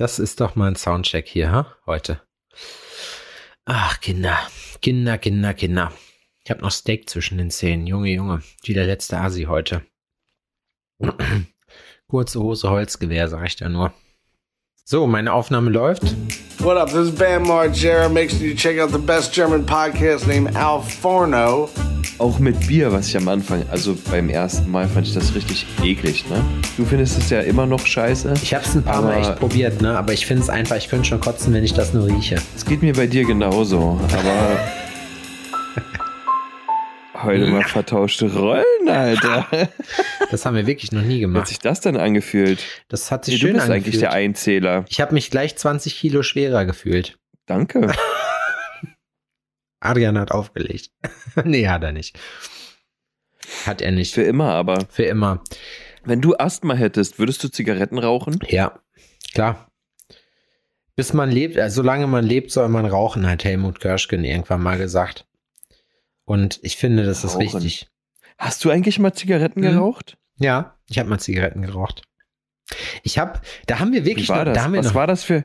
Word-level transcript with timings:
Das 0.00 0.18
ist 0.18 0.40
doch 0.40 0.56
mal 0.56 0.68
ein 0.68 0.76
Soundcheck 0.76 1.28
hier, 1.28 1.52
ha? 1.52 1.76
heute. 1.84 2.22
Ach, 3.66 4.00
Kinder. 4.00 4.38
Kinder, 4.80 5.18
Kinder, 5.18 5.52
Kinder. 5.52 5.92
Ich 6.42 6.50
habe 6.50 6.62
noch 6.62 6.70
Steak 6.70 7.10
zwischen 7.10 7.36
den 7.36 7.50
Zähnen. 7.50 7.86
Junge, 7.86 8.08
Junge. 8.08 8.42
Wie 8.62 8.72
der 8.72 8.86
letzte 8.86 9.18
Asi 9.18 9.42
heute. 9.42 9.84
Kurze 12.08 12.40
Hose, 12.40 12.70
Holzgewehr, 12.70 13.28
sag 13.28 13.44
ich 13.46 13.56
da 13.56 13.68
nur. 13.68 13.92
So, 14.84 15.06
meine 15.06 15.32
Aufnahme 15.32 15.70
läuft. 15.70 16.02
What 16.58 16.76
up? 16.76 16.88
This 16.88 17.08
is 17.08 17.14
Bam 17.14 17.44
Margera. 17.44 18.08
Make 18.08 18.30
sure 18.30 18.40
you 18.46 18.54
check 18.54 18.78
out 18.80 18.90
the 18.90 18.98
best 18.98 19.32
German 19.32 19.64
podcast 19.64 20.26
named 20.26 20.56
Al 20.56 20.82
Forno. 20.82 21.68
Auch 22.18 22.38
mit 22.38 22.66
Bier, 22.66 22.92
was 22.92 23.08
ich 23.08 23.16
am 23.16 23.28
Anfang, 23.28 23.62
also 23.70 23.96
beim 24.10 24.28
ersten 24.28 24.70
Mal 24.70 24.86
fand 24.88 25.06
ich 25.06 25.14
das 25.14 25.34
richtig 25.34 25.64
eklig, 25.82 26.28
ne? 26.28 26.42
Du 26.76 26.84
findest 26.84 27.16
es 27.18 27.30
ja 27.30 27.40
immer 27.40 27.64
noch 27.66 27.86
scheiße. 27.86 28.34
Ich 28.42 28.52
habe 28.52 28.64
es 28.64 28.74
ein 28.74 28.82
paar 28.82 29.00
Mal 29.00 29.20
echt 29.20 29.36
probiert, 29.36 29.80
ne? 29.80 29.96
Aber 29.96 30.12
ich 30.12 30.26
finde 30.26 30.42
es 30.42 30.50
einfach, 30.50 30.76
ich 30.76 30.88
könnte 30.88 31.08
schon 31.08 31.20
kotzen, 31.20 31.54
wenn 31.54 31.64
ich 31.64 31.72
das 31.72 31.94
nur 31.94 32.06
rieche. 32.06 32.36
Es 32.54 32.66
geht 32.66 32.82
mir 32.82 32.92
bei 32.92 33.06
dir 33.06 33.24
genauso, 33.24 33.98
aber 34.12 34.58
heute 37.22 37.46
mal 37.46 37.62
vertauschte 37.64 38.32
Rollen, 38.32 38.88
Alter. 38.88 39.46
Das 40.30 40.46
haben 40.46 40.54
wir 40.56 40.66
wirklich 40.66 40.92
noch 40.92 41.02
nie 41.02 41.08
Wie 41.20 41.24
hat 41.24 41.32
gemacht. 41.32 41.48
sich 41.48 41.58
das 41.58 41.80
denn 41.80 41.96
angefühlt? 41.96 42.64
Das 42.88 43.10
hat 43.10 43.24
sich 43.24 43.34
Nee, 43.34 43.40
schön 43.40 43.48
du 43.48 43.54
bist 43.54 43.64
angefühlt. 43.64 43.86
eigentlich 43.86 44.00
der 44.00 44.12
Einzähler. 44.12 44.84
ich 44.88 45.00
habe 45.00 45.14
mich 45.14 45.30
gleich 45.30 45.56
20 45.56 45.96
Kilo 45.98 46.22
schwerer 46.22 46.64
gefühlt. 46.64 47.18
Danke. 47.46 47.92
Adrian 49.80 50.18
hat 50.18 50.30
aufgelegt. 50.30 50.90
nee, 51.44 51.68
hat 51.68 51.82
er 51.82 51.92
nicht. 51.92 52.18
Hat 53.66 53.80
er 53.82 53.90
nicht. 53.92 54.14
Für 54.14 54.22
immer 54.22 54.50
aber. 54.52 54.86
Für 54.90 55.04
immer. 55.04 55.42
Wenn 56.04 56.20
du 56.20 56.36
Asthma 56.36 56.74
hättest, 56.74 57.18
würdest 57.18 57.42
du 57.44 57.48
Zigaretten 57.48 57.98
rauchen? 57.98 58.38
Ja, 58.48 58.78
klar. 59.34 59.66
Bis 60.96 61.12
man 61.14 61.30
lebt, 61.30 61.56
also 61.58 61.76
solange 61.76 62.06
man 62.06 62.24
lebt, 62.24 62.50
soll 62.50 62.68
man 62.68 62.84
rauchen, 62.84 63.28
hat 63.28 63.44
Helmut 63.44 63.80
Körschgen 63.80 64.22
irgendwann 64.24 64.62
mal 64.62 64.76
gesagt. 64.76 65.26
Und 66.30 66.60
ich 66.62 66.76
finde, 66.76 67.04
das 67.04 67.24
ist 67.24 67.34
Rauchen. 67.34 67.42
richtig. 67.58 67.88
Hast 68.38 68.64
du 68.64 68.70
eigentlich 68.70 69.00
mal 69.00 69.12
Zigaretten 69.12 69.60
Mhm. 69.60 69.64
geraucht? 69.64 70.16
Ja, 70.38 70.76
ich 70.88 70.98
habe 71.00 71.08
mal 71.08 71.18
Zigaretten 71.18 71.62
geraucht. 71.62 72.02
Ich 73.02 73.18
habe, 73.18 73.40
da 73.66 73.80
haben 73.80 73.92
wir 73.92 74.04
Wie 74.04 74.10
wirklich 74.10 74.28
war 74.28 74.44
noch, 74.44 74.52
das? 74.52 74.72
Was 74.72 74.86
noch 74.86 74.94
war 74.94 75.06
das 75.08 75.24
für. 75.24 75.44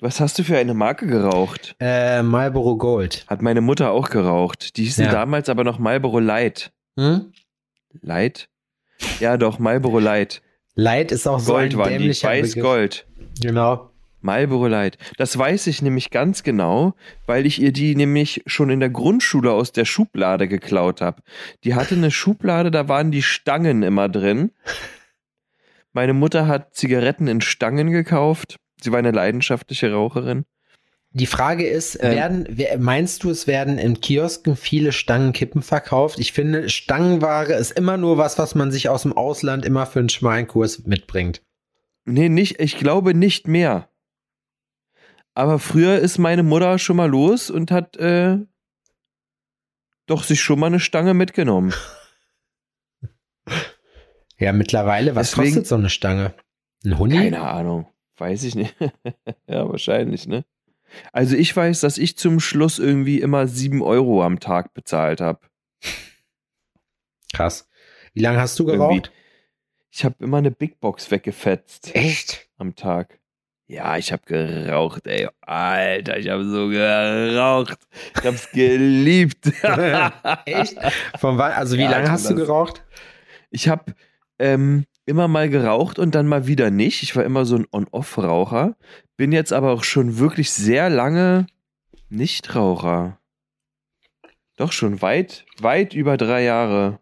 Was 0.00 0.20
hast 0.20 0.38
du 0.38 0.44
für 0.44 0.58
eine 0.58 0.74
Marke 0.74 1.06
geraucht? 1.06 1.76
äh, 1.80 2.22
Marlboro 2.22 2.76
Gold. 2.76 3.24
Hat 3.26 3.40
meine 3.40 3.62
Mutter 3.62 3.90
auch 3.90 4.10
geraucht. 4.10 4.76
Die 4.76 4.84
hießen 4.84 5.06
Ja. 5.06 5.12
damals 5.12 5.48
aber 5.48 5.64
noch 5.64 5.78
Marlboro 5.78 6.18
Light. 6.20 6.72
Hm? 6.98 7.32
Light? 8.02 8.48
Ja, 9.18 9.38
doch, 9.38 9.58
Marlboro 9.58 9.98
Light. 9.98 10.42
Light 10.74 11.10
ist 11.10 11.26
auch 11.26 11.38
so 11.40 11.52
Gold 11.52 11.72
ein 11.72 11.78
waren 11.78 11.88
die. 11.92 11.98
dämlicher 11.98 12.30
Begriff. 12.30 12.56
Weiß-Gold. 12.56 13.06
Genau. 13.40 13.90
Marlboro 14.20 14.66
Light. 14.68 14.98
Das 15.16 15.36
weiß 15.36 15.66
ich 15.68 15.82
nämlich 15.82 16.10
ganz 16.10 16.42
genau, 16.42 16.94
weil 17.26 17.46
ich 17.46 17.60
ihr 17.60 17.72
die 17.72 17.94
nämlich 17.96 18.42
schon 18.46 18.70
in 18.70 18.80
der 18.80 18.90
Grundschule 18.90 19.50
aus 19.52 19.72
der 19.72 19.84
Schublade 19.84 20.48
geklaut 20.48 21.00
habe. 21.00 21.22
Die 21.64 21.74
hatte 21.74 21.94
eine 21.94 22.10
Schublade, 22.10 22.70
da 22.70 22.88
waren 22.88 23.10
die 23.10 23.22
Stangen 23.22 23.82
immer 23.82 24.08
drin. 24.08 24.50
Meine 25.92 26.12
Mutter 26.14 26.46
hat 26.46 26.74
Zigaretten 26.74 27.26
in 27.26 27.40
Stangen 27.40 27.90
gekauft. 27.90 28.56
Sie 28.80 28.92
war 28.92 28.98
eine 28.98 29.10
leidenschaftliche 29.10 29.92
Raucherin. 29.92 30.44
Die 31.12 31.26
Frage 31.26 31.66
ist, 31.66 31.96
Ähm. 32.00 32.12
werden, 32.12 32.46
wer- 32.50 32.78
meinst 32.78 33.24
du, 33.24 33.30
es 33.30 33.48
werden 33.48 33.78
in 33.78 34.00
Kiosken 34.00 34.54
viele 34.54 34.92
Stangenkippen 34.92 35.60
verkauft? 35.60 36.20
Ich 36.20 36.32
finde, 36.32 36.68
Stangenware 36.68 37.54
ist 37.54 37.72
immer 37.72 37.96
nur 37.96 38.16
was, 38.16 38.38
was 38.38 38.54
man 38.54 38.70
sich 38.70 38.88
aus 38.88 39.02
dem 39.02 39.12
Ausland 39.12 39.64
immer 39.64 39.86
für 39.86 39.98
einen 39.98 40.08
Schmalenkurs 40.08 40.86
mitbringt. 40.86 41.42
Nee, 42.04 42.28
nicht, 42.28 42.60
ich 42.60 42.78
glaube 42.78 43.12
nicht 43.14 43.48
mehr. 43.48 43.88
Aber 45.34 45.58
früher 45.58 45.98
ist 45.98 46.18
meine 46.18 46.42
Mutter 46.42 46.78
schon 46.78 46.96
mal 46.96 47.08
los 47.08 47.50
und 47.50 47.70
hat 47.70 47.96
äh, 47.96 48.38
doch 50.06 50.24
sich 50.24 50.40
schon 50.40 50.58
mal 50.58 50.66
eine 50.66 50.80
Stange 50.80 51.14
mitgenommen. 51.14 51.72
Ja, 54.38 54.52
mittlerweile, 54.52 55.14
was 55.14 55.30
Deswegen- 55.30 55.48
kostet 55.48 55.66
so 55.66 55.74
eine 55.76 55.90
Stange? 55.90 56.34
Ein 56.84 56.98
Huni? 56.98 57.14
Keine 57.16 57.40
Ahnung. 57.42 57.86
Weiß 58.16 58.42
ich 58.44 58.54
nicht. 58.54 58.74
ja, 59.46 59.68
wahrscheinlich, 59.68 60.26
ne? 60.26 60.44
Also 61.12 61.36
ich 61.36 61.54
weiß, 61.54 61.80
dass 61.80 61.98
ich 61.98 62.16
zum 62.18 62.40
Schluss 62.40 62.78
irgendwie 62.78 63.20
immer 63.20 63.46
sieben 63.46 63.82
Euro 63.82 64.24
am 64.24 64.40
Tag 64.40 64.74
bezahlt 64.74 65.20
habe. 65.20 65.40
Krass. 67.32 67.68
Wie 68.12 68.20
lange 68.20 68.40
hast 68.40 68.58
du 68.58 68.64
geraucht? 68.64 69.12
Ich 69.90 70.04
habe 70.04 70.16
immer 70.24 70.38
eine 70.38 70.50
Big 70.50 70.80
Box 70.80 71.10
weggefetzt 71.10 71.94
Echt? 71.94 72.48
am 72.58 72.74
Tag. 72.74 73.19
Ja, 73.70 73.96
ich 73.96 74.10
habe 74.10 74.22
geraucht, 74.26 75.06
ey. 75.06 75.28
Alter, 75.42 76.18
ich 76.18 76.28
habe 76.28 76.44
so 76.44 76.68
geraucht. 76.70 77.78
Ich 78.18 78.26
hab's 78.26 78.50
geliebt. 78.50 79.46
Echt? 80.44 80.76
Von 81.20 81.38
wann, 81.38 81.52
also 81.52 81.76
wie 81.76 81.82
Ja, 81.82 81.90
lange 81.90 82.10
hast 82.10 82.28
du 82.28 82.34
geraucht? 82.34 82.82
Ich 83.50 83.68
habe 83.68 83.94
ähm, 84.40 84.86
immer 85.06 85.28
mal 85.28 85.48
geraucht 85.48 86.00
und 86.00 86.16
dann 86.16 86.26
mal 86.26 86.48
wieder 86.48 86.72
nicht. 86.72 87.04
Ich 87.04 87.14
war 87.14 87.22
immer 87.22 87.44
so 87.44 87.54
ein 87.54 87.66
On-Off-Raucher. 87.70 88.76
Bin 89.16 89.30
jetzt 89.30 89.52
aber 89.52 89.70
auch 89.70 89.84
schon 89.84 90.18
wirklich 90.18 90.50
sehr 90.50 90.90
lange 90.90 91.46
Nichtraucher. 92.08 93.20
Doch 94.56 94.72
schon 94.72 95.00
weit, 95.00 95.46
weit 95.60 95.94
über 95.94 96.16
drei 96.16 96.42
Jahre. 96.42 96.98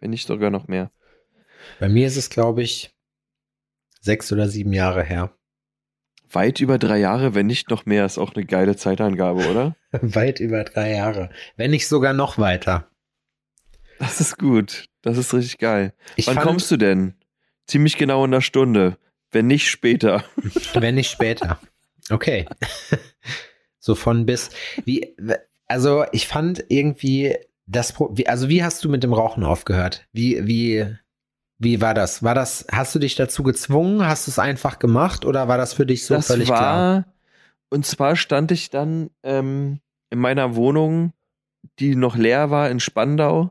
Wenn 0.00 0.10
nicht 0.10 0.26
sogar 0.26 0.50
noch 0.50 0.66
mehr. 0.66 0.90
Bei 1.78 1.88
mir 1.88 2.08
ist 2.08 2.16
es, 2.16 2.30
glaube 2.30 2.64
ich, 2.64 2.92
sechs 4.00 4.32
oder 4.32 4.48
sieben 4.48 4.72
Jahre 4.72 5.04
her. 5.04 5.30
Weit 6.34 6.60
über 6.60 6.78
drei 6.78 6.98
Jahre, 6.98 7.34
wenn 7.34 7.46
nicht 7.46 7.70
noch 7.70 7.86
mehr, 7.86 8.04
ist 8.04 8.18
auch 8.18 8.34
eine 8.34 8.44
geile 8.44 8.76
Zeitangabe, 8.76 9.48
oder? 9.48 9.76
Weit 9.92 10.40
über 10.40 10.64
drei 10.64 10.92
Jahre. 10.92 11.30
Wenn 11.56 11.70
nicht 11.70 11.88
sogar 11.88 12.12
noch 12.12 12.38
weiter. 12.38 12.88
Das 13.98 14.20
ist 14.20 14.38
gut. 14.38 14.86
Das 15.02 15.18
ist 15.18 15.32
richtig 15.34 15.58
geil. 15.58 15.92
Ich 16.16 16.26
Wann 16.26 16.34
fand, 16.36 16.46
kommst 16.46 16.70
du 16.70 16.76
denn? 16.76 17.14
Ziemlich 17.66 17.96
genau 17.96 18.24
in 18.24 18.30
der 18.30 18.40
Stunde. 18.40 18.96
Wenn 19.30 19.46
nicht 19.46 19.68
später. 19.70 20.24
Wenn 20.74 20.94
nicht 20.94 21.10
später. 21.10 21.58
Okay. 22.10 22.46
so 23.78 23.94
von 23.94 24.26
bis. 24.26 24.50
Wie, 24.84 25.16
also 25.66 26.04
ich 26.12 26.26
fand 26.26 26.64
irgendwie 26.68 27.36
das, 27.66 27.94
also 28.26 28.48
wie 28.48 28.62
hast 28.62 28.84
du 28.84 28.88
mit 28.88 29.02
dem 29.02 29.12
Rauchen 29.12 29.44
aufgehört? 29.44 30.06
Wie, 30.12 30.46
wie, 30.46 30.86
wie 31.58 31.80
war 31.80 31.94
das? 31.94 32.22
War 32.22 32.34
das, 32.34 32.66
hast 32.70 32.94
du 32.94 32.98
dich 32.98 33.14
dazu 33.14 33.42
gezwungen? 33.42 34.06
Hast 34.06 34.26
du 34.26 34.30
es 34.30 34.38
einfach 34.38 34.78
gemacht 34.78 35.24
oder 35.24 35.48
war 35.48 35.56
das 35.56 35.72
für 35.72 35.86
dich 35.86 36.04
so 36.04 36.14
das 36.14 36.26
völlig 36.26 36.48
war, 36.48 36.58
klar? 36.58 37.04
und 37.70 37.86
zwar 37.86 38.16
stand 38.16 38.50
ich 38.50 38.70
dann 38.70 39.10
ähm, 39.22 39.80
in 40.10 40.18
meiner 40.18 40.56
Wohnung, 40.56 41.12
die 41.78 41.96
noch 41.96 42.16
leer 42.16 42.50
war 42.50 42.70
in 42.70 42.80
Spandau 42.80 43.50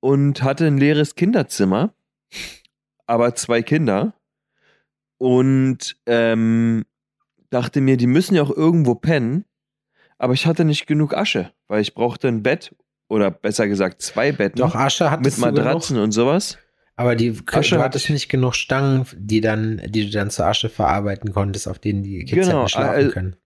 und 0.00 0.42
hatte 0.42 0.66
ein 0.66 0.78
leeres 0.78 1.14
Kinderzimmer, 1.14 1.92
aber 3.06 3.34
zwei 3.34 3.62
Kinder 3.62 4.14
und 5.18 5.96
ähm, 6.06 6.84
dachte 7.50 7.80
mir, 7.80 7.96
die 7.96 8.06
müssen 8.06 8.34
ja 8.34 8.42
auch 8.42 8.56
irgendwo 8.56 8.94
pennen, 8.94 9.44
aber 10.18 10.34
ich 10.34 10.46
hatte 10.46 10.64
nicht 10.64 10.86
genug 10.86 11.14
Asche, 11.14 11.52
weil 11.66 11.80
ich 11.80 11.94
brauchte 11.94 12.28
ein 12.28 12.42
Bett 12.42 12.74
oder 13.08 13.30
besser 13.30 13.66
gesagt 13.68 14.02
zwei 14.02 14.32
Betten 14.32 14.58
Doch, 14.58 14.74
Asche 14.74 15.04
mit 15.04 15.12
hattest 15.12 15.38
du 15.38 15.40
Matratzen 15.42 15.94
genug, 15.96 16.04
und 16.04 16.12
sowas. 16.12 16.58
Aber 17.00 17.16
die, 17.16 17.30
Asche 17.46 17.76
du 17.76 17.76
hatte 17.76 17.84
hattest 17.84 18.04
ich- 18.06 18.10
nicht 18.10 18.28
genug 18.28 18.54
Stangen, 18.54 19.06
die 19.16 19.40
dann, 19.40 19.80
die 19.88 20.04
du 20.04 20.10
dann 20.10 20.28
zur 20.30 20.44
Asche 20.44 20.68
verarbeiten 20.68 21.32
konntest, 21.32 21.66
auf 21.66 21.78
denen 21.78 22.02
die 22.02 22.26
Kids 22.26 22.46
Genau, 22.46 22.58
hätten 22.58 22.68
schlafen 22.68 23.08
äh, 23.08 23.12
können. 23.12 23.36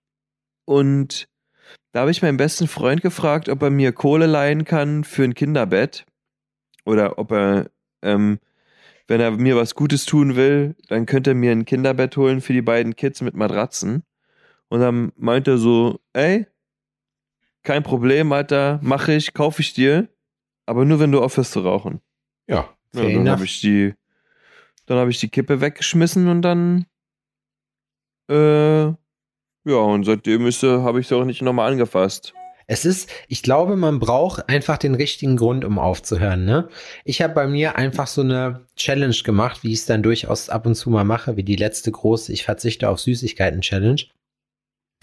Und 0.65 1.29
da 1.93 2.01
habe 2.01 2.11
ich 2.11 2.21
meinen 2.21 2.37
besten 2.37 2.67
Freund 2.67 3.01
gefragt, 3.01 3.49
ob 3.49 3.63
er 3.63 3.71
mir 3.71 3.93
Kohle 3.93 4.27
leihen 4.27 4.65
kann 4.65 5.05
für 5.05 5.23
ein 5.23 5.35
Kinderbett. 5.35 6.05
Oder 6.85 7.17
ob 7.19 7.31
er, 7.31 7.71
ähm, 8.03 8.41
wenn 9.06 9.21
er 9.21 9.31
mir 9.31 9.55
was 9.55 9.77
Gutes 9.77 10.05
tun 10.05 10.35
will, 10.35 10.75
dann 10.89 11.07
könnte 11.07 11.31
er 11.31 11.35
mir 11.35 11.53
ein 11.53 11.65
Kinderbett 11.65 12.17
holen 12.17 12.41
für 12.41 12.53
die 12.55 12.62
beiden 12.62 12.97
Kids 12.97 13.21
mit 13.21 13.35
Matratzen. 13.35 14.03
Und 14.69 14.81
dann 14.81 15.12
meinte 15.17 15.53
er 15.53 15.59
so, 15.59 16.00
ey, 16.12 16.47
kein 17.62 17.85
Problem, 17.85 18.33
Alter, 18.33 18.81
mache 18.83 19.12
ich, 19.15 19.33
kaufe 19.33 19.62
ich 19.62 19.73
dir, 19.75 20.09
aber 20.67 20.85
nur 20.85 20.99
wenn 20.99 21.12
du 21.12 21.23
aufhörst 21.23 21.53
zu 21.53 21.61
rauchen. 21.61 22.00
Ja, 22.49 22.74
Ja, 22.94 23.00
fair 23.02 23.14
dann 23.14 23.29
habe 23.31 23.44
ich 23.44 23.61
die, 23.61 23.94
dann 24.87 24.99
habe 24.99 25.11
ich 25.11 25.20
die 25.20 25.29
Kippe 25.29 25.61
weggeschmissen 25.61 26.29
und 26.29 26.43
dann, 26.43 26.87
äh, 28.31 28.85
ja, 28.87 29.76
und 29.76 30.05
seitdem 30.05 30.46
ist, 30.46 30.62
äh, 30.62 30.79
habe 30.82 31.00
ich 31.00 31.08
sie 31.08 31.17
auch 31.17 31.25
nicht 31.25 31.43
nochmal 31.43 31.70
angefasst. 31.73 32.35
Es 32.67 32.87
ist, 32.87 33.11
ich 33.29 33.43
glaube, 33.43 33.76
man 33.76 33.99
braucht 33.99 34.49
einfach 34.49 34.79
den 34.79 34.94
richtigen 34.94 35.37
Grund, 35.37 35.67
um 35.67 35.79
aufzuhören. 35.79 36.46
Ne? 36.46 36.69
Ich 37.05 37.20
habe 37.20 37.35
bei 37.35 37.46
mir 37.46 37.76
einfach 37.76 38.06
so 38.06 38.23
eine 38.23 38.64
Challenge 38.76 39.14
gemacht, 39.23 39.62
wie 39.62 39.73
ich 39.73 39.81
es 39.81 39.87
dann 39.87 40.02
durchaus 40.02 40.49
ab 40.49 40.64
und 40.64 40.75
zu 40.75 40.88
mal 40.88 41.05
mache, 41.05 41.37
wie 41.37 41.43
die 41.43 41.56
letzte 41.56 41.93
große 41.93 42.32
Ich 42.32 42.44
verzichte 42.44 42.88
auf 42.88 43.00
Süßigkeiten 43.00 43.61
Challenge, 43.61 44.00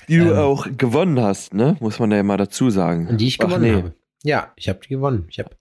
Die 0.08 0.18
du 0.18 0.32
Ähm. 0.32 0.38
auch 0.40 0.68
gewonnen 0.76 1.22
hast, 1.22 1.54
ne? 1.54 1.78
Muss 1.80 2.00
man 2.00 2.12
ja 2.12 2.24
mal 2.24 2.38
dazu 2.38 2.72
sagen. 2.72 3.16
die 3.18 3.28
ich 3.28 3.40
Ach, 3.40 3.46
gewonnen 3.46 3.62
nee. 3.64 3.74
habe. 3.76 3.94
Ja, 4.24 4.52
ich 4.56 4.68
habe 4.68 4.80
die 4.84 4.90
gewonnen. 4.90 5.28
Ich 5.30 5.38
habe 5.38 5.52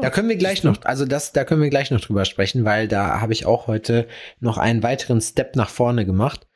Da 0.00 0.10
können 0.10 0.28
wir 0.28 0.36
gleich 0.36 0.64
noch, 0.64 0.82
also 0.82 1.04
das, 1.04 1.32
da 1.32 1.44
können 1.44 1.62
wir 1.62 1.70
gleich 1.70 1.90
noch 1.90 2.00
drüber 2.00 2.24
sprechen, 2.24 2.64
weil 2.64 2.88
da 2.88 3.20
habe 3.20 3.32
ich 3.32 3.46
auch 3.46 3.66
heute 3.66 4.06
noch 4.40 4.58
einen 4.58 4.82
weiteren 4.82 5.20
Step 5.20 5.56
nach 5.56 5.70
vorne 5.70 6.06
gemacht. 6.06 6.46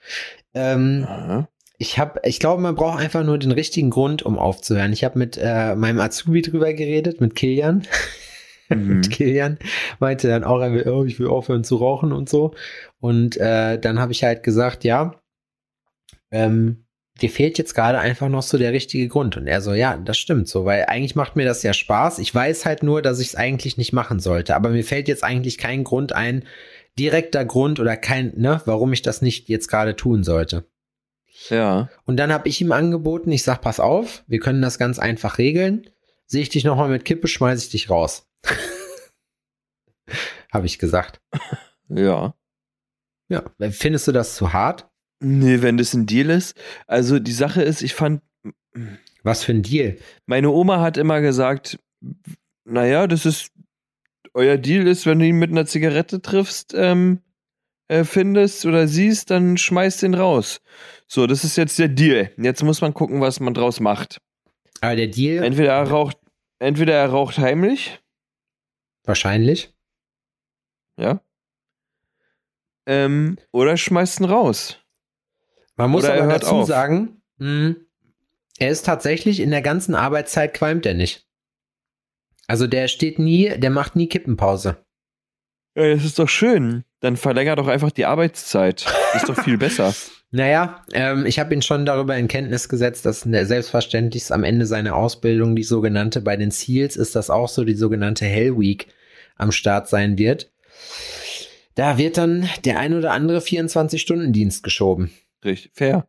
Ähm, 0.55 1.05
Aha. 1.09 1.49
ich 1.79 1.99
habe, 1.99 2.21
ich 2.25 2.41
glaube, 2.41 2.62
man 2.62 2.75
braucht 2.75 3.00
einfach 3.00 3.25
nur 3.25 3.39
den 3.39 3.53
richtigen 3.53 3.91
Grund, 3.91 4.23
um 4.23 4.39
aufzuhören. 4.39 4.93
Ich 4.93 5.05
habe 5.05 5.19
mit 5.19 5.39
äh, 5.41 5.75
meinem 5.75 6.00
Azubi 6.00 6.43
drüber 6.43 6.73
geredet, 6.73 7.21
mit 7.21 7.35
Kilian. 7.35 7.87
Mhm. 8.69 8.97
mit 8.97 9.11
Kilian 9.11 9.59
meinte 9.99 10.29
dann 10.29 10.44
auch, 10.44 10.61
er 10.61 10.73
will, 10.73 10.89
oh, 10.89 11.05
ich 11.05 11.19
will 11.19 11.27
aufhören 11.27 11.62
zu 11.62 11.77
rauchen 11.77 12.11
und 12.11 12.31
so. 12.31 12.55
Und 13.00 13.37
äh, 13.37 13.79
dann 13.79 13.99
habe 13.99 14.12
ich 14.12 14.25
halt 14.25 14.43
gesagt, 14.43 14.85
ja, 14.85 15.21
ähm, 16.31 16.81
dir 17.20 17.31
fehlt 17.31 17.59
jetzt 17.59 17.75
gerade 17.75 17.99
einfach 17.99 18.29
noch 18.29 18.43
so 18.43 18.59
der 18.59 18.73
richtige 18.73 19.09
Grund. 19.09 19.37
Und 19.37 19.47
er 19.47 19.61
so, 19.61 19.75
ja, 19.75 19.97
das 19.97 20.19
stimmt 20.19 20.49
so, 20.49 20.64
weil 20.64 20.87
eigentlich 20.87 21.14
macht 21.14 21.37
mir 21.37 21.44
das 21.44 21.62
ja 21.62 21.73
Spaß. 21.73 22.19
Ich 22.19 22.35
weiß 22.35 22.64
halt 22.64 22.82
nur, 22.82 23.03
dass 23.03 23.20
ich 23.20 23.29
es 23.29 23.35
eigentlich 23.35 23.76
nicht 23.76 23.93
machen 23.93 24.19
sollte. 24.19 24.56
Aber 24.56 24.70
mir 24.70 24.85
fällt 24.85 25.09
jetzt 25.09 25.25
eigentlich 25.25 25.59
kein 25.59 25.85
Grund 25.85 26.12
ein, 26.12 26.44
direkter 26.99 27.44
Grund 27.44 27.81
oder 27.81 27.97
kein, 27.97 28.32
ne, 28.37 28.61
warum 28.67 28.93
ich 28.93 29.03
das 29.03 29.23
nicht 29.23 29.49
jetzt 29.49 29.69
gerade 29.69 29.97
tun 29.97 30.25
sollte. 30.25 30.67
Ja. 31.49 31.88
Und 32.05 32.19
dann 32.19 32.32
habe 32.32 32.49
ich 32.49 32.61
ihm 32.61 32.73
angeboten, 32.73 33.32
ich 33.32 33.43
sag, 33.43 33.61
pass 33.61 33.81
auf, 33.81 34.23
wir 34.26 34.38
können 34.38 34.62
das 34.62 34.79
ganz 34.79 34.99
einfach 34.99 35.38
regeln. 35.38 35.88
Sehe 36.26 36.43
ich 36.43 36.50
dich 36.50 36.65
nochmal 36.65 36.88
mit 36.88 37.05
Kippe, 37.05 37.29
schmeiß 37.29 37.65
ich 37.65 37.70
dich 37.70 37.91
raus. 37.91 38.29
habe 40.53 40.67
ich 40.67 40.79
gesagt. 40.79 41.20
Ja. 41.88 42.35
Ja, 43.29 43.44
findest 43.70 44.08
du 44.08 44.12
das 44.12 44.35
zu 44.35 44.53
hart? 44.53 44.91
Nee, 45.25 45.63
wenn 45.63 45.77
das 45.77 45.95
ein 45.95 46.07
Deal 46.07 46.31
ist. 46.31 46.57
Also 46.87 47.19
die 47.19 47.33
Sache 47.33 47.63
ist, 47.63 47.81
ich 47.83 47.95
fand, 47.95 48.23
Was 49.23 49.45
für 49.45 49.53
ein 49.53 49.63
Deal? 49.63 49.99
meine 50.27 50.51
Oma 50.51 50.81
hat 50.81 50.97
immer 50.97 51.21
gesagt, 51.21 51.79
naja, 52.65 53.07
das 53.07 53.25
ist, 53.25 53.53
euer 54.35 54.57
Deal 54.57 54.87
ist, 54.87 55.07
wenn 55.07 55.19
du 55.21 55.27
ihn 55.27 55.39
mit 55.39 55.51
einer 55.51 55.67
Zigarette 55.67 56.21
triffst, 56.21 56.75
ähm, 56.77 57.21
äh, 57.89 58.05
findest 58.05 58.65
oder 58.67 58.89
siehst, 58.89 59.31
dann 59.31 59.57
schmeißt 59.57 60.03
ihn 60.03 60.15
raus. 60.15 60.61
So, 61.07 61.27
das 61.27 61.45
ist 61.45 61.57
jetzt 61.57 61.79
der 61.79 61.89
Deal. 61.89 62.33
Jetzt 62.39 62.63
muss 62.65 62.81
man 62.81 62.95
gucken, 62.95 63.21
was 63.21 63.39
man 63.39 63.55
draus 63.55 63.79
macht. 63.81 64.21
Aber 64.81 64.97
der 64.97 65.09
Deal, 65.09 65.45
Entweder 65.45 65.75
er 65.75 65.89
raucht, 65.89 66.19
entweder 66.59 66.95
er 66.95 67.09
raucht 67.11 67.39
heimlich, 67.39 68.01
wahrscheinlich. 69.05 69.73
ja, 70.99 71.21
ähm, 72.87 73.39
oder 73.53 73.77
schmeißt 73.77 74.21
ihn 74.21 74.25
raus. 74.25 74.79
Man 75.77 75.91
muss 75.91 76.05
Oder 76.05 76.15
er 76.15 76.25
aber 76.25 76.33
dazu 76.35 76.51
auf. 76.57 76.69
sagen, 76.69 77.23
mh, 77.39 77.75
er 78.59 78.71
ist 78.71 78.85
tatsächlich 78.87 79.41
in 79.41 79.51
der 79.51 79.63
ganzen 79.63 79.95
Arbeitszeit 79.95 80.55
qualmt 80.55 80.87
er 80.87 80.95
nicht. 80.95 81.27
Also 82.47 82.67
der 82.67 82.89
steht 82.89 83.19
nie, 83.19 83.49
der 83.59 83.71
macht 83.71 83.97
nie 83.97 84.09
Kippenpause. 84.09 84.77
Ja, 85.75 85.95
das 85.95 86.05
ist 86.05 86.19
doch 86.19 86.29
schön. 86.29 86.85
Dann 87.01 87.17
verlängert 87.17 87.59
doch 87.59 87.67
einfach 87.69 87.91
die 87.91 88.05
Arbeitszeit. 88.05 88.85
Ist 89.15 89.29
doch 89.29 89.43
viel 89.43 89.59
besser. 89.59 89.95
Naja, 90.35 90.83
ähm, 90.95 91.27
ich 91.27 91.39
habe 91.39 91.53
ihn 91.53 91.61
schon 91.61 91.85
darüber 91.85 92.17
in 92.17 92.27
Kenntnis 92.27 92.71
gesetzt, 92.71 93.05
dass 93.05 93.27
ne- 93.27 93.45
selbstverständlich 93.45 94.33
am 94.33 94.45
Ende 94.45 94.65
seiner 94.65 94.97
Ausbildung 94.97 95.55
die 95.55 95.63
sogenannte, 95.63 96.23
bei 96.23 96.39
den 96.39 96.51
SEALs 96.51 96.97
ist 96.97 97.15
das 97.15 97.29
auch 97.29 97.51
so, 97.51 97.65
die 97.65 97.75
sogenannte 97.75 98.25
Hell 98.25 98.59
Week 98.59 98.87
am 99.37 99.53
Start 99.53 99.91
sein 99.91 100.17
wird. 100.17 100.51
Da 101.75 101.99
wird 101.99 102.17
dann 102.17 102.49
der 102.65 102.79
ein 102.79 102.95
oder 102.95 103.13
andere 103.13 103.41
24-Stunden-Dienst 103.41 104.63
geschoben. 104.63 105.13
Richtig. 105.44 105.73
Fair. 105.75 106.06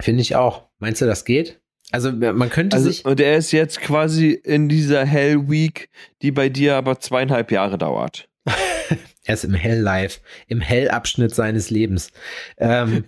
Finde 0.00 0.22
ich 0.22 0.36
auch. 0.36 0.68
Meinst 0.78 1.00
du, 1.00 1.06
das 1.06 1.24
geht? 1.24 1.60
Also 1.92 2.12
man 2.12 2.50
könnte 2.50 2.76
Also, 2.76 2.88
sich. 2.88 3.04
und 3.04 3.18
er 3.20 3.36
ist 3.36 3.50
jetzt 3.50 3.80
quasi 3.80 4.30
in 4.30 4.68
dieser 4.68 5.04
Hell 5.04 5.50
Week, 5.50 5.90
die 6.22 6.30
bei 6.30 6.48
dir 6.48 6.76
aber 6.76 7.00
zweieinhalb 7.00 7.50
Jahre 7.50 7.78
dauert. 7.78 8.28
Er 9.26 9.34
ist 9.34 9.44
im 9.44 9.54
Hell-Life, 9.54 10.20
im 10.48 10.60
Hell-Abschnitt 10.60 11.32
seines 11.34 11.70
Lebens. 11.70 12.10
Ähm, 12.56 13.04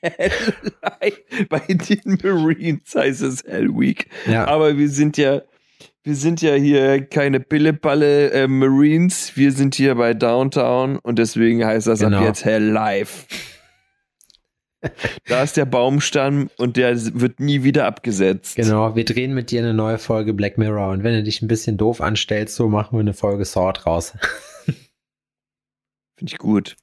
bei 1.48 1.58
den 1.60 2.18
Marines 2.22 2.94
heißt 2.94 3.20
es 3.22 3.42
Hell 3.44 3.68
Week. 3.70 4.06
ja, 4.26 4.46
Aber 4.46 4.78
wir 4.78 4.88
sind 4.88 5.16
ja, 5.18 5.42
wir 6.04 6.14
sind 6.14 6.40
ja 6.40 6.54
hier 6.54 7.04
keine 7.04 7.40
Pilleballe 7.40 8.30
äh, 8.30 8.46
Marines. 8.46 9.32
Wir 9.36 9.50
sind 9.52 9.74
hier 9.74 9.96
bei 9.96 10.14
Downtown 10.14 10.98
und 11.00 11.18
deswegen 11.18 11.64
heißt 11.66 11.88
das 11.88 11.98
Genau. 12.00 12.18
ab 12.18 12.24
jetzt 12.24 12.44
Hell 12.44 12.62
Life. 12.64 13.26
Da 15.26 15.42
ist 15.42 15.56
der 15.56 15.64
Baumstamm 15.64 16.50
und 16.58 16.76
der 16.76 16.94
wird 17.20 17.40
nie 17.40 17.62
wieder 17.62 17.86
abgesetzt. 17.86 18.56
genau. 18.56 18.94
Wir 18.94 19.04
drehen 19.04 19.34
mit 19.34 19.50
dir 19.50 19.60
eine 19.60 19.74
neue 19.74 19.98
Folge 19.98 20.32
Black 20.34 20.58
Mirror. 20.58 20.90
Und 20.90 21.02
wenn 21.02 21.14
du 21.14 21.22
dich 21.22 21.42
ein 21.42 21.48
bisschen 21.48 21.76
doof 21.76 22.00
anstellst, 22.00 22.54
so 22.54 22.68
machen 22.68 22.96
wir 22.96 23.00
eine 23.00 23.14
Folge 23.14 23.44
Sword 23.44 23.86
raus. 23.86 24.12
Finde 26.18 26.32
ich 26.32 26.38
gut 26.38 26.76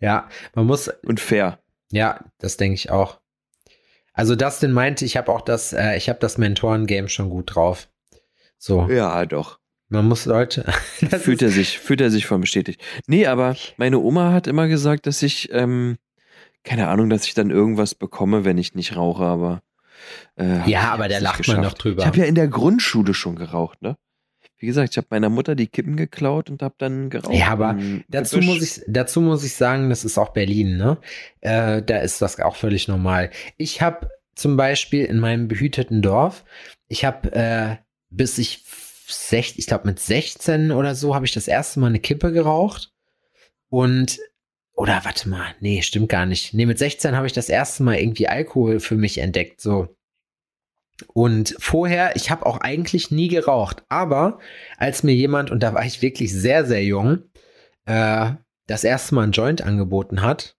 ja, 0.00 0.28
man 0.54 0.66
muss, 0.66 0.88
und 1.06 1.20
fair. 1.20 1.60
ja, 1.92 2.24
das 2.38 2.56
denke 2.56 2.74
ich 2.74 2.90
auch. 2.90 3.20
Also 4.12 4.34
Dustin 4.36 4.72
meinte, 4.72 5.04
ich 5.04 5.16
habe 5.16 5.30
auch 5.32 5.40
das, 5.40 5.72
äh, 5.72 5.96
ich 5.96 6.08
habe 6.08 6.18
das 6.18 6.36
Mentoren-Game 6.36 7.08
schon 7.08 7.30
gut 7.30 7.54
drauf. 7.54 7.88
So, 8.58 8.88
Ja, 8.90 9.24
doch. 9.24 9.58
man 9.88 10.06
muss 10.06 10.26
Leute. 10.26 10.64
Fühlt 11.20 11.42
er 11.42 11.50
sich, 11.50 11.78
fühlt 11.78 12.00
er 12.00 12.10
sich 12.10 12.26
von 12.26 12.40
bestätigt. 12.40 12.80
Nee, 13.06 13.26
aber 13.26 13.56
meine 13.76 13.98
Oma 14.00 14.32
hat 14.32 14.46
immer 14.46 14.68
gesagt, 14.68 15.06
dass 15.06 15.22
ich, 15.22 15.50
ähm, 15.52 15.96
keine 16.64 16.88
Ahnung, 16.88 17.10
dass 17.10 17.26
ich 17.26 17.34
dann 17.34 17.50
irgendwas 17.50 17.94
bekomme, 17.94 18.44
wenn 18.44 18.58
ich 18.58 18.74
nicht 18.74 18.96
rauche, 18.96 19.24
aber. 19.24 19.62
Äh, 20.36 20.68
Ja, 20.70 20.92
aber 20.92 21.08
da 21.08 21.18
lacht 21.18 21.46
man 21.46 21.56
geschafft. 21.58 21.64
doch 21.76 21.78
drüber. 21.82 22.02
Ich 22.02 22.06
habe 22.06 22.18
ja 22.18 22.24
in 22.24 22.34
der 22.34 22.48
Grundschule 22.48 23.14
schon 23.14 23.36
geraucht, 23.36 23.82
ne? 23.82 23.96
Wie 24.58 24.66
gesagt, 24.66 24.90
ich 24.92 24.96
habe 24.96 25.08
meiner 25.10 25.28
Mutter 25.28 25.56
die 25.56 25.66
Kippen 25.66 25.96
geklaut 25.96 26.48
und 26.48 26.62
habe 26.62 26.76
dann 26.78 27.10
geraucht. 27.10 27.34
Ja, 27.34 27.48
aber 27.48 27.76
Dazu 28.08 28.36
Gebüsch. 28.36 28.48
muss 28.48 28.62
ich, 28.62 28.84
dazu 28.86 29.20
muss 29.20 29.42
ich 29.42 29.54
sagen, 29.54 29.90
das 29.90 30.04
ist 30.04 30.18
auch 30.18 30.28
Berlin, 30.30 30.76
ne? 30.76 30.98
Äh, 31.40 31.82
da 31.82 31.98
ist 31.98 32.22
das 32.22 32.38
auch 32.38 32.54
völlig 32.54 32.86
normal. 32.86 33.30
Ich 33.56 33.82
habe 33.82 34.08
zum 34.36 34.56
Beispiel 34.56 35.04
in 35.04 35.18
meinem 35.18 35.48
behüteten 35.48 36.00
Dorf, 36.00 36.44
ich 36.86 37.04
habe 37.04 37.32
äh, 37.32 37.76
bis 38.10 38.38
ich 38.38 38.64
sech, 39.08 39.54
ich 39.58 39.66
glaube 39.66 39.86
mit 39.88 39.98
16 39.98 40.70
oder 40.70 40.94
so, 40.94 41.14
habe 41.14 41.26
ich 41.26 41.32
das 41.32 41.48
erste 41.48 41.80
Mal 41.80 41.88
eine 41.88 41.98
Kippe 42.00 42.32
geraucht 42.32 42.92
und 43.68 44.18
oder 44.82 45.04
warte 45.04 45.28
mal, 45.28 45.54
nee, 45.60 45.80
stimmt 45.80 46.08
gar 46.08 46.26
nicht. 46.26 46.54
Nee, 46.54 46.66
mit 46.66 46.76
16 46.76 47.14
habe 47.14 47.28
ich 47.28 47.32
das 47.32 47.48
erste 47.48 47.84
Mal 47.84 47.98
irgendwie 48.00 48.26
Alkohol 48.26 48.80
für 48.80 48.96
mich 48.96 49.18
entdeckt, 49.18 49.60
so. 49.60 49.94
Und 51.14 51.54
vorher, 51.60 52.16
ich 52.16 52.32
habe 52.32 52.44
auch 52.46 52.58
eigentlich 52.58 53.12
nie 53.12 53.28
geraucht, 53.28 53.84
aber 53.88 54.40
als 54.78 55.04
mir 55.04 55.14
jemand, 55.14 55.52
und 55.52 55.62
da 55.62 55.72
war 55.72 55.84
ich 55.84 56.02
wirklich 56.02 56.32
sehr, 56.32 56.64
sehr 56.64 56.82
jung, 56.82 57.22
äh, 57.86 58.32
das 58.66 58.82
erste 58.82 59.14
Mal 59.14 59.28
ein 59.28 59.30
Joint 59.30 59.62
angeboten 59.62 60.20
hat, 60.20 60.56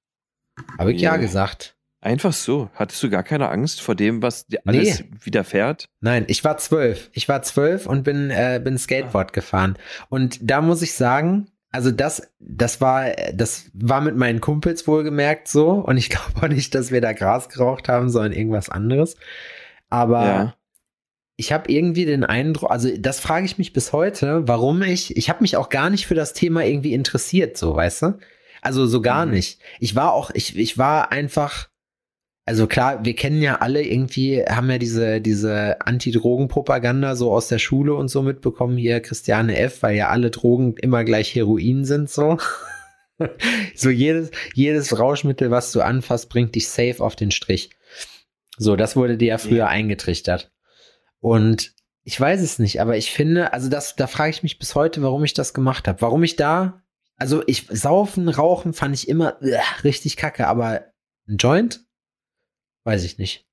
habe 0.80 0.94
ich 0.94 1.02
ja 1.02 1.12
Yeah. 1.16 1.22
gesagt. 1.22 1.76
Einfach 2.00 2.32
so. 2.32 2.70
Hattest 2.76 3.04
du 3.04 3.10
gar 3.10 3.24
keine 3.24 3.50
Angst 3.50 3.82
vor 3.82 3.96
dem, 3.96 4.22
was 4.22 4.46
dir 4.46 4.62
alles 4.66 5.04
widerfährt? 5.22 5.90
Nein, 6.00 6.24
ich 6.30 6.46
war 6.46 6.58
zwölf. 6.58 7.10
Ich 7.12 7.28
war 7.28 7.42
zwölf 7.42 7.88
und 7.88 8.04
bin, 8.04 8.30
äh, 8.30 8.62
bin 8.64 8.78
Skateboard 8.78 9.34
gefahren. 9.34 9.78
Und 10.08 10.40
da 10.42 10.62
muss 10.62 10.82
ich 10.82 10.94
sagen, 10.94 11.50
also 11.74 11.92
das, 11.92 12.32
das 12.40 12.80
war, 12.80 13.10
das 13.34 13.66
war 13.74 14.00
mit 14.00 14.16
meinen 14.16 14.40
Kumpels 14.40 14.88
wohlgemerkt 14.88 15.48
so. 15.50 15.72
Und 15.72 15.98
ich 15.98 16.10
glaube 16.12 16.32
auch 16.42 16.48
nicht, 16.48 16.74
dass 16.76 16.92
wir 16.92 17.02
da 17.02 17.12
Gras 17.12 17.50
geraucht 17.50 17.90
haben, 17.90 18.10
sondern 18.10 18.32
irgendwas 18.32 18.70
anderes. 18.70 19.16
Aber 19.90 20.26
Ja. 20.26 20.56
ich 21.36 21.52
habe 21.52 21.72
irgendwie 21.72 22.06
den 22.06 22.24
Eindruck, 22.24 22.72
also 22.72 22.90
das 22.98 23.20
frage 23.20 23.46
ich 23.46 23.58
mich 23.58 23.74
bis 23.74 23.92
heute, 23.92 24.48
warum 24.48 24.82
ich, 24.84 25.18
ich 25.18 25.30
habe 25.30 25.42
mich 25.42 25.58
auch 25.58 25.70
gar 25.70 25.90
nicht 25.90 26.06
für 26.08 26.16
das 26.16 26.34
Thema 26.34 26.64
irgendwie 26.64 26.94
interessiert, 26.94 27.58
so, 27.58 27.76
weißt 27.76 28.02
du? 28.04 28.20
Also 28.62 28.86
so 28.86 29.02
gar 29.02 29.26
Mhm. 29.26 29.34
nicht. 29.34 29.60
Ich 29.80 29.96
war 29.96 30.14
auch, 30.14 30.32
ich, 30.34 30.56
ich 30.58 30.78
war 30.78 31.12
einfach, 31.12 31.68
also 32.46 32.68
klar, 32.68 33.06
wir 33.06 33.16
kennen 33.16 33.42
ja 33.42 33.56
alle 33.62 33.84
irgendwie, 33.84 34.44
haben 34.44 34.70
ja 34.70 34.78
diese, 34.78 35.22
diese 35.22 35.80
Anti-Drogen-Propaganda 35.82 37.16
so 37.16 37.32
aus 37.32 37.48
der 37.48 37.60
Schule 37.60 37.94
und 37.96 38.10
so 38.10 38.22
mitbekommen, 38.22 38.78
hier 38.78 39.00
Christiane 39.00 39.58
F., 39.58 39.82
weil 39.82 39.96
ja 39.96 40.10
alle 40.10 40.30
Drogen 40.30 40.76
immer 40.78 41.04
gleich 41.06 41.34
Heroin 41.34 41.86
sind, 41.86 42.10
so. 42.10 42.38
so 43.76 43.90
jedes, 43.90 44.32
jedes 44.54 44.98
Rauschmittel, 45.00 45.52
was 45.52 45.72
du 45.72 45.82
anfasst, 45.82 46.30
bringt 46.30 46.56
dich 46.56 46.68
safe 46.68 47.02
auf 47.02 47.16
den 47.16 47.32
Strich. 47.32 47.70
So, 48.58 48.76
das 48.76 48.96
wurde 48.96 49.18
dir 49.18 49.30
ja 49.30 49.38
früher 49.38 49.58
Ja. 49.58 49.68
eingetrichtert. 49.68 50.52
Und 51.20 51.74
ich 52.04 52.20
weiß 52.20 52.42
es 52.42 52.60
nicht, 52.60 52.82
aber 52.82 52.98
ich 52.98 53.12
finde, 53.12 53.54
also 53.54 53.70
das, 53.70 53.96
da 53.96 54.08
frage 54.08 54.32
ich 54.32 54.44
mich 54.44 54.60
bis 54.60 54.76
heute, 54.76 55.02
warum 55.02 55.24
ich 55.24 55.34
das 55.34 55.54
gemacht 55.54 55.88
habe. 55.88 56.02
Warum 56.02 56.24
ich 56.24 56.36
da, 56.36 56.82
also 57.16 57.42
ich, 57.48 57.68
saufen, 57.70 58.28
rauchen 58.28 58.74
fand 58.74 58.94
ich 58.94 59.08
immer 59.08 59.42
äh, 59.42 59.60
richtig 59.86 60.18
kacke, 60.18 60.48
aber 60.48 60.82
ein 61.28 61.38
Joint? 61.38 61.83
Weiß 62.86 63.04
ich 63.04 63.18
nicht. 63.18 63.46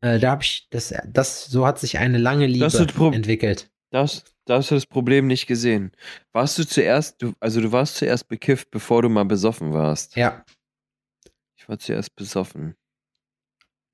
Äh, 0.00 0.18
da 0.18 0.30
habe 0.30 0.42
ich, 0.42 0.68
das, 0.70 0.94
das, 1.06 1.46
so 1.46 1.66
hat 1.66 1.78
sich 1.78 1.98
eine 1.98 2.18
lange 2.18 2.46
Liebe 2.46 2.64
Das 2.64 2.74
entwickelt. 2.74 3.70
Das, 3.90 4.24
da 4.44 4.56
hast 4.58 4.70
du 4.70 4.74
das 4.74 4.86
Problem 4.86 5.26
nicht 5.26 5.46
gesehen. 5.46 5.92
Warst 6.32 6.58
du 6.58 6.64
zuerst, 6.66 7.22
du, 7.22 7.32
also 7.40 7.60
du 7.60 7.72
warst 7.72 7.96
zuerst 7.96 8.28
bekifft, 8.28 8.70
bevor 8.70 9.02
du 9.02 9.08
mal 9.08 9.24
besoffen 9.24 9.72
warst. 9.72 10.14
Ja. 10.16 10.44
Ich 11.58 11.68
war 11.68 11.78
zuerst 11.78 12.14
besoffen. 12.14 12.76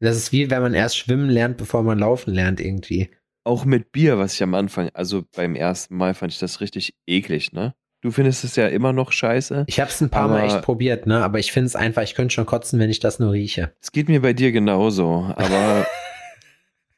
Das 0.01 0.17
ist 0.17 0.33
wie, 0.33 0.51
wenn 0.51 0.61
man 0.61 0.75
erst 0.75 0.99
schwimmen 0.99 1.31
lernt, 1.31 1.57
bevor 1.57 1.83
man 1.83 1.99
laufen 1.99 2.35
lernt, 2.35 2.61
irgendwie. 2.61 3.11
auch 3.45 3.65
mit 3.65 3.93
Bier, 3.93 4.19
was 4.19 4.35
ich 4.35 4.43
am 4.43 4.55
Anfang, 4.55 4.91
also 4.95 5.25
beim 5.35 5.55
ersten 5.55 5.97
Mal 5.97 6.15
fand 6.15 6.33
ich 6.33 6.39
das 6.39 6.61
richtig 6.61 6.95
eklig, 7.07 7.53
ne? 7.53 7.75
Du 8.05 8.11
findest 8.11 8.45
es 8.45 8.55
ja 8.55 8.67
immer 8.67 8.93
noch 8.93 9.13
scheiße. 9.13 9.65
Ich 9.67 9.81
habe 9.81 9.89
es 9.91 9.99
ein 10.03 10.11
paar 10.11 10.29
Mal 10.29 10.45
echt 10.45 10.61
probiert, 10.61 11.07
ne? 11.07 11.25
Aber 11.25 11.39
ich 11.39 11.53
finde 11.53 11.69
es 11.69 11.75
einfach, 11.75 12.03
ich 12.03 12.15
könnte 12.15 12.35
schon 12.35 12.45
kotzen, 12.45 12.79
wenn 12.79 12.91
ich 12.91 13.01
das 13.01 13.19
nur 13.19 13.33
rieche. 13.33 13.73
Es 13.81 13.93
geht 13.93 14.11
mir 14.11 14.21
bei 14.21 14.35
dir 14.35 14.53
genauso, 14.53 15.33
aber 15.35 15.87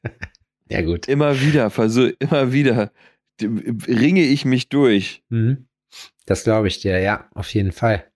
Ja, 0.69 0.83
gut. 0.83 1.07
immer 1.07 1.41
wieder, 1.41 1.71
versuch, 1.71 2.11
immer 2.19 2.51
wieder 2.53 2.91
ringe 3.41 4.23
ich 4.23 4.45
mich 4.45 4.69
durch. 4.69 5.23
Mhm. 5.29 5.69
Das 6.25 6.43
glaube 6.43 6.67
ich 6.67 6.81
dir, 6.81 6.99
ja, 6.99 7.29
auf 7.37 7.55
jeden 7.55 7.71
Fall. 7.71 8.11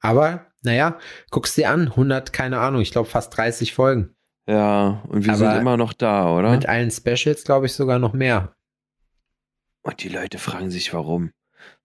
Aber, 0.00 0.46
naja, 0.64 0.98
guck's 1.30 1.54
dir 1.54 1.70
an. 1.70 1.82
100, 1.86 2.32
keine 2.32 2.58
Ahnung, 2.58 2.80
ich 2.80 2.90
glaube 2.90 3.08
fast 3.08 3.36
30 3.36 3.72
Folgen. 3.72 4.10
Ja, 4.48 5.04
und 5.06 5.24
wir 5.24 5.34
Aber 5.34 5.52
sind 5.52 5.60
immer 5.60 5.76
noch 5.76 5.92
da, 5.92 6.36
oder? 6.36 6.50
Mit 6.50 6.66
allen 6.66 6.90
Specials, 6.90 7.44
glaube 7.44 7.66
ich, 7.66 7.74
sogar 7.74 8.00
noch 8.00 8.12
mehr. 8.12 8.56
Und 9.82 10.02
die 10.02 10.08
Leute 10.08 10.38
fragen 10.38 10.72
sich, 10.72 10.92
warum? 10.92 11.30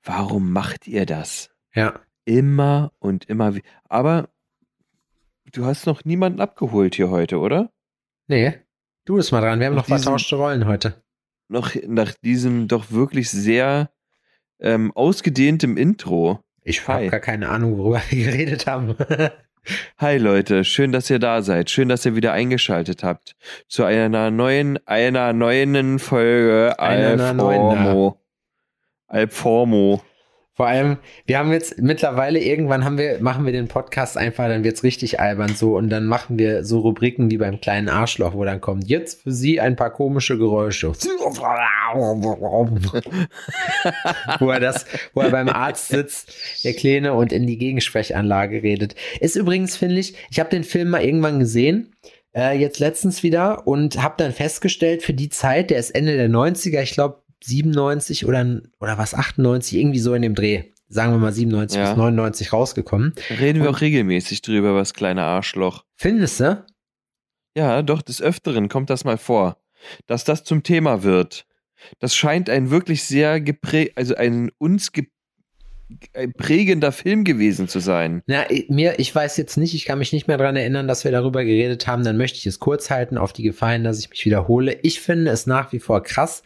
Warum 0.03 0.51
macht 0.51 0.87
ihr 0.87 1.05
das? 1.05 1.49
Ja. 1.73 1.99
Immer 2.25 2.91
und 2.99 3.25
immer 3.25 3.55
wieder. 3.55 3.65
Aber 3.87 4.29
du 5.51 5.65
hast 5.65 5.85
noch 5.85 6.05
niemanden 6.05 6.39
abgeholt 6.41 6.95
hier 6.95 7.09
heute, 7.09 7.39
oder? 7.39 7.71
Nee, 8.27 8.53
du 9.05 9.15
bist 9.15 9.31
mal 9.31 9.41
dran. 9.41 9.59
Wir 9.59 9.67
haben 9.67 9.75
Nach 9.75 9.81
noch 9.87 9.87
diesem- 9.87 10.03
vertauschte 10.03 10.35
Rollen 10.35 10.65
heute. 10.67 11.03
Noch 11.47 11.73
nach 11.87 12.13
diesem 12.13 12.67
doch 12.67 12.91
wirklich 12.91 13.29
sehr 13.31 13.89
ähm, 14.59 14.91
ausgedehntem 14.93 15.77
Intro. 15.77 16.43
Ich 16.63 16.87
habe 16.87 17.07
gar 17.07 17.19
keine 17.19 17.49
Ahnung, 17.49 17.77
worüber 17.77 18.01
wir 18.09 18.25
geredet 18.25 18.67
haben. 18.67 18.95
Hi 19.97 20.17
Leute, 20.17 20.63
schön, 20.63 20.91
dass 20.91 21.09
ihr 21.09 21.19
da 21.19 21.41
seid. 21.41 21.69
Schön, 21.69 21.89
dass 21.89 22.05
ihr 22.05 22.15
wieder 22.15 22.31
eingeschaltet 22.33 23.03
habt 23.03 23.35
zu 23.67 23.83
einer 23.83 24.31
neuen, 24.31 24.79
einer 24.87 25.33
neuen 25.33 25.99
Folge 25.99 26.79
Einer 26.79 27.33
neuen, 27.33 28.13
Alformo. 29.09 30.01
Vor 30.59 30.67
allem, 30.67 30.97
wir 31.25 31.39
haben 31.39 31.53
jetzt 31.53 31.79
mittlerweile 31.79 32.37
irgendwann 32.37 32.83
haben 32.83 32.97
wir, 32.97 33.21
machen 33.21 33.45
wir 33.45 33.53
den 33.53 33.69
Podcast 33.69 34.17
einfach, 34.17 34.49
dann 34.49 34.65
wird's 34.65 34.83
richtig 34.83 35.17
albern 35.17 35.55
so 35.55 35.77
und 35.77 35.89
dann 35.89 36.05
machen 36.05 36.37
wir 36.37 36.65
so 36.65 36.79
Rubriken 36.79 37.31
wie 37.31 37.37
beim 37.37 37.61
kleinen 37.61 37.87
Arschloch, 37.87 38.33
wo 38.33 38.43
dann 38.43 38.59
kommt 38.59 38.89
jetzt 38.89 39.21
für 39.21 39.31
Sie 39.31 39.61
ein 39.61 39.77
paar 39.77 39.89
komische 39.89 40.37
Geräusche. 40.37 40.91
wo 44.39 44.49
er 44.49 44.59
das, 44.59 44.85
wo 45.13 45.21
er 45.21 45.29
beim 45.29 45.47
Arzt 45.47 45.87
sitzt, 45.87 46.33
der 46.65 46.73
Kleine 46.73 47.13
und 47.13 47.31
in 47.31 47.47
die 47.47 47.57
Gegensprechanlage 47.57 48.61
redet. 48.61 48.95
Ist 49.21 49.37
übrigens, 49.37 49.77
finde 49.77 50.01
ich, 50.01 50.15
ich 50.29 50.41
habe 50.41 50.49
den 50.49 50.65
Film 50.65 50.89
mal 50.89 51.05
irgendwann 51.05 51.39
gesehen, 51.39 51.95
äh, 52.35 52.59
jetzt 52.59 52.79
letztens 52.79 53.23
wieder 53.23 53.65
und 53.65 54.03
habe 54.03 54.15
dann 54.17 54.33
festgestellt, 54.33 55.03
für 55.03 55.13
die 55.13 55.29
Zeit, 55.29 55.69
der 55.69 55.79
ist 55.79 55.91
Ende 55.91 56.17
der 56.17 56.29
90er, 56.29 56.81
ich 56.81 56.91
glaube 56.91 57.21
97 57.43 58.25
oder, 58.25 58.61
oder 58.79 58.97
was, 58.97 59.13
98, 59.13 59.77
irgendwie 59.77 59.99
so 59.99 60.13
in 60.13 60.21
dem 60.21 60.35
Dreh. 60.35 60.63
Sagen 60.87 61.11
wir 61.13 61.19
mal 61.19 61.31
97 61.31 61.77
Ja. 61.79 61.89
bis 61.89 61.97
99 61.97 62.51
rausgekommen. 62.51 63.13
Reden 63.29 63.61
wir 63.61 63.69
auch 63.69 63.81
regelmäßig 63.81 64.41
drüber, 64.41 64.73
was 64.75 64.93
kleine 64.93 65.23
Arschloch. 65.23 65.85
Findest 65.95 66.39
du? 66.39 66.65
Ja, 67.55 67.81
doch, 67.83 68.01
des 68.01 68.21
Öfteren 68.21 68.69
kommt 68.69 68.89
das 68.89 69.03
mal 69.03 69.17
vor, 69.17 69.57
dass 70.07 70.23
das 70.23 70.43
zum 70.43 70.63
Thema 70.63 71.03
wird. 71.03 71.45
Das 71.99 72.15
scheint 72.15 72.49
ein 72.49 72.71
wirklich 72.71 73.03
sehr 73.03 73.39
geprägt, 73.39 73.93
also 73.95 74.15
ein 74.15 74.49
uns 74.57 74.91
ein 76.13 76.33
prägender 76.33 76.91
Film 76.91 77.23
gewesen 77.23 77.67
zu 77.67 77.79
sein. 77.79 78.21
Na, 78.27 78.45
mir, 78.67 78.99
ich 78.99 79.13
weiß 79.13 79.37
jetzt 79.37 79.57
nicht, 79.57 79.73
ich 79.73 79.85
kann 79.85 79.97
mich 79.99 80.13
nicht 80.13 80.27
mehr 80.27 80.37
dran 80.37 80.55
erinnern, 80.55 80.87
dass 80.87 81.03
wir 81.03 81.11
darüber 81.11 81.43
geredet 81.43 81.87
haben. 81.87 82.03
Dann 82.03 82.17
möchte 82.17 82.37
ich 82.37 82.45
es 82.45 82.59
kurz 82.59 82.89
halten, 82.91 83.17
auf 83.17 83.33
die 83.33 83.43
Gefahr 83.43 83.71
hin, 83.71 83.83
dass 83.83 83.99
ich 83.99 84.09
mich 84.09 84.23
wiederhole. 84.25 84.77
Ich 84.83 85.01
finde 85.01 85.31
es 85.31 85.47
nach 85.47 85.71
wie 85.71 85.79
vor 85.79 86.03
krass, 86.03 86.43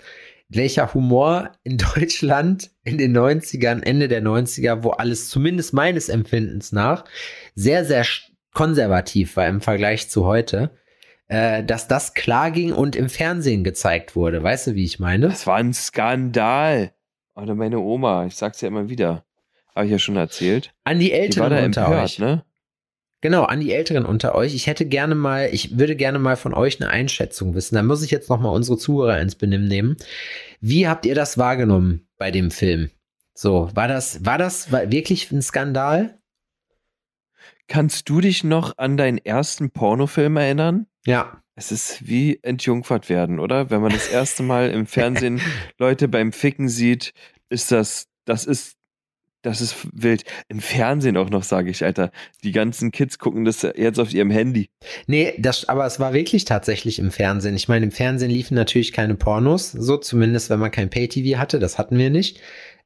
welcher 0.55 0.93
Humor 0.93 1.51
in 1.63 1.77
Deutschland 1.95 2.71
in 2.83 2.97
den 2.97 3.15
90ern, 3.17 3.83
Ende 3.83 4.07
der 4.07 4.21
90er, 4.21 4.83
wo 4.83 4.89
alles 4.91 5.29
zumindest 5.29 5.73
meines 5.73 6.09
Empfindens 6.09 6.71
nach 6.71 7.05
sehr, 7.55 7.85
sehr 7.85 8.05
konservativ 8.53 9.35
war 9.37 9.47
im 9.47 9.61
Vergleich 9.61 10.09
zu 10.09 10.25
heute, 10.25 10.71
äh, 11.27 11.63
dass 11.63 11.87
das 11.87 12.13
klar 12.13 12.51
ging 12.51 12.71
und 12.73 12.95
im 12.95 13.09
Fernsehen 13.09 13.63
gezeigt 13.63 14.15
wurde. 14.15 14.43
Weißt 14.43 14.67
du, 14.67 14.75
wie 14.75 14.85
ich 14.85 14.99
meine? 14.99 15.27
Das 15.27 15.47
war 15.47 15.57
ein 15.57 15.73
Skandal. 15.73 16.93
Oder 17.35 17.55
meine 17.55 17.79
Oma, 17.79 18.25
ich 18.25 18.35
sag's 18.35 18.61
ja 18.61 18.67
immer 18.67 18.89
wieder. 18.89 19.25
Habe 19.75 19.85
ich 19.87 19.91
ja 19.91 19.97
schon 19.99 20.17
erzählt. 20.17 20.71
An 20.83 20.99
die 20.99 21.05
Die 21.05 21.11
war 21.13 21.19
Älteren 21.19 21.49
da 21.49 21.65
unter 21.65 21.81
empört, 21.85 22.03
euch. 22.03 22.19
ne? 22.19 22.43
Genau, 23.23 23.43
an 23.43 23.61
die 23.61 23.71
Älteren 23.71 24.05
unter 24.05 24.35
euch. 24.35 24.53
Ich 24.53 24.67
hätte 24.67 24.85
gerne 24.85 25.15
mal, 25.15 25.47
ich 25.53 25.79
würde 25.79 25.95
gerne 25.95 26.19
mal 26.19 26.35
von 26.35 26.53
euch 26.53 26.81
eine 26.81 26.89
Einschätzung 26.89 27.55
wissen. 27.55 27.75
Da 27.75 27.81
muss 27.81 28.03
ich 28.03 28.11
jetzt 28.11 28.29
noch 28.29 28.37
mal 28.37 28.49
unsere 28.49 28.77
Zuhörer 28.77 29.21
ins 29.21 29.35
Benimm 29.35 29.63
nehmen. 29.65 29.95
Wie 30.59 30.89
habt 30.89 31.05
ihr 31.05 31.15
das 31.15 31.37
wahrgenommen 31.37 32.05
bei 32.17 32.31
dem 32.31 32.51
Film? 32.51 32.89
So, 33.33 33.69
war 33.73 33.87
das, 33.87 34.25
war 34.25 34.37
das 34.37 34.73
war 34.73 34.91
wirklich 34.91 35.31
ein 35.31 35.41
Skandal? 35.41 36.19
Kannst 37.69 38.09
du 38.09 38.19
dich 38.19 38.43
noch 38.43 38.77
an 38.77 38.97
deinen 38.97 39.19
ersten 39.19 39.71
Pornofilm 39.71 40.35
erinnern? 40.35 40.87
Ja. 41.05 41.41
Es 41.55 41.71
ist 41.71 42.05
wie 42.05 42.43
entjungfert 42.43 43.07
werden, 43.07 43.39
oder? 43.39 43.69
Wenn 43.69 43.79
man 43.79 43.93
das 43.93 44.09
erste 44.09 44.43
Mal 44.43 44.69
im 44.69 44.85
Fernsehen 44.85 45.39
Leute 45.77 46.09
beim 46.09 46.33
Ficken 46.33 46.67
sieht, 46.67 47.13
ist 47.47 47.71
das, 47.71 48.09
das 48.25 48.45
ist, 48.45 48.75
das 49.43 49.61
ist 49.61 49.75
wild. 49.93 50.23
Im 50.47 50.59
Fernsehen 50.59 51.17
auch 51.17 51.29
noch, 51.29 51.43
sage 51.43 51.69
ich, 51.69 51.83
Alter. 51.83 52.11
Die 52.43 52.51
ganzen 52.51 52.91
Kids 52.91 53.19
gucken 53.19 53.45
das 53.45 53.61
jetzt 53.61 53.99
auf 53.99 54.13
ihrem 54.13 54.31
Handy. 54.31 54.69
Nee, 55.05 55.33
das, 55.37 55.69
aber 55.69 55.85
es 55.85 55.99
war 55.99 56.13
wirklich 56.13 56.45
tatsächlich 56.45 56.97
im 56.97 57.11
Fernsehen. 57.11 57.55
Ich 57.55 57.67
meine, 57.67 57.85
im 57.85 57.91
Fernsehen 57.91 58.31
liefen 58.31 58.55
natürlich 58.55 58.93
keine 58.93 59.15
Pornos, 59.15 59.71
so 59.71 59.97
zumindest, 59.97 60.49
wenn 60.49 60.59
man 60.59 60.71
kein 60.71 60.89
Pay-TV 60.89 61.37
hatte, 61.37 61.59
das 61.59 61.77
hatten 61.77 61.97
wir 61.97 62.09
nicht. 62.09 62.39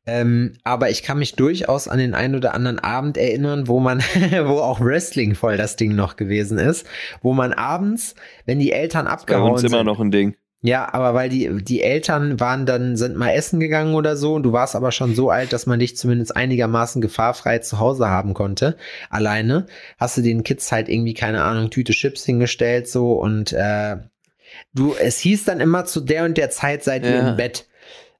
Ähm, 0.08 0.54
aber 0.64 0.90
ich 0.90 1.04
kann 1.04 1.20
mich 1.20 1.36
durchaus 1.36 1.88
an 1.88 2.00
den 2.00 2.14
einen 2.14 2.36
oder 2.36 2.54
anderen 2.54 2.80
Abend 2.80 3.18
erinnern, 3.18 3.68
wo 3.68 3.80
man, 3.80 4.00
wo 4.46 4.60
auch 4.60 4.80
Wrestling 4.80 5.36
voll 5.36 5.58
das 5.58 5.76
Ding 5.76 5.96
noch 5.96 6.16
gewesen 6.16 6.58
ist, 6.58 6.88
wo 7.22 7.34
man 7.34 7.54
abends, 7.54 8.16
wenn 8.46 8.58
die 8.58 8.72
Eltern 8.72 9.06
Bei 9.06 9.12
abgehauen 9.12 9.52
uns 9.52 9.64
immer 9.64 9.80
sind, 9.80 9.86
noch 9.86 10.00
ein 10.00 10.12
Ding. 10.12 10.36
Ja, 10.62 10.92
aber 10.94 11.14
weil 11.14 11.30
die, 11.30 11.64
die 11.64 11.82
Eltern 11.84 12.40
waren 12.40 12.66
dann, 12.66 12.98
sind 12.98 13.16
mal 13.16 13.32
essen 13.32 13.60
gegangen 13.60 13.94
oder 13.94 14.18
so 14.18 14.34
und 14.34 14.44
du 14.44 14.52
warst 14.54 14.76
aber 14.76 14.92
schon 14.92 15.14
so 15.16 15.30
alt, 15.30 15.54
dass 15.54 15.66
man 15.68 15.80
dich 15.80 15.96
zumindest 15.96 16.36
einigermaßen 16.36 17.02
gefahrfrei 17.02 17.60
zu 17.60 17.80
Hause 17.80 18.08
haben 18.10 18.34
konnte. 18.34 18.76
Alleine 19.10 19.68
hast 20.00 20.18
du 20.18 20.22
den 20.22 20.44
Kids 20.44 20.72
halt 20.72 20.90
irgendwie, 20.90 21.14
keine 21.14 21.44
Ahnung, 21.44 21.70
Tüte 21.70 21.94
Chips 21.94 22.26
hingestellt 22.26 22.88
so 22.90 23.14
und 23.14 23.54
äh, 23.54 23.98
du, 24.74 24.96
es 25.00 25.20
hieß 25.20 25.46
dann 25.46 25.60
immer 25.60 25.86
zu 25.86 26.02
der 26.02 26.26
und 26.26 26.38
der 26.38 26.50
Zeit 26.50 26.84
seid 26.84 27.04
ihr 27.04 27.12
Ja. 27.16 27.30
im 27.30 27.38
Bett. 27.38 27.68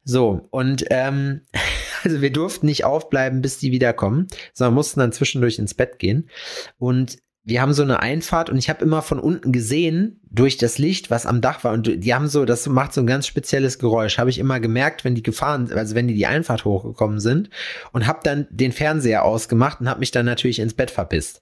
So, 0.04 0.48
und 0.52 0.86
ähm, 0.90 1.42
also 2.04 2.22
wir 2.22 2.32
durften 2.32 2.68
nicht 2.68 2.86
aufbleiben, 2.86 3.42
bis 3.42 3.58
die 3.58 3.72
wiederkommen, 3.72 4.28
sondern 4.54 4.76
mussten 4.76 5.00
dann 5.02 5.12
zwischendurch 5.12 5.60
ins 5.60 5.74
Bett 5.74 6.00
gehen. 6.00 6.30
Und 6.78 7.18
wir 7.48 7.62
haben 7.62 7.74
so 7.74 7.82
eine 7.82 8.02
Einfahrt 8.02 8.50
und 8.50 8.58
ich 8.58 8.70
habe 8.70 8.84
immer 8.84 9.02
von 9.02 9.20
unten 9.20 9.54
gesehen, 9.54 10.20
durch 10.30 10.58
das 10.58 10.78
Licht, 10.78 11.10
was 11.10 11.26
am 11.26 11.40
Dach 11.40 11.64
war. 11.64 11.72
Und 11.72 12.04
die 12.04 12.14
haben 12.14 12.28
so, 12.28 12.44
das 12.44 12.68
macht 12.68 12.94
so 12.94 13.00
ein 13.00 13.08
ganz 13.08 13.26
spezielles 13.26 13.80
Geräusch. 13.80 14.18
Habe 14.18 14.30
ich 14.30 14.38
immer 14.38 14.60
gemerkt, 14.60 15.06
wenn 15.06 15.16
die 15.16 15.24
gefahren, 15.24 15.72
also 15.72 15.96
wenn 15.96 16.10
die 16.10 16.14
die 16.14 16.28
Einfahrt 16.28 16.66
hochgekommen 16.66 17.22
sind 17.22 17.50
und 17.94 18.06
habe 18.06 18.20
dann 18.24 18.48
den 18.50 18.74
Fernseher 18.74 19.24
ausgemacht 19.24 19.80
und 19.80 19.90
habe 19.90 20.02
mich 20.02 20.12
dann 20.12 20.26
natürlich 20.26 20.60
ins 20.60 20.74
Bett 20.74 20.92
verpisst. 20.92 21.42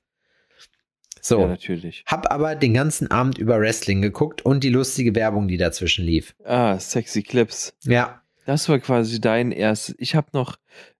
So. 1.22 1.40
Ja, 1.40 1.48
natürlich. 1.48 2.04
Hab 2.06 2.32
aber 2.32 2.54
den 2.54 2.76
ganzen 2.76 3.10
Abend 3.10 3.40
über 3.40 3.60
Wrestling 3.60 4.04
geguckt 4.04 4.46
und 4.46 4.64
die 4.64 4.70
lustige 4.70 5.16
Werbung, 5.16 5.48
die 5.48 5.58
dazwischen 5.58 6.06
lief. 6.06 6.36
Ah, 6.44 6.78
sexy 6.78 7.24
Clips. 7.24 7.74
Ja. 7.84 8.22
Das 8.46 8.70
war 8.70 8.78
quasi 8.78 9.20
dein 9.20 9.52
erstes. 9.52 9.96
Ich 9.98 10.14
habe 10.14 10.28
noch, 10.34 10.58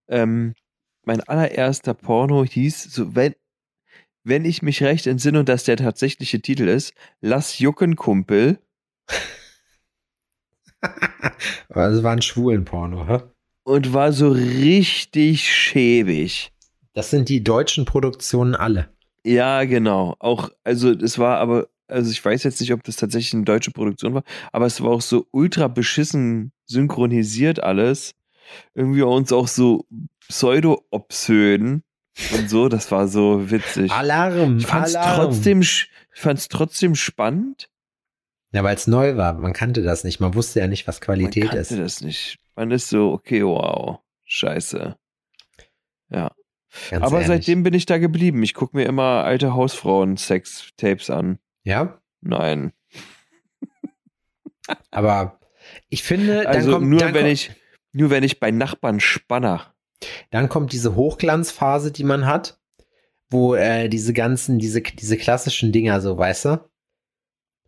ähm, 0.08 0.56
mein 1.04 1.22
allererster 1.22 1.94
Porno 1.94 2.44
hieß, 2.44 2.86
so 2.86 3.16
wenn, 3.16 3.36
wenn 4.26 4.44
ich 4.44 4.62
mich 4.62 4.84
recht 4.84 5.08
entsinne 5.08 5.40
und 5.40 5.50
das 5.50 5.64
der 5.64 5.78
tatsächliche 5.78 6.42
Titel 6.42 6.68
ist, 6.68 6.94
Lass 7.22 7.60
jucken, 7.60 7.96
Kumpel. 7.96 8.60
Also 11.70 12.04
war 12.04 12.12
ein 12.12 12.22
schwulen 12.22 12.64
Porno, 12.64 13.08
hä? 13.08 13.24
Und 13.64 13.94
war 13.94 14.12
so 14.12 14.30
richtig 14.30 15.52
schäbig. 15.52 16.52
Das 16.94 17.10
sind 17.10 17.28
die 17.28 17.44
deutschen 17.44 17.86
Produktionen 17.86 18.56
alle. 18.56 18.90
Ja, 19.26 19.64
genau. 19.64 20.16
Auch, 20.20 20.50
also 20.64 20.92
es 20.92 21.18
war 21.18 21.40
aber, 21.40 21.68
also 21.88 22.12
ich 22.12 22.24
weiß 22.24 22.44
jetzt 22.44 22.62
nicht, 22.62 22.72
ob 22.72 22.84
das 22.84 22.98
tatsächlich 22.98 23.34
eine 23.34 23.44
deutsche 23.44 23.72
Produktion 23.72 24.14
war, 24.14 24.24
aber 24.52 24.68
es 24.68 24.80
war 24.82 24.92
auch 24.92 25.02
so 25.02 25.26
ultra 25.32 25.68
beschissen 25.68 26.52
synchronisiert 26.66 27.64
alles. 27.64 28.14
Irgendwie 28.76 29.02
uns 29.02 29.34
auch 29.34 29.48
so 29.48 29.86
pseudo-obszön 30.28 31.82
und 32.34 32.50
so. 32.50 32.70
Das 32.70 32.92
war 32.92 33.08
so 33.08 33.50
witzig. 33.52 33.92
Alarm! 33.92 34.58
Ich 34.58 34.68
fand's 34.68 34.96
Alarm. 34.96 35.16
trotzdem, 35.32 35.62
ich 35.62 35.90
fand's 36.12 36.48
trotzdem 36.48 36.96
spannend. 36.96 37.70
Ja, 38.52 38.64
weil 38.64 38.76
es 38.76 38.88
neu 38.88 39.18
war. 39.18 39.34
Man 39.34 39.52
kannte 39.54 39.82
das 39.82 40.04
nicht. 40.04 40.20
Man 40.20 40.34
wusste 40.34 40.60
ja 40.62 40.68
nicht, 40.68 40.88
was 40.88 41.00
Man 41.00 41.06
Qualität 41.06 41.44
kannte 41.46 41.58
ist. 41.60 41.72
das 41.72 42.02
nicht. 42.02 42.40
Man 42.56 42.72
ist 42.72 42.88
so, 42.90 43.12
okay, 43.12 43.44
wow, 43.44 44.00
scheiße. 44.24 44.96
Ja. 46.10 46.32
Ganz 46.90 47.04
Aber 47.06 47.16
ehrlich. 47.22 47.28
seitdem 47.28 47.64
bin 47.64 47.74
ich 47.74 47.86
da 47.86 47.98
geblieben. 47.98 48.44
Ich 48.44 48.54
gucke 48.54 48.78
mir 48.78 48.86
immer 48.86 49.24
alte 49.24 49.54
Hausfrauen-Sex-Tapes 49.54 51.10
an. 51.10 51.40
Ja, 51.64 52.00
Nein. 52.22 52.72
aber 54.92 55.40
Ich 55.90 56.04
finde, 56.04 56.44
dann 56.44 56.48
Also 56.48 56.72
kommt, 56.74 56.88
nur 56.88 57.02
wenn 57.02 57.14
kommt, 57.14 57.26
ich, 57.28 57.52
nur 57.92 58.10
wenn 58.10 58.24
ich 58.24 58.40
bei 58.40 58.52
Nachbarn 58.52 59.00
spanner. 59.00 59.74
Dann 60.32 60.50
kommt 60.50 60.72
diese 60.74 60.96
Hochglanzphase, 60.96 61.92
die 61.92 62.04
man 62.04 62.26
hat, 62.26 62.60
wo 63.30 63.56
äh, 63.56 63.90
diese 63.90 64.14
ganzen, 64.14 64.60
diese, 64.60 64.82
diese 64.82 65.18
klassischen 65.18 65.72
Dinger 65.72 66.02
so, 66.02 66.18
weißt 66.18 66.46
du? 66.46 66.70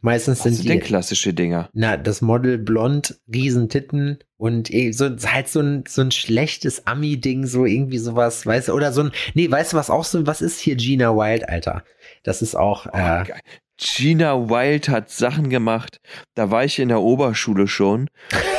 Meistens 0.02 0.38
Was 0.40 0.44
sind 0.44 0.54
sind 0.54 0.64
die, 0.66 0.68
denn 0.70 0.80
klassische 0.82 1.34
Dinger? 1.34 1.70
na, 1.74 1.98
das 1.98 2.22
Model 2.22 2.60
blond, 2.60 3.20
Riesentitten 3.34 4.20
und 4.38 4.72
eh 4.72 4.92
so, 4.92 5.10
halt 5.26 5.48
so 5.50 5.60
ein, 5.60 5.86
so 5.88 6.02
ein 6.02 6.12
schlechtes 6.12 6.86
Ami-Ding, 6.86 7.48
so 7.48 7.66
irgendwie 7.66 7.98
sowas, 7.98 8.46
weißt 8.46 8.68
du, 8.68 8.74
oder 8.74 8.92
so 8.94 9.02
ein, 9.02 9.12
nee, 9.34 9.50
weißt 9.50 9.74
du, 9.74 9.78
was 9.78 9.90
auch 9.90 10.04
so, 10.06 10.28
was 10.28 10.42
ist 10.42 10.60
hier 10.60 10.76
Gina 10.76 11.16
Wild, 11.16 11.50
Alter? 11.50 11.84
Das 12.22 12.44
ist 12.44 12.56
auch, 12.56 12.86
Oh, 12.86 12.90
äh, 12.96 13.24
geil. 13.26 13.40
Gina 13.80 14.50
Wild 14.50 14.88
hat 14.90 15.10
Sachen 15.10 15.50
gemacht. 15.50 16.00
Da 16.36 16.52
war 16.52 16.64
ich 16.64 16.80
in 16.80 16.90
der 16.90 17.02
Oberschule 17.02 17.68
schon. 17.68 18.10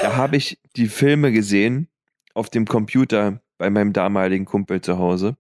Da 0.02 0.16
habe 0.16 0.36
ich 0.36 0.60
die 0.76 0.86
Filme 0.86 1.32
gesehen 1.32 1.88
auf 2.34 2.50
dem 2.50 2.66
Computer 2.66 3.40
bei 3.58 3.70
meinem 3.70 3.92
damaligen 3.92 4.44
Kumpel 4.44 4.80
zu 4.80 4.98
Hause. 4.98 5.36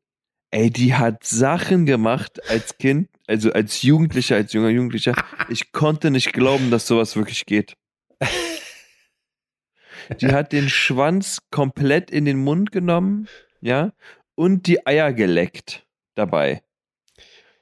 Ey, 0.50 0.70
die 0.70 0.94
hat 0.94 1.24
Sachen 1.24 1.86
gemacht 1.86 2.40
als 2.48 2.78
Kind, 2.78 3.08
also 3.26 3.52
als 3.52 3.82
Jugendlicher, 3.82 4.36
als 4.36 4.52
junger 4.52 4.70
Jugendlicher. 4.70 5.14
Ich 5.48 5.72
konnte 5.72 6.10
nicht 6.10 6.32
glauben, 6.32 6.70
dass 6.70 6.86
sowas 6.86 7.16
wirklich 7.16 7.46
geht. 7.46 7.74
Die 10.20 10.28
hat 10.28 10.52
den 10.52 10.70
Schwanz 10.70 11.42
komplett 11.50 12.10
in 12.10 12.24
den 12.24 12.38
Mund 12.38 12.72
genommen, 12.72 13.28
ja, 13.60 13.92
und 14.34 14.66
die 14.66 14.86
Eier 14.86 15.12
geleckt 15.12 15.86
dabei. 16.14 16.62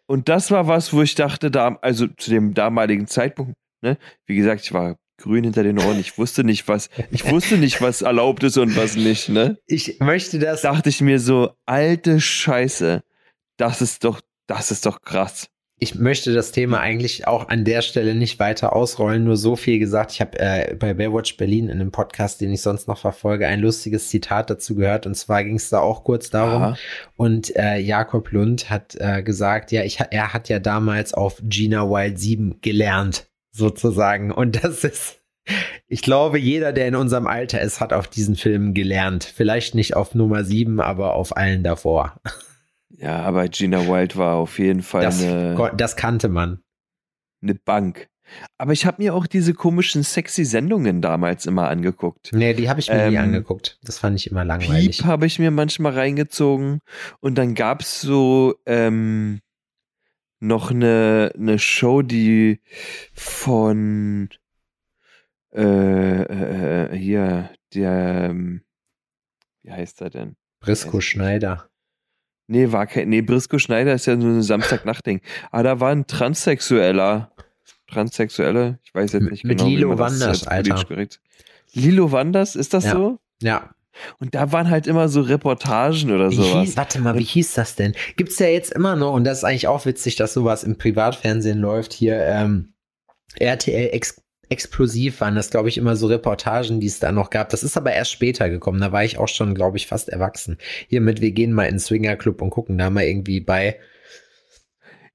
Und 0.06 0.28
das 0.28 0.52
war 0.52 0.68
was, 0.68 0.92
wo 0.92 1.02
ich 1.02 1.16
dachte, 1.16 1.50
da, 1.50 1.76
also 1.82 2.06
zu 2.06 2.30
dem 2.30 2.54
damaligen 2.54 3.08
Zeitpunkt, 3.08 3.54
ne, 3.82 3.98
wie 4.26 4.36
gesagt, 4.36 4.62
ich 4.62 4.72
war 4.72 4.96
grün 5.18 5.44
hinter 5.44 5.62
den 5.62 5.78
Ohren, 5.78 5.98
ich 5.98 6.18
wusste 6.18 6.44
nicht, 6.44 6.68
was, 6.68 6.90
ich 7.10 7.30
wusste 7.30 7.56
nicht, 7.56 7.80
was 7.80 8.02
erlaubt 8.02 8.42
ist 8.42 8.58
und 8.58 8.76
was 8.76 8.96
nicht, 8.96 9.28
ne? 9.28 9.58
ich 9.66 9.98
möchte 10.00 10.38
das, 10.38 10.62
Dachte 10.62 10.88
ich 10.88 11.00
mir 11.00 11.18
so, 11.18 11.52
alte 11.64 12.20
Scheiße, 12.20 13.02
das 13.56 13.80
ist 13.80 14.04
doch, 14.04 14.20
das 14.46 14.70
ist 14.70 14.86
doch 14.86 15.02
krass. 15.02 15.48
ich 15.78 15.94
möchte 15.94 16.32
das 16.32 16.52
Thema 16.52 16.80
eigentlich 16.80 17.26
auch 17.26 17.48
an 17.48 17.64
der 17.64 17.82
Stelle 17.82 18.14
nicht 18.14 18.38
weiter 18.38 18.74
ausrollen, 18.74 19.24
nur 19.24 19.36
so 19.36 19.56
viel 19.56 19.78
gesagt. 19.78 20.12
Ich 20.12 20.20
habe 20.22 20.38
äh, 20.38 20.74
bei 20.74 20.94
Baywatch 20.94 21.36
Berlin 21.36 21.68
in 21.68 21.80
einem 21.80 21.90
Podcast, 21.90 22.40
den 22.40 22.50
ich 22.50 22.62
sonst 22.62 22.88
noch 22.88 22.98
verfolge, 22.98 23.46
ein 23.46 23.60
lustiges 23.60 24.08
Zitat 24.08 24.48
dazu 24.48 24.74
gehört. 24.74 25.06
Und 25.06 25.16
zwar 25.16 25.44
ging 25.44 25.56
es 25.56 25.68
da 25.68 25.80
auch 25.80 26.02
kurz 26.02 26.30
darum. 26.30 26.62
Aha. 26.62 26.76
Und 27.16 27.54
äh, 27.56 27.78
Jakob 27.78 28.32
Lund 28.32 28.70
hat 28.70 28.94
äh, 28.98 29.22
gesagt, 29.22 29.70
ja, 29.70 29.82
ich, 29.82 29.98
er 30.10 30.32
hat 30.32 30.48
ja 30.48 30.60
damals 30.60 31.12
auf 31.12 31.42
Gina 31.42 31.90
Wild 31.90 32.18
7 32.18 32.60
gelernt, 32.62 33.28
sozusagen. 33.56 34.30
Und 34.32 34.62
das 34.64 34.84
ist, 34.84 35.20
ich 35.88 36.02
glaube, 36.02 36.38
jeder, 36.38 36.72
der 36.72 36.88
in 36.88 36.94
unserem 36.94 37.26
Alter 37.26 37.60
ist, 37.60 37.80
hat 37.80 37.92
auf 37.92 38.08
diesen 38.08 38.36
Filmen 38.36 38.74
gelernt. 38.74 39.24
Vielleicht 39.24 39.74
nicht 39.74 39.94
auf 39.96 40.14
Nummer 40.14 40.44
7, 40.44 40.80
aber 40.80 41.14
auf 41.14 41.36
allen 41.36 41.62
davor. 41.62 42.20
Ja, 42.98 43.20
aber 43.20 43.48
Gina 43.48 43.86
Wild 43.88 44.16
war 44.16 44.36
auf 44.36 44.58
jeden 44.58 44.82
Fall 44.82 45.02
Das, 45.02 45.22
eine, 45.22 45.72
das 45.76 45.96
kannte 45.96 46.28
man. 46.28 46.60
eine 47.42 47.54
Bank. 47.54 48.08
Aber 48.58 48.72
ich 48.72 48.86
habe 48.86 49.00
mir 49.02 49.14
auch 49.14 49.28
diese 49.28 49.54
komischen 49.54 50.02
sexy 50.02 50.44
Sendungen 50.44 51.00
damals 51.00 51.46
immer 51.46 51.68
angeguckt. 51.68 52.30
Nee, 52.32 52.54
die 52.54 52.68
habe 52.68 52.80
ich 52.80 52.88
mir 52.88 53.08
nie 53.08 53.14
Ähm, 53.14 53.22
angeguckt. 53.22 53.78
Das 53.84 53.98
fand 53.98 54.16
ich 54.18 54.28
immer 54.28 54.44
langweilig. 54.44 54.98
Piep 54.98 55.06
habe 55.06 55.26
ich 55.26 55.38
mir 55.38 55.52
manchmal 55.52 55.92
reingezogen 55.92 56.80
und 57.20 57.38
dann 57.38 57.54
gab's 57.54 58.00
so 58.00 58.54
ähm, 58.66 59.40
noch 60.40 60.70
eine, 60.70 61.32
eine 61.36 61.58
Show, 61.58 62.02
die 62.02 62.60
von 63.12 64.28
äh, 65.52 65.62
äh, 65.62 66.92
äh, 66.92 66.96
hier, 66.96 67.50
der 67.74 68.28
ähm, 68.30 68.62
wie 69.62 69.72
heißt 69.72 70.00
er 70.02 70.10
denn? 70.10 70.36
Brisco 70.60 71.00
Schneider. 71.00 71.68
Nee, 72.48 72.70
war 72.70 72.86
kein, 72.86 73.08
nee, 73.08 73.22
Brisco 73.22 73.58
Schneider 73.58 73.94
ist 73.94 74.06
ja 74.06 74.20
so 74.20 74.26
ein 74.26 74.42
Samstagnachtding. 74.42 75.20
Aber 75.50 75.62
da 75.64 75.80
war 75.80 75.90
ein 75.90 76.06
Transsexueller, 76.06 77.32
Transsexuelle, 77.88 78.78
ich 78.84 78.94
weiß 78.94 79.12
jetzt 79.14 79.30
nicht 79.30 79.44
mit 79.44 79.58
genau. 79.58 79.68
Lilo 79.70 79.98
Wanders, 79.98 80.46
Alter. 80.46 80.84
Lilo 81.72 82.12
Wanders, 82.12 82.54
ist 82.54 82.72
das 82.74 82.84
Ja. 82.84 82.92
so? 82.92 83.18
Ja. 83.42 83.70
Und 84.18 84.34
da 84.34 84.52
waren 84.52 84.70
halt 84.70 84.86
immer 84.86 85.08
so 85.08 85.20
Reportagen 85.20 86.10
oder 86.10 86.30
Wie 86.30 86.36
sowas. 86.36 86.66
hieß, 86.66 86.76
warte 86.76 87.00
mal, 87.00 87.18
wie 87.18 87.24
hieß 87.24 87.54
das 87.54 87.76
denn? 87.76 87.94
Gibt's 88.16 88.38
ja 88.38 88.48
jetzt 88.48 88.72
immer 88.72 88.96
noch, 88.96 89.12
und 89.14 89.24
das 89.24 89.38
ist 89.38 89.44
eigentlich 89.44 89.68
auch 89.68 89.86
witzig, 89.86 90.16
dass 90.16 90.34
sowas 90.34 90.64
im 90.64 90.76
Privatfernsehen 90.78 91.58
läuft. 91.58 91.92
Hier, 91.92 92.18
ähm, 92.24 92.74
RTL 93.38 93.90
Ex 93.92 94.22
Explosiv 94.48 95.20
waren 95.20 95.34
das, 95.34 95.50
glaube 95.50 95.68
ich, 95.68 95.76
immer 95.76 95.96
so 95.96 96.06
Reportagen, 96.06 96.78
die 96.78 96.86
es 96.86 97.00
da 97.00 97.10
noch 97.10 97.30
gab. 97.30 97.48
Das 97.48 97.64
ist 97.64 97.76
aber 97.76 97.92
erst 97.92 98.12
später 98.12 98.48
gekommen. 98.48 98.80
Da 98.80 98.92
war 98.92 99.02
ich 99.02 99.18
auch 99.18 99.26
schon, 99.26 99.56
glaube 99.56 99.76
ich, 99.76 99.88
fast 99.88 100.08
erwachsen. 100.08 100.58
Hier 100.88 101.00
mit, 101.00 101.20
wir 101.20 101.32
gehen 101.32 101.52
mal 101.52 101.64
in 101.64 101.74
den 101.74 101.80
Swingerclub 101.80 102.40
und 102.42 102.50
gucken 102.50 102.78
da 102.78 102.88
mal 102.88 103.02
irgendwie 103.02 103.40
bei. 103.40 103.80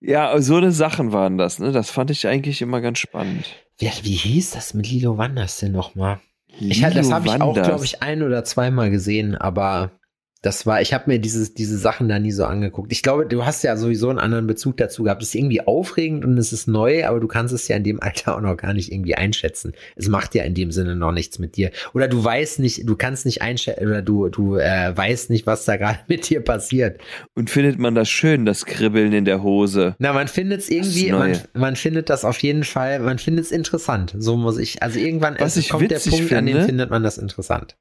Ja, 0.01 0.41
so 0.41 0.57
eine 0.57 0.71
Sachen 0.71 1.13
waren 1.13 1.37
das, 1.37 1.59
ne? 1.59 1.71
Das 1.71 1.91
fand 1.91 2.11
ich 2.11 2.27
eigentlich 2.27 2.61
immer 2.61 2.81
ganz 2.81 2.99
spannend. 2.99 3.45
Wie, 3.77 3.89
wie 4.03 4.15
hieß 4.15 4.51
das 4.51 4.73
mit 4.73 4.89
Lilo 4.89 5.17
Wanders 5.17 5.59
denn 5.59 5.71
nochmal? 5.71 6.19
Ich, 6.59 6.81
das 6.81 6.93
Lilo 6.93 7.11
habe 7.11 7.27
ich 7.27 7.41
auch, 7.41 7.53
glaube 7.53 7.85
ich, 7.85 8.01
ein 8.01 8.23
oder 8.23 8.43
zweimal 8.43 8.89
gesehen, 8.91 9.35
aber 9.35 10.00
das 10.43 10.65
war, 10.65 10.81
ich 10.81 10.91
habe 10.93 11.03
mir 11.05 11.19
dieses, 11.19 11.53
diese 11.53 11.77
Sachen 11.77 12.09
da 12.09 12.17
nie 12.17 12.31
so 12.31 12.45
angeguckt. 12.45 12.91
Ich 12.91 13.03
glaube, 13.03 13.27
du 13.27 13.45
hast 13.45 13.63
ja 13.63 13.77
sowieso 13.77 14.09
einen 14.09 14.17
anderen 14.17 14.47
Bezug 14.47 14.75
dazu 14.77 15.03
gehabt. 15.03 15.21
Es 15.21 15.29
ist 15.29 15.35
irgendwie 15.35 15.61
aufregend 15.61 16.25
und 16.25 16.35
es 16.39 16.51
ist 16.51 16.67
neu, 16.67 17.05
aber 17.05 17.19
du 17.19 17.27
kannst 17.27 17.53
es 17.53 17.67
ja 17.67 17.75
in 17.75 17.83
dem 17.83 18.01
Alter 18.01 18.35
auch 18.37 18.41
noch 18.41 18.57
gar 18.57 18.73
nicht 18.73 18.91
irgendwie 18.91 19.13
einschätzen. 19.13 19.73
Es 19.95 20.07
macht 20.07 20.33
ja 20.33 20.43
in 20.43 20.55
dem 20.55 20.71
Sinne 20.71 20.95
noch 20.95 21.11
nichts 21.11 21.37
mit 21.37 21.57
dir. 21.57 21.69
Oder 21.93 22.07
du 22.07 22.23
weißt 22.23 22.57
nicht, 22.57 22.89
du 22.89 22.95
kannst 22.95 23.27
nicht 23.27 23.43
einschätzen, 23.43 23.85
oder 23.85 24.01
du, 24.01 24.29
du 24.29 24.55
äh, 24.57 24.97
weißt 24.97 25.29
nicht, 25.29 25.45
was 25.45 25.65
da 25.65 25.77
gerade 25.77 25.99
mit 26.07 26.27
dir 26.27 26.41
passiert. 26.43 26.99
Und 27.35 27.51
findet 27.51 27.77
man 27.77 27.93
das 27.93 28.09
schön, 28.09 28.45
das 28.47 28.65
Kribbeln 28.65 29.13
in 29.13 29.25
der 29.25 29.43
Hose? 29.43 29.95
Na, 29.99 30.11
man 30.11 30.27
findet 30.27 30.61
es 30.61 30.69
irgendwie, 30.69 31.11
man, 31.11 31.37
man 31.53 31.75
findet 31.75 32.09
das 32.09 32.25
auf 32.25 32.39
jeden 32.39 32.63
Fall, 32.63 32.99
man 32.99 33.19
findet 33.19 33.45
es 33.45 33.51
interessant. 33.51 34.15
So 34.17 34.37
muss 34.37 34.57
ich, 34.57 34.81
also 34.81 34.97
irgendwann 34.97 35.35
Was 35.39 35.55
es 35.55 35.65
ich 35.65 35.69
kommt 35.69 35.91
der 35.91 35.99
Punkt, 35.99 36.33
an 36.33 36.45
dem 36.47 36.55
finde- 36.55 36.65
findet 36.65 36.89
man 36.89 37.03
das 37.03 37.19
interessant. 37.19 37.75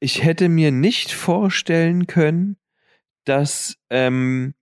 Ich 0.00 0.24
hätte 0.24 0.48
mir 0.48 0.70
nicht 0.72 1.12
vorstellen 1.12 2.06
können, 2.06 2.56
dass 3.24 3.76
ähm, 3.90 4.54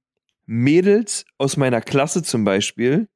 Mädels 0.46 1.24
aus 1.38 1.56
meiner 1.56 1.80
Klasse 1.80 2.22
zum 2.22 2.44
Beispiel 2.44 3.08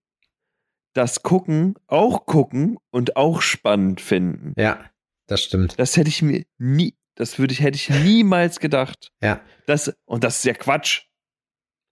das 0.95 1.23
gucken, 1.23 1.75
auch 1.87 2.27
gucken 2.27 2.79
und 2.91 3.17
auch 3.17 3.41
spannend 3.43 4.01
finden. 4.01 4.53
Ja, 4.57 4.85
das 5.27 5.43
stimmt. 5.43 5.79
Das 5.79 5.97
hätte 5.97 6.11
ich 6.11 6.23
mir 6.23 6.45
nie, 6.59 6.95
das 7.15 7.39
würde 7.39 7.53
ich, 7.55 7.61
hätte 7.61 7.77
ich 7.77 7.89
niemals 7.91 8.61
gedacht. 8.61 9.11
Ja, 9.23 9.41
Das, 9.67 9.93
und 10.05 10.23
das 10.23 10.39
ist 10.39 10.45
ja 10.45 10.55
Quatsch. 10.55 11.03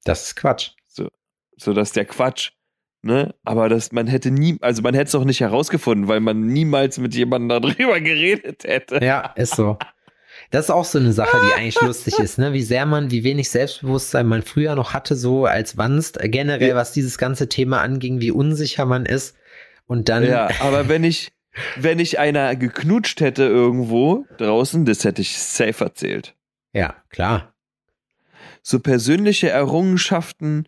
das 0.04 0.22
ist 0.28 0.36
Quatsch. 0.36 0.72
So, 1.56 1.74
das 1.74 1.88
ist 1.90 1.96
der 1.96 2.06
Quatsch. 2.06 2.52
Ne? 3.02 3.34
Aber 3.44 3.68
das, 3.68 3.92
man 3.92 4.06
hätte 4.06 4.30
nie, 4.30 4.56
also 4.62 4.80
man 4.80 4.94
hätte 4.94 5.08
es 5.08 5.14
auch 5.14 5.24
nicht 5.24 5.40
herausgefunden, 5.40 6.08
weil 6.08 6.20
man 6.20 6.46
niemals 6.46 6.96
mit 6.98 7.14
jemandem 7.14 7.60
darüber 7.62 8.00
geredet 8.00 8.64
hätte. 8.64 9.04
Ja, 9.04 9.32
ist 9.36 9.56
so. 9.56 9.76
Das 10.50 10.66
ist 10.66 10.70
auch 10.70 10.84
so 10.84 10.98
eine 10.98 11.12
Sache, 11.12 11.36
die 11.46 11.52
eigentlich 11.52 11.80
lustig 11.86 12.18
ist, 12.18 12.38
ne? 12.38 12.52
Wie 12.52 12.62
sehr 12.62 12.86
man, 12.86 13.10
wie 13.10 13.24
wenig 13.24 13.50
Selbstbewusstsein 13.50 14.26
man 14.26 14.42
früher 14.42 14.74
noch 14.74 14.92
hatte, 14.92 15.14
so 15.14 15.46
als 15.46 15.76
Wanst, 15.76 16.20
äh, 16.20 16.28
generell, 16.28 16.74
was 16.74 16.92
dieses 16.92 17.18
ganze 17.18 17.48
Thema 17.48 17.80
anging, 17.80 18.20
wie 18.20 18.30
unsicher 18.32 18.84
man 18.84 19.06
ist. 19.06 19.36
Und 19.86 20.08
dann, 20.08 20.24
Ja, 20.24 20.50
aber 20.60 20.88
wenn 20.88 21.04
ich, 21.04 21.32
wenn 21.76 21.98
ich 21.98 22.18
einer 22.18 22.56
geknutscht 22.56 23.20
hätte 23.20 23.44
irgendwo 23.44 24.26
draußen, 24.38 24.84
das 24.84 25.04
hätte 25.04 25.22
ich 25.22 25.38
safe 25.38 25.84
erzählt. 25.84 26.34
ja, 26.72 26.94
klar. 27.10 27.54
So 28.62 28.78
persönliche 28.78 29.48
Errungenschaften, 29.48 30.66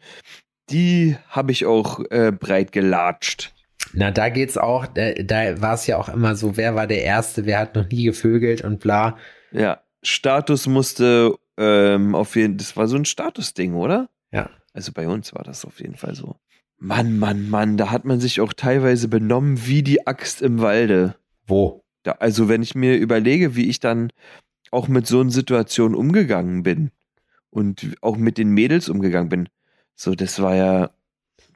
die 0.70 1.16
habe 1.28 1.52
ich 1.52 1.66
auch 1.66 2.00
äh, 2.10 2.32
breit 2.32 2.72
gelatscht. 2.72 3.52
Na, 3.92 4.10
da 4.10 4.30
geht's 4.30 4.56
auch, 4.56 4.86
da, 4.86 5.12
da 5.12 5.60
war 5.60 5.74
es 5.74 5.86
ja 5.86 5.98
auch 5.98 6.08
immer 6.08 6.34
so, 6.34 6.56
wer 6.56 6.74
war 6.74 6.86
der 6.86 7.02
Erste, 7.02 7.44
wer 7.44 7.58
hat 7.58 7.74
noch 7.74 7.88
nie 7.88 8.04
gevögelt 8.04 8.62
und 8.62 8.80
bla. 8.80 9.18
Ja, 9.52 9.82
Status 10.02 10.66
musste 10.66 11.36
ähm, 11.56 12.14
auf 12.14 12.36
jeden 12.36 12.56
das 12.56 12.76
war 12.76 12.88
so 12.88 12.96
ein 12.96 13.04
Statusding, 13.04 13.74
oder? 13.74 14.08
Ja. 14.32 14.50
Also 14.72 14.92
bei 14.92 15.06
uns 15.06 15.34
war 15.34 15.44
das 15.44 15.64
auf 15.64 15.80
jeden 15.80 15.96
Fall 15.96 16.14
so. 16.14 16.36
Mann, 16.78 17.18
Mann, 17.18 17.48
Mann, 17.48 17.76
da 17.76 17.90
hat 17.90 18.04
man 18.04 18.20
sich 18.20 18.40
auch 18.40 18.52
teilweise 18.52 19.06
benommen 19.06 19.66
wie 19.66 19.82
die 19.82 20.06
Axt 20.06 20.42
im 20.42 20.60
Walde. 20.60 21.14
Wo? 21.46 21.84
Da, 22.02 22.12
also 22.12 22.48
wenn 22.48 22.62
ich 22.62 22.74
mir 22.74 22.96
überlege, 22.96 23.54
wie 23.54 23.68
ich 23.68 23.78
dann 23.78 24.10
auch 24.72 24.88
mit 24.88 25.06
so 25.06 25.20
einer 25.20 25.30
Situation 25.30 25.94
umgegangen 25.94 26.62
bin 26.62 26.90
und 27.50 27.96
auch 28.00 28.16
mit 28.16 28.38
den 28.38 28.48
Mädels 28.48 28.88
umgegangen 28.88 29.28
bin, 29.28 29.48
so 29.94 30.14
das 30.14 30.40
war 30.42 30.56
ja, 30.56 30.90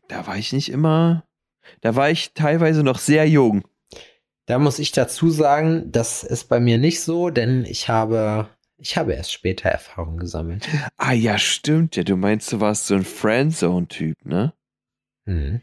da 0.09 0.26
war 0.26 0.37
ich 0.37 0.52
nicht 0.52 0.70
immer, 0.70 1.24
da 1.80 1.96
war 1.96 2.11
ich 2.11 2.35
teilweise 2.35 2.85
noch 2.85 2.98
sehr 2.98 3.28
jung. 3.28 3.66
Da 4.46 4.61
muss 4.61 4.78
ich 4.78 4.92
dazu 4.92 5.28
sagen, 5.28 5.90
das 5.90 6.22
ist 6.22 6.44
bei 6.44 6.61
mir 6.61 6.78
nicht 6.78 7.00
so, 7.00 7.30
denn 7.30 7.64
ich 7.64 7.88
habe, 7.88 8.48
ich 8.78 8.96
habe 8.96 9.12
erst 9.12 9.32
später 9.32 9.68
Erfahrung 9.68 10.16
gesammelt. 10.18 10.68
Ah 10.96 11.12
ja, 11.12 11.38
stimmt 11.38 11.96
ja, 11.96 12.04
du 12.04 12.16
meinst, 12.16 12.52
du 12.52 12.61
warst 12.61 12.87
so 12.87 12.94
ein 12.94 13.04
Friendzone-Typ, 13.04 14.24
ne? 14.24 14.54
Hm. 15.26 15.61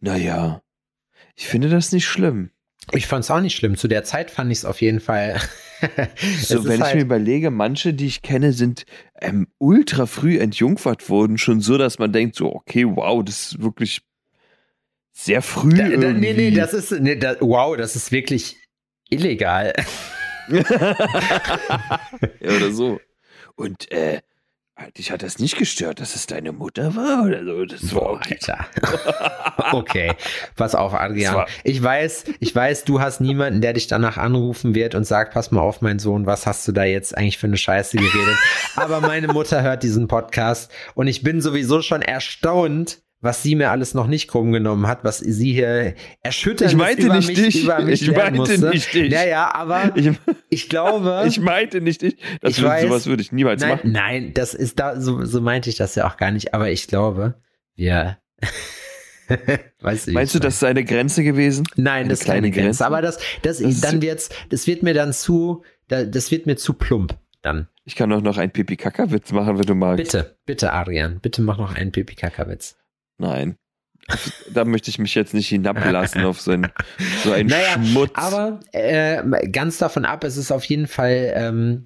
Naja, 0.00 0.62
ich 1.36 1.46
finde 1.46 1.68
das 1.68 1.92
nicht 1.92 2.06
schlimm. 2.06 2.50
Ich 2.90 3.06
fand 3.06 3.24
es 3.24 3.30
auch 3.30 3.40
nicht 3.40 3.54
schlimm. 3.54 3.76
Zu 3.76 3.86
der 3.86 4.02
Zeit 4.02 4.30
fand 4.30 4.50
ich 4.50 4.58
es 4.58 4.64
auf 4.64 4.80
jeden 4.80 5.00
Fall. 5.00 5.40
so, 6.42 6.64
wenn 6.64 6.76
ich 6.76 6.82
halt 6.82 6.96
mir 6.96 7.02
überlege, 7.02 7.50
manche, 7.50 7.94
die 7.94 8.06
ich 8.06 8.22
kenne, 8.22 8.52
sind 8.52 8.86
ähm, 9.20 9.46
ultra 9.58 10.06
früh 10.06 10.38
entjungfert 10.38 11.08
worden, 11.08 11.38
schon 11.38 11.60
so, 11.60 11.78
dass 11.78 11.98
man 11.98 12.12
denkt, 12.12 12.34
so, 12.36 12.52
okay, 12.52 12.84
wow, 12.86 13.22
das 13.24 13.52
ist 13.52 13.62
wirklich 13.62 14.02
sehr 15.12 15.42
früh. 15.42 15.74
Da, 15.74 15.88
da, 15.88 16.12
nee, 16.12 16.32
nee, 16.32 16.50
das 16.50 16.74
ist, 16.74 16.90
nee, 16.92 17.16
da, 17.16 17.36
wow, 17.40 17.76
das 17.76 17.96
ist 17.96 18.12
wirklich 18.12 18.56
illegal. 19.08 19.72
ja, 20.48 20.66
oder 22.40 22.72
so. 22.72 23.00
Und 23.54 23.90
äh, 23.92 24.20
Dich 24.98 25.12
hat 25.12 25.22
das 25.22 25.38
nicht 25.38 25.58
gestört, 25.58 26.00
dass 26.00 26.16
es 26.16 26.26
deine 26.26 26.50
Mutter 26.50 26.96
war 26.96 27.24
oder 27.24 27.44
so. 27.44 27.64
Das 27.64 27.94
war 27.94 28.10
okay. 28.10 28.38
okay, 29.72 30.12
pass 30.56 30.74
auf, 30.74 30.94
Adrian. 30.94 31.44
Ich 31.62 31.80
weiß, 31.82 32.24
ich 32.40 32.54
weiß, 32.54 32.84
du 32.84 33.00
hast 33.00 33.20
niemanden, 33.20 33.60
der 33.60 33.74
dich 33.74 33.86
danach 33.86 34.16
anrufen 34.16 34.74
wird 34.74 34.94
und 34.94 35.04
sagt, 35.04 35.34
pass 35.34 35.50
mal 35.50 35.60
auf, 35.60 35.82
mein 35.82 35.98
Sohn, 35.98 36.26
was 36.26 36.46
hast 36.46 36.66
du 36.66 36.72
da 36.72 36.84
jetzt 36.84 37.16
eigentlich 37.16 37.38
für 37.38 37.46
eine 37.46 37.56
Scheiße 37.56 37.96
geredet? 37.96 38.36
Aber 38.74 39.00
meine 39.00 39.28
Mutter 39.28 39.62
hört 39.62 39.82
diesen 39.82 40.08
Podcast 40.08 40.72
und 40.94 41.06
ich 41.06 41.22
bin 41.22 41.40
sowieso 41.40 41.82
schon 41.82 42.02
erstaunt, 42.02 43.01
was 43.22 43.42
sie 43.42 43.54
mir 43.54 43.70
alles 43.70 43.94
noch 43.94 44.08
nicht 44.08 44.28
krumm 44.28 44.52
genommen 44.52 44.88
hat, 44.88 45.04
was 45.04 45.18
sie 45.18 45.52
hier 45.54 45.94
erschüttert 46.22 46.70
ich 46.70 46.76
meinte 46.76 47.06
über 47.06 47.14
nicht 47.14 47.28
mich, 47.28 47.40
dich. 47.40 47.62
über 47.62 47.80
mich 47.80 48.02
ich 48.02 48.10
meinte 48.10 48.38
musste. 48.38 48.68
nicht 48.68 48.92
dich. 48.92 49.12
Ja, 49.12 49.24
ja, 49.24 49.54
aber 49.54 49.92
ich, 49.94 50.10
ich 50.50 50.68
glaube. 50.68 51.24
ich 51.28 51.40
meinte 51.40 51.80
nicht 51.80 52.02
dich. 52.02 52.16
Das 52.40 52.50
ich 52.50 52.58
würde, 52.58 52.68
weiß, 52.68 52.82
sowas 52.82 53.06
würde 53.06 53.22
ich 53.22 53.30
niemals 53.30 53.62
nein, 53.62 53.70
machen. 53.70 53.92
Nein, 53.92 54.34
das 54.34 54.54
ist 54.54 54.80
da, 54.80 55.00
so, 55.00 55.24
so 55.24 55.40
meinte 55.40 55.70
ich 55.70 55.76
das 55.76 55.94
ja 55.94 56.06
auch 56.10 56.16
gar 56.16 56.32
nicht, 56.32 56.52
aber 56.52 56.70
ich 56.70 56.88
glaube, 56.88 57.36
wir. 57.76 58.18
weißt 59.80 60.08
du, 60.08 60.12
Meinst 60.12 60.34
du, 60.34 60.40
das 60.40 60.56
ist 60.56 60.64
eine 60.64 60.84
Grenze 60.84 61.22
gewesen? 61.22 61.64
Nein, 61.76 62.00
eine 62.00 62.08
das 62.10 62.20
ist 62.20 62.26
keine 62.26 62.50
Grenze, 62.50 62.64
Grenze, 62.64 62.86
aber 62.86 63.02
das, 63.02 63.18
das, 63.42 63.58
das 63.58 63.80
dann 63.80 64.02
wird's, 64.02 64.30
das 64.50 64.66
wird 64.66 64.82
mir 64.82 64.94
dann 64.94 65.12
zu, 65.12 65.62
das 65.86 66.32
wird 66.32 66.46
mir 66.46 66.56
zu 66.56 66.74
plump 66.74 67.16
dann. 67.40 67.68
Ich 67.84 67.94
kann 67.94 68.12
auch 68.12 68.20
noch 68.20 68.36
einen 68.36 68.50
Pipi-Kaka-Witz 68.50 69.32
machen, 69.32 69.58
wenn 69.58 69.66
du 69.66 69.74
magst. 69.74 70.12
Bitte, 70.12 70.36
bitte, 70.44 70.72
Adrian, 70.72 71.20
bitte 71.20 71.40
mach 71.42 71.58
noch 71.58 71.74
einen 71.74 71.92
Pipi-Kaka-Witz. 71.92 72.76
Nein 73.22 73.56
da 74.52 74.64
möchte 74.64 74.90
ich 74.90 74.98
mich 74.98 75.14
jetzt 75.14 75.34
nicht 75.34 75.48
hinablassen 75.48 76.24
auf 76.24 76.40
so, 76.40 76.52
ein, 76.52 76.70
so 77.22 77.32
einen 77.32 77.48
naja, 77.48 77.74
Schmutz. 77.74 78.10
Aber 78.14 78.60
äh, 78.72 79.48
ganz 79.48 79.78
davon 79.78 80.04
ab, 80.04 80.24
es 80.24 80.36
ist 80.36 80.50
auf 80.50 80.64
jeden 80.64 80.86
Fall 80.86 81.32
ähm, 81.34 81.84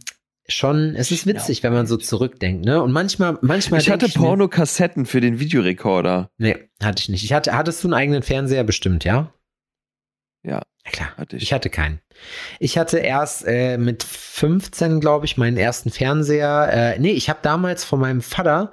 schon, 0.48 0.94
es 0.96 1.10
ist 1.10 1.26
witzig, 1.26 1.62
wenn 1.62 1.72
man 1.72 1.86
so 1.86 1.96
zurückdenkt, 1.96 2.64
ne? 2.64 2.82
Und 2.82 2.92
manchmal, 2.92 3.38
manchmal. 3.42 3.80
Ich 3.80 3.90
hatte 3.90 4.08
Pornokassetten 4.08 5.06
für 5.06 5.20
den 5.20 5.40
Videorekorder. 5.40 6.30
Nee, 6.38 6.56
hatte 6.82 7.00
ich 7.00 7.08
nicht. 7.08 7.24
Ich 7.24 7.32
hatte, 7.32 7.56
hattest 7.56 7.82
du 7.82 7.88
einen 7.88 7.94
eigenen 7.94 8.22
Fernseher 8.22 8.64
bestimmt, 8.64 9.04
ja? 9.04 9.32
Ja. 10.42 10.62
Ja 10.86 10.92
klar, 10.92 11.08
hatte 11.16 11.36
ich. 11.36 11.42
ich 11.42 11.52
hatte 11.52 11.68
keinen. 11.68 12.00
Ich 12.60 12.78
hatte 12.78 12.98
erst 12.98 13.44
äh, 13.46 13.76
mit 13.76 14.02
15, 14.02 15.00
glaube 15.00 15.26
ich, 15.26 15.36
meinen 15.36 15.56
ersten 15.56 15.90
Fernseher. 15.90 16.68
Äh, 16.72 16.98
nee, 16.98 17.10
ich 17.10 17.28
habe 17.28 17.40
damals 17.42 17.84
von 17.84 18.00
meinem 18.00 18.22
Vater 18.22 18.70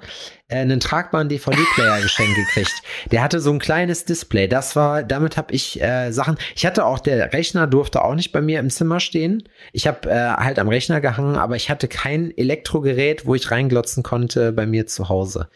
äh, 0.48 0.58
einen 0.58 0.80
tragbaren 0.80 1.28
DVD-Player 1.28 2.00
geschenkt 2.02 2.36
gekriegt. 2.36 2.82
Der 3.10 3.22
hatte 3.22 3.40
so 3.40 3.52
ein 3.52 3.58
kleines 3.58 4.04
Display. 4.04 4.46
Das 4.46 4.76
war, 4.76 5.02
damit 5.02 5.36
habe 5.36 5.52
ich 5.52 5.82
äh, 5.82 6.12
Sachen. 6.12 6.38
Ich 6.54 6.64
hatte 6.64 6.86
auch, 6.86 7.00
der 7.00 7.32
Rechner 7.32 7.66
durfte 7.66 8.02
auch 8.02 8.14
nicht 8.14 8.32
bei 8.32 8.40
mir 8.40 8.60
im 8.60 8.70
Zimmer 8.70 9.00
stehen. 9.00 9.42
Ich 9.72 9.86
habe 9.86 10.08
äh, 10.08 10.14
halt 10.14 10.58
am 10.58 10.68
Rechner 10.68 11.00
gehangen, 11.00 11.36
aber 11.36 11.56
ich 11.56 11.68
hatte 11.68 11.88
kein 11.88 12.30
Elektrogerät, 12.36 13.26
wo 13.26 13.34
ich 13.34 13.50
reinglotzen 13.50 14.02
konnte 14.04 14.52
bei 14.52 14.66
mir 14.66 14.86
zu 14.86 15.08
Hause. 15.08 15.48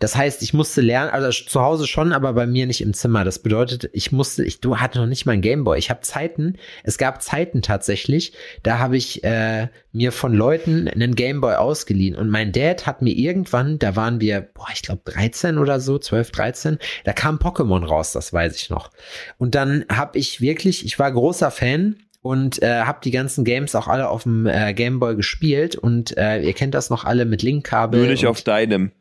Das 0.00 0.16
heißt, 0.16 0.42
ich 0.42 0.54
musste 0.54 0.80
lernen, 0.80 1.10
also 1.10 1.30
zu 1.30 1.60
Hause 1.60 1.86
schon, 1.86 2.12
aber 2.12 2.32
bei 2.32 2.46
mir 2.46 2.66
nicht 2.66 2.80
im 2.80 2.94
Zimmer. 2.94 3.22
Das 3.22 3.38
bedeutet, 3.38 3.88
ich 3.92 4.10
musste, 4.10 4.44
ich 4.44 4.60
du 4.60 4.78
hatte 4.78 4.98
noch 4.98 5.06
nicht 5.06 5.26
mal 5.26 5.32
ein 5.32 5.42
Gameboy. 5.42 5.78
Ich 5.78 5.90
habe 5.90 6.00
Zeiten, 6.00 6.56
es 6.82 6.98
gab 6.98 7.22
Zeiten 7.22 7.62
tatsächlich, 7.62 8.32
da 8.62 8.78
habe 8.78 8.96
ich 8.96 9.22
äh, 9.22 9.68
mir 9.92 10.10
von 10.10 10.34
Leuten 10.34 10.88
einen 10.88 11.14
Gameboy 11.14 11.54
ausgeliehen 11.54 12.16
und 12.16 12.30
mein 12.30 12.50
Dad 12.50 12.86
hat 12.86 13.02
mir 13.02 13.14
irgendwann, 13.14 13.78
da 13.78 13.94
waren 13.94 14.20
wir, 14.20 14.40
boah, 14.40 14.68
ich 14.72 14.82
glaube 14.82 15.02
13 15.04 15.58
oder 15.58 15.80
so, 15.80 15.98
12, 15.98 16.30
13, 16.32 16.78
da 17.04 17.12
kam 17.12 17.36
Pokémon 17.36 17.84
raus, 17.84 18.12
das 18.12 18.32
weiß 18.32 18.56
ich 18.56 18.70
noch. 18.70 18.90
Und 19.36 19.54
dann 19.54 19.84
habe 19.92 20.18
ich 20.18 20.40
wirklich, 20.40 20.84
ich 20.86 20.98
war 20.98 21.12
großer 21.12 21.50
Fan 21.50 21.96
und 22.22 22.62
äh, 22.62 22.82
habe 22.82 23.00
die 23.02 23.10
ganzen 23.10 23.44
Games 23.44 23.74
auch 23.74 23.88
alle 23.88 24.08
auf 24.08 24.24
dem 24.24 24.46
äh, 24.46 24.72
Gameboy 24.74 25.16
gespielt 25.16 25.76
und 25.76 26.16
äh, 26.16 26.40
ihr 26.40 26.52
kennt 26.52 26.74
das 26.74 26.90
noch 26.90 27.04
alle 27.04 27.24
mit 27.24 27.42
Linkkabel. 27.42 28.00
Nur 28.00 28.08
nicht 28.10 28.26
auf 28.26 28.42
deinem. 28.42 28.92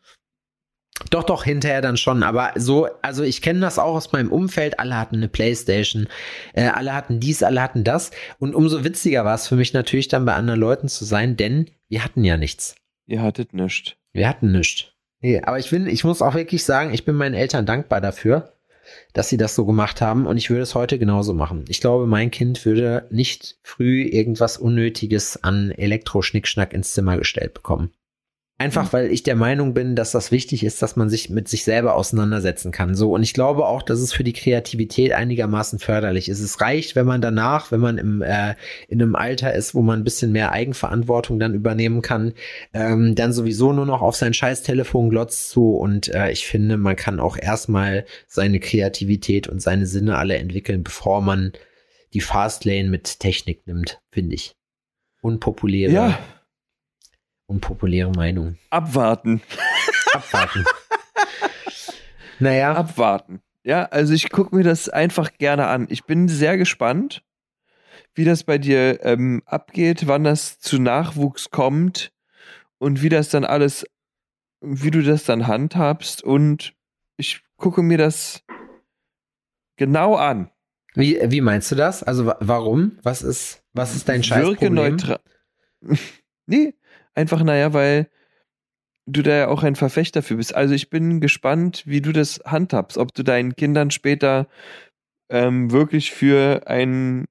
Doch, 1.10 1.24
doch, 1.24 1.44
hinterher 1.44 1.82
dann 1.82 1.98
schon. 1.98 2.24
Aber 2.24 2.52
so, 2.56 2.88
also 3.02 3.24
ich 3.24 3.42
kenne 3.42 3.62
das 3.62 3.80
auch 3.80 3.96
aus 3.96 4.12
meinem 4.12 4.32
Umfeld. 4.32 4.80
Alle 4.80 4.98
hatten 4.98 5.16
eine 5.16 5.30
Playstation, 5.30 6.08
äh, 6.54 6.68
alle 6.68 6.94
hatten 6.94 7.20
dies, 7.20 7.42
alle 7.42 7.62
hatten 7.62 7.84
das. 7.84 8.12
Und 8.38 8.54
umso 8.54 8.84
witziger 8.84 9.26
war 9.26 9.36
es 9.36 9.48
für 9.48 9.56
mich 9.56 9.74
natürlich 9.74 10.08
dann 10.08 10.26
bei 10.26 10.34
anderen 10.34 10.60
Leuten 10.60 10.88
zu 10.88 11.06
sein, 11.06 11.38
denn 11.38 11.70
wir 11.88 12.04
hatten 12.04 12.24
ja 12.24 12.38
nichts. 12.38 12.76
Ihr 13.08 13.22
hattet 13.22 13.54
nichts. 13.54 13.94
Wir 14.12 14.28
hatten 14.28 14.52
nichts. 14.52 14.86
Nee, 15.22 15.42
aber 15.42 15.60
ich 15.60 15.70
bin, 15.70 15.88
ich 15.88 16.04
muss 16.04 16.22
auch 16.22 16.36
wirklich 16.36 16.64
sagen, 16.64 16.94
ich 16.94 17.06
bin 17.06 17.16
meinen 17.16 17.34
Eltern 17.34 17.66
dankbar 17.66 18.02
dafür, 18.02 18.54
dass 19.14 19.30
sie 19.30 19.38
das 19.38 19.56
so 19.56 19.66
gemacht 19.66 20.02
haben. 20.02 20.28
Und 20.28 20.38
ich 20.38 20.50
würde 20.50 20.64
es 20.64 20.76
heute 20.76 21.00
genauso 21.00 21.34
machen. 21.34 21.66
Ich 21.68 21.82
glaube, 21.82 22.08
mein 22.08 22.32
Kind 22.32 22.66
würde 22.66 23.08
nicht 23.10 23.58
früh 23.64 24.04
irgendwas 24.04 24.58
Unnötiges 24.58 25.44
an 25.44 25.72
Elektroschnickschnack 25.72 26.74
ins 26.74 26.94
Zimmer 26.94 27.18
gestellt 27.18 27.54
bekommen. 27.54 27.92
Einfach 28.62 28.88
mhm. 28.88 28.94
weil 28.94 29.12
ich 29.12 29.24
der 29.24 29.38
Meinung 29.38 29.74
bin, 29.74 29.96
dass 29.96 30.12
das 30.12 30.34
wichtig 30.34 30.66
ist, 30.66 30.82
dass 30.82 30.98
man 30.98 31.10
sich 31.10 31.30
mit 31.30 31.48
sich 31.48 31.64
selber 31.64 31.96
auseinandersetzen 31.96 32.74
kann. 32.74 32.94
So, 32.94 33.14
und 33.14 33.24
ich 33.24 33.34
glaube 33.34 33.66
auch, 33.66 33.82
dass 33.82 34.02
es 34.02 34.12
für 34.12 34.26
die 34.26 34.34
Kreativität 34.34 35.14
einigermaßen 35.14 35.80
förderlich 35.80 36.28
ist. 36.28 36.42
Es 36.42 36.60
reicht, 36.60 36.98
wenn 36.98 37.06
man 37.06 37.22
danach, 37.22 37.72
wenn 37.72 37.80
man 37.80 37.98
im, 37.98 38.22
äh, 38.22 38.56
in 38.90 39.02
einem 39.02 39.16
Alter 39.16 39.54
ist, 39.54 39.76
wo 39.76 39.82
man 39.82 40.02
ein 40.02 40.04
bisschen 40.04 40.34
mehr 40.34 40.52
Eigenverantwortung 40.52 41.40
dann 41.40 41.54
übernehmen 41.54 42.02
kann, 42.02 42.34
ähm, 42.74 43.16
dann 43.16 43.32
sowieso 43.32 43.72
nur 43.72 43.86
noch 43.86 44.02
auf 44.02 44.18
sein 44.18 44.34
scheiß 44.34 44.62
Telefon 44.64 45.10
glotzt 45.10 45.52
zu. 45.52 45.78
Und 45.78 46.14
äh, 46.14 46.30
ich 46.30 46.46
finde, 46.46 46.76
man 46.76 46.98
kann 46.98 47.22
auch 47.22 47.38
erstmal 47.38 48.04
seine 48.28 48.60
Kreativität 48.60 49.48
und 49.48 49.62
seine 49.62 49.86
Sinne 49.86 50.18
alle 50.18 50.36
entwickeln, 50.36 50.84
bevor 50.84 51.22
man 51.22 51.54
die 52.14 52.22
Fastlane 52.22 52.90
mit 52.90 53.22
Technik 53.22 53.66
nimmt, 53.68 54.02
finde 54.12 54.36
ich. 54.36 54.54
Unpopuläre. 55.22 55.94
Ja 55.94 56.20
unpopuläre 57.50 58.12
Meinung. 58.12 58.58
Abwarten. 58.70 59.42
Abwarten. 60.14 60.66
naja. 62.40 62.74
Abwarten. 62.76 63.42
Ja, 63.64 63.86
also 63.86 64.14
ich 64.14 64.30
gucke 64.30 64.56
mir 64.56 64.64
das 64.64 64.88
einfach 64.88 65.34
gerne 65.34 65.68
an. 65.68 65.88
Ich 65.90 66.06
bin 66.06 66.28
sehr 66.28 66.58
gespannt, 66.58 67.24
wie 68.14 68.24
das 68.24 68.44
bei 68.44 68.58
dir 68.58 69.04
ähm, 69.04 69.42
abgeht, 69.46 70.08
wann 70.08 70.24
das 70.24 70.60
zu 70.60 70.80
Nachwuchs 70.80 71.50
kommt 71.50 72.12
und 72.78 73.02
wie 73.02 73.10
das 73.10 73.30
dann 73.30 73.44
alles, 73.44 73.86
wie 74.62 74.92
du 74.92 75.02
das 75.04 75.26
dann 75.26 75.48
handhabst. 75.48 76.24
Und 76.24 76.74
ich 77.18 77.42
gucke 77.58 77.82
mir 77.82 77.98
das 77.98 78.44
genau 79.76 80.16
an. 80.16 80.52
Wie, 80.96 81.20
wie 81.24 81.42
meinst 81.42 81.72
du 81.72 81.76
das? 81.76 82.04
Also 82.04 82.34
warum? 82.40 82.98
Was 83.04 83.22
ist, 83.22 83.64
was 83.74 83.96
ist 83.96 84.08
dein 84.08 84.24
Scheißproblem? 84.24 84.60
Wirke 84.60 84.74
neutral. 84.74 85.20
nee, 86.46 86.74
Einfach, 87.20 87.44
naja, 87.44 87.74
weil 87.74 88.10
du 89.06 89.22
da 89.24 89.32
ja 89.32 89.48
auch 89.50 89.64
ein 89.64 89.76
Verfechter 89.76 90.24
für 90.24 90.38
bist. 90.38 90.56
Also 90.56 90.74
ich 90.74 90.90
bin 90.90 91.20
gespannt, 91.20 91.84
wie 91.86 92.00
du 92.00 92.14
das 92.14 92.40
handhabst, 92.46 92.98
ob 92.98 93.14
du 93.14 93.24
deinen 93.24 93.58
Kindern 93.58 93.92
später 93.92 94.48
ähm, 95.30 95.70
wirklich 95.70 96.12
für 96.12 96.66
einen 96.68 97.26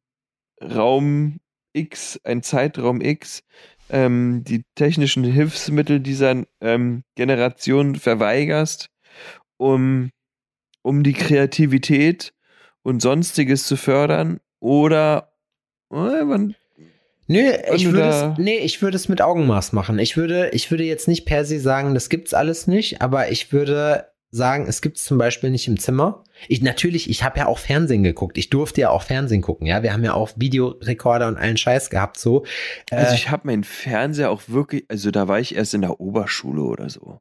Raum 0.61 1.41
X, 1.73 2.21
ein 2.23 2.43
Zeitraum 2.43 3.01
X, 3.01 3.45
ähm, 3.89 4.45
die 4.45 4.63
technischen 4.75 5.25
Hilfsmittel 5.25 6.01
dieser 6.01 6.45
ähm, 6.61 7.03
Generation 7.15 7.95
verweigerst, 7.97 8.91
um, 9.57 10.11
um 10.83 11.03
die 11.03 11.15
Kreativität 11.15 12.35
und 12.83 13.01
sonstiges 13.01 13.67
zu 13.67 13.79
fördern 13.79 14.39
oder 14.61 15.33
äh, 15.91 16.25
man 16.25 16.55
Nö, 17.29 17.53
ich 17.75 17.85
würde 17.85 18.09
es, 18.09 18.39
nee, 18.39 18.57
ich 18.57 18.81
würde 18.81 18.97
es 18.97 19.09
mit 19.09 19.21
Augenmaß 19.21 19.73
machen. 19.73 19.99
Ich 19.99 20.17
würde, 20.17 20.49
ich 20.51 20.71
würde 20.71 20.85
jetzt 20.85 21.09
nicht 21.09 21.27
per 21.27 21.45
se 21.45 21.61
sagen, 21.61 21.95
das 21.95 22.09
gibt's 22.09 22.35
alles 22.35 22.67
nicht, 22.67 23.03
aber 23.03 23.31
ich 23.31 23.53
würde 23.53 24.07
sagen, 24.31 24.67
es 24.67 24.81
gibt's 24.81 25.05
zum 25.05 25.19
Beispiel 25.19 25.51
nicht 25.51 25.69
im 25.69 25.79
Zimmer. 25.79 26.25
Ich 26.49 26.63
natürlich, 26.63 27.09
ich 27.09 27.23
habe 27.23 27.39
ja 27.39 27.47
auch 27.47 27.59
Fernsehen 27.59 28.03
geguckt. 28.03 28.39
Ich 28.39 28.51
durfte 28.51 28.81
ja 28.81 28.91
auch 28.91 29.03
Fernsehen 29.03 29.43
gucken. 29.43 29.67
Ja, 29.67 29.83
wir 29.83 29.93
haben 29.93 30.05
ja 30.05 30.15
auch 30.15 30.31
Videorekorder 30.37 31.29
und 31.29 31.37
allen 31.37 31.57
Scheiß 31.57 31.91
gehabt. 31.91 32.19
So. 32.19 32.45
Also 32.91 33.13
äh, 33.13 33.15
ich 33.15 33.31
habe 33.31 33.47
meinen 33.47 33.65
Fernseher 33.65 34.31
auch 34.31 34.43
wirklich, 34.47 34.85
also 34.89 35.11
da 35.11 35.29
war 35.29 35.39
ich 35.39 35.55
erst 35.55 35.75
in 35.75 35.83
der 35.83 36.01
Oberschule 36.01 36.63
oder 36.63 36.89
so. 36.89 37.21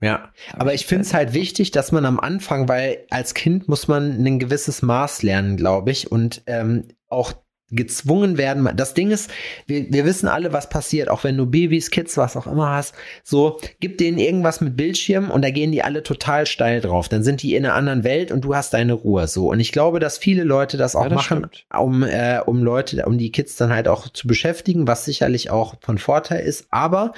Ja, 0.00 0.32
aber 0.52 0.74
ich 0.74 0.86
finde 0.86 1.02
es 1.02 1.14
halt 1.14 1.34
wichtig, 1.34 1.72
dass 1.72 1.90
man 1.90 2.04
am 2.04 2.20
Anfang, 2.20 2.68
weil 2.68 3.04
als 3.10 3.34
Kind 3.34 3.66
muss 3.66 3.88
man 3.88 4.24
ein 4.24 4.38
gewisses 4.38 4.80
Maß 4.82 5.24
lernen, 5.24 5.56
glaube 5.56 5.90
ich, 5.90 6.12
und 6.12 6.42
ähm, 6.46 6.84
auch 7.08 7.32
gezwungen 7.70 8.38
werden. 8.38 8.68
Das 8.76 8.94
Ding 8.94 9.10
ist, 9.10 9.30
wir, 9.66 9.92
wir 9.92 10.04
wissen 10.04 10.26
alle, 10.28 10.52
was 10.52 10.68
passiert, 10.68 11.10
auch 11.10 11.24
wenn 11.24 11.36
du 11.36 11.46
Babys, 11.46 11.90
Kids, 11.90 12.16
was 12.16 12.36
auch 12.36 12.46
immer 12.46 12.70
hast. 12.70 12.94
So, 13.22 13.60
gib 13.80 13.98
denen 13.98 14.18
irgendwas 14.18 14.60
mit 14.60 14.76
Bildschirm 14.76 15.30
und 15.30 15.42
da 15.42 15.50
gehen 15.50 15.72
die 15.72 15.82
alle 15.82 16.02
total 16.02 16.46
steil 16.46 16.80
drauf. 16.80 17.08
Dann 17.08 17.22
sind 17.22 17.42
die 17.42 17.54
in 17.54 17.64
einer 17.66 17.74
anderen 17.74 18.04
Welt 18.04 18.32
und 18.32 18.42
du 18.42 18.54
hast 18.54 18.72
deine 18.72 18.94
Ruhe. 18.94 19.28
So. 19.28 19.50
Und 19.50 19.60
ich 19.60 19.72
glaube, 19.72 20.00
dass 20.00 20.16
viele 20.18 20.44
Leute 20.44 20.76
das 20.76 20.96
auch 20.96 21.02
Ja, 21.02 21.08
das 21.10 21.16
machen, 21.16 21.48
stimmt. 21.52 21.66
um, 21.78 22.02
äh, 22.02 22.40
um 22.44 22.62
Leute, 22.62 23.04
um 23.04 23.18
die 23.18 23.30
Kids 23.32 23.56
dann 23.56 23.72
halt 23.72 23.86
auch 23.88 24.08
zu 24.08 24.26
beschäftigen, 24.26 24.86
was 24.86 25.04
sicherlich 25.04 25.50
auch 25.50 25.74
von 25.80 25.98
Vorteil 25.98 26.44
ist. 26.46 26.66
Aber 26.70 27.12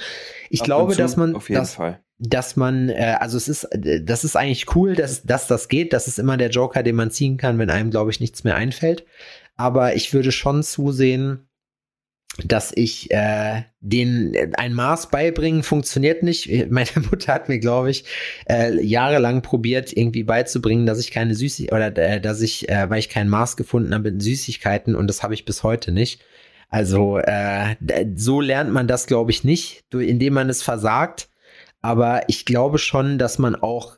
ich 0.49 0.61
Ab 0.61 0.65
glaube, 0.65 0.95
dass 0.95 1.15
man, 1.15 1.35
Auf 1.35 1.49
jeden 1.49 1.61
dass, 1.61 1.75
Fall. 1.75 1.99
dass 2.19 2.55
man, 2.57 2.89
äh, 2.89 3.15
also 3.19 3.37
es 3.37 3.47
ist, 3.47 3.63
äh, 3.65 4.03
das 4.03 4.23
ist 4.25 4.35
eigentlich 4.35 4.75
cool, 4.75 4.95
dass, 4.95 5.23
dass 5.23 5.47
das 5.47 5.69
geht. 5.69 5.93
Das 5.93 6.07
ist 6.07 6.19
immer 6.19 6.35
der 6.35 6.49
Joker, 6.49 6.83
den 6.83 6.95
man 6.95 7.09
ziehen 7.11 7.37
kann, 7.37 7.57
wenn 7.57 7.69
einem, 7.69 7.89
glaube 7.89 8.11
ich, 8.11 8.19
nichts 8.19 8.43
mehr 8.43 8.55
einfällt. 8.55 9.05
Aber 9.55 9.95
ich 9.95 10.13
würde 10.13 10.31
schon 10.31 10.63
zusehen, 10.63 11.47
dass 12.45 12.71
ich 12.73 13.11
äh, 13.11 13.63
den 13.81 14.53
ein 14.55 14.73
Maß 14.73 15.09
beibringen 15.09 15.63
funktioniert 15.63 16.23
nicht. 16.23 16.49
Meine 16.71 16.89
Mutter 17.11 17.33
hat 17.33 17.49
mir, 17.49 17.59
glaube 17.59 17.91
ich, 17.91 18.05
äh, 18.49 18.81
jahrelang 18.81 19.41
probiert, 19.41 19.95
irgendwie 19.95 20.23
beizubringen, 20.23 20.85
dass 20.85 20.99
ich 20.99 21.11
keine 21.11 21.35
Süßigkeiten 21.35 21.75
oder 21.75 21.97
äh, 22.01 22.21
dass 22.21 22.41
ich, 22.41 22.69
äh, 22.69 22.89
weil 22.89 22.99
ich 22.99 23.09
kein 23.09 23.27
Maß 23.27 23.57
gefunden 23.57 23.93
habe 23.93 24.09
in 24.09 24.19
Süßigkeiten 24.19 24.95
und 24.95 25.07
das 25.07 25.23
habe 25.23 25.33
ich 25.33 25.45
bis 25.45 25.63
heute 25.63 25.91
nicht. 25.91 26.21
Also 26.69 27.17
äh, 27.17 27.75
so 28.15 28.39
lernt 28.39 28.71
man 28.71 28.87
das, 28.87 29.05
glaube 29.05 29.31
ich, 29.31 29.43
nicht, 29.43 29.83
indem 29.93 30.33
man 30.35 30.49
es 30.49 30.63
versagt. 30.63 31.29
Aber 31.81 32.23
ich 32.29 32.45
glaube 32.45 32.77
schon, 32.77 33.17
dass 33.17 33.39
man 33.39 33.55
auch, 33.55 33.97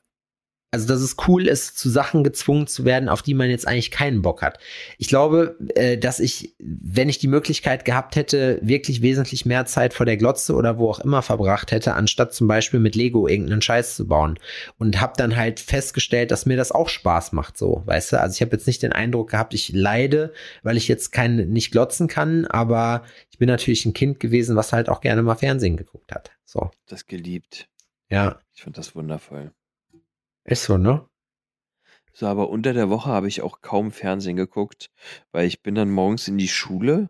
also 0.74 0.88
dass 0.88 1.02
es 1.02 1.18
cool 1.28 1.48
ist, 1.48 1.78
zu 1.78 1.88
Sachen 1.88 2.24
gezwungen 2.24 2.66
zu 2.66 2.84
werden, 2.84 3.08
auf 3.08 3.22
die 3.22 3.36
man 3.36 3.48
jetzt 3.48 3.68
eigentlich 3.68 3.92
keinen 3.92 4.24
Bock 4.24 4.42
hat. 4.42 4.58
Ich 4.98 5.08
glaube, 5.08 5.56
äh, 5.76 6.00
dass 6.00 6.20
ich, 6.20 6.56
wenn 6.58 7.10
ich 7.10 7.20
die 7.20 7.28
Möglichkeit 7.28 7.86
gehabt 7.86 8.16
hätte, 8.16 8.58
wirklich 8.64 9.04
wesentlich 9.04 9.46
mehr 9.46 9.68
Zeit 9.68 9.94
vor 9.94 10.08
der 10.08 10.18
Glotze 10.18 10.56
oder 10.56 10.80
wo 10.80 10.90
auch 10.90 11.00
immer 11.00 11.22
verbracht 11.22 11.72
hätte, 11.72 11.94
anstatt 11.94 12.34
zum 12.34 12.48
Beispiel 12.48 12.80
mit 12.80 12.96
Lego 12.96 13.28
irgendeinen 13.28 13.62
Scheiß 13.62 13.96
zu 13.96 14.08
bauen. 14.08 14.40
Und 14.80 15.00
habe 15.00 15.14
dann 15.16 15.36
halt 15.36 15.60
festgestellt, 15.60 16.32
dass 16.32 16.48
mir 16.48 16.58
das 16.58 16.72
auch 16.72 16.90
Spaß 16.90 17.34
macht, 17.34 17.56
so, 17.56 17.84
weißt 17.86 18.14
du? 18.14 18.20
Also 18.20 18.34
ich 18.34 18.42
habe 18.42 18.54
jetzt 18.54 18.66
nicht 18.66 18.82
den 18.82 18.94
Eindruck 18.94 19.30
gehabt, 19.30 19.54
ich 19.54 19.72
leide, 19.74 20.34
weil 20.64 20.76
ich 20.76 20.88
jetzt 20.88 21.12
kein, 21.12 21.50
nicht 21.50 21.72
glotzen 21.72 22.08
kann, 22.08 22.48
aber 22.48 23.04
ich 23.30 23.38
bin 23.38 23.48
natürlich 23.48 23.86
ein 23.86 23.94
Kind 23.94 24.20
gewesen, 24.20 24.56
was 24.56 24.74
halt 24.74 24.90
auch 24.90 25.02
gerne 25.02 25.22
mal 25.22 25.36
Fernsehen 25.36 25.78
geguckt 25.78 26.12
hat. 26.12 26.32
So, 26.46 26.72
Das 26.88 27.06
geliebt. 27.06 27.68
ja, 28.10 28.40
Ich 28.56 28.64
fand 28.64 28.76
das 28.76 28.96
wundervoll. 28.96 29.52
Ist 30.46 30.64
so, 30.64 30.78
ne? 30.78 31.08
So, 32.14 32.28
aber 32.28 32.50
unter 32.50 32.74
der 32.74 32.90
Woche 32.90 33.10
habe 33.10 33.28
ich 33.28 33.42
auch 33.42 33.62
kaum 33.62 33.92
Fernsehen 33.92 34.36
geguckt, 34.36 34.92
weil 35.32 35.48
ich 35.48 35.64
bin 35.64 35.74
dann 35.76 35.90
morgens 35.90 36.28
in 36.28 36.38
die 36.38 36.48
Schule 36.48 37.10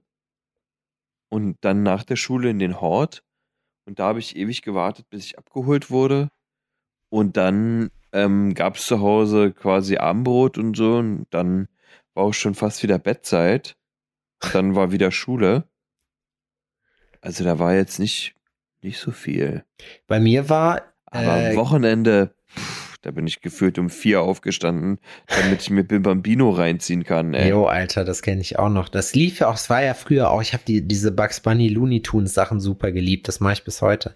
und 1.30 1.58
dann 1.62 1.84
nach 1.84 2.04
der 2.04 2.16
Schule 2.16 2.50
in 2.50 2.60
den 2.60 2.80
Hort 2.80 3.24
und 3.86 4.00
da 4.00 4.08
habe 4.08 4.20
ich 4.20 4.36
ewig 4.38 4.62
gewartet, 4.62 5.10
bis 5.10 5.26
ich 5.26 5.38
abgeholt 5.38 5.92
wurde 5.92 6.30
und 7.10 7.36
dann 7.36 7.92
ähm, 8.14 8.54
gab 8.54 8.78
es 8.78 8.86
zu 8.86 9.02
Hause 9.02 9.52
quasi 9.52 9.98
Abendbrot 9.98 10.58
und 10.58 10.78
so 10.78 10.98
und 10.98 11.26
dann 11.32 11.68
war 12.14 12.24
auch 12.26 12.34
schon 12.34 12.56
fast 12.56 12.84
wieder 12.84 13.00
Bettzeit. 13.00 13.76
Dann 14.52 14.76
war 14.76 14.92
wieder 14.92 15.12
Schule. 15.12 15.64
Also 17.22 17.44
da 17.44 17.60
war 17.60 17.74
jetzt 17.74 18.00
nicht, 18.00 18.36
nicht 18.82 19.00
so 19.00 19.12
viel. 19.12 19.66
Bei 20.08 20.20
mir 20.20 20.50
war, 20.50 20.94
Aber 21.06 21.24
Äh, 21.24 21.50
am 21.52 21.56
Wochenende, 21.56 22.36
pff, 22.50 22.83
da 23.04 23.12
bin 23.12 23.28
ich 23.28 23.42
gefühlt 23.42 23.78
um 23.78 23.90
vier 23.90 24.22
aufgestanden, 24.22 25.00
damit 25.28 25.62
ich 25.62 25.70
mir 25.70 25.84
Bim 25.84 26.02
Bambino 26.02 26.50
reinziehen 26.50 27.04
kann. 27.04 27.34
Ey. 27.34 27.50
Jo, 27.50 27.66
Alter, 27.66 28.06
das 28.06 28.22
kenne 28.22 28.42
ich 28.42 28.58
auch 28.58 28.70
noch. 28.70 28.90
Das 28.90 29.14
lief 29.14 29.40
ja 29.40 29.50
auch, 29.50 29.56
es 29.56 29.70
war 29.70 29.84
ja 29.84 29.94
früher 29.94 30.32
auch, 30.32 30.42
ich 30.42 30.54
habe 30.54 30.64
die, 30.66 30.88
diese 30.88 31.12
Bugs 31.12 31.42
Bunny 31.42 31.68
Looney 31.68 32.02
Tunes 32.02 32.34
Sachen 32.34 32.60
super 32.62 32.92
geliebt, 32.92 33.28
das 33.28 33.42
mache 33.42 33.54
ich 33.54 33.64
bis 33.66 33.82
heute. 33.82 34.16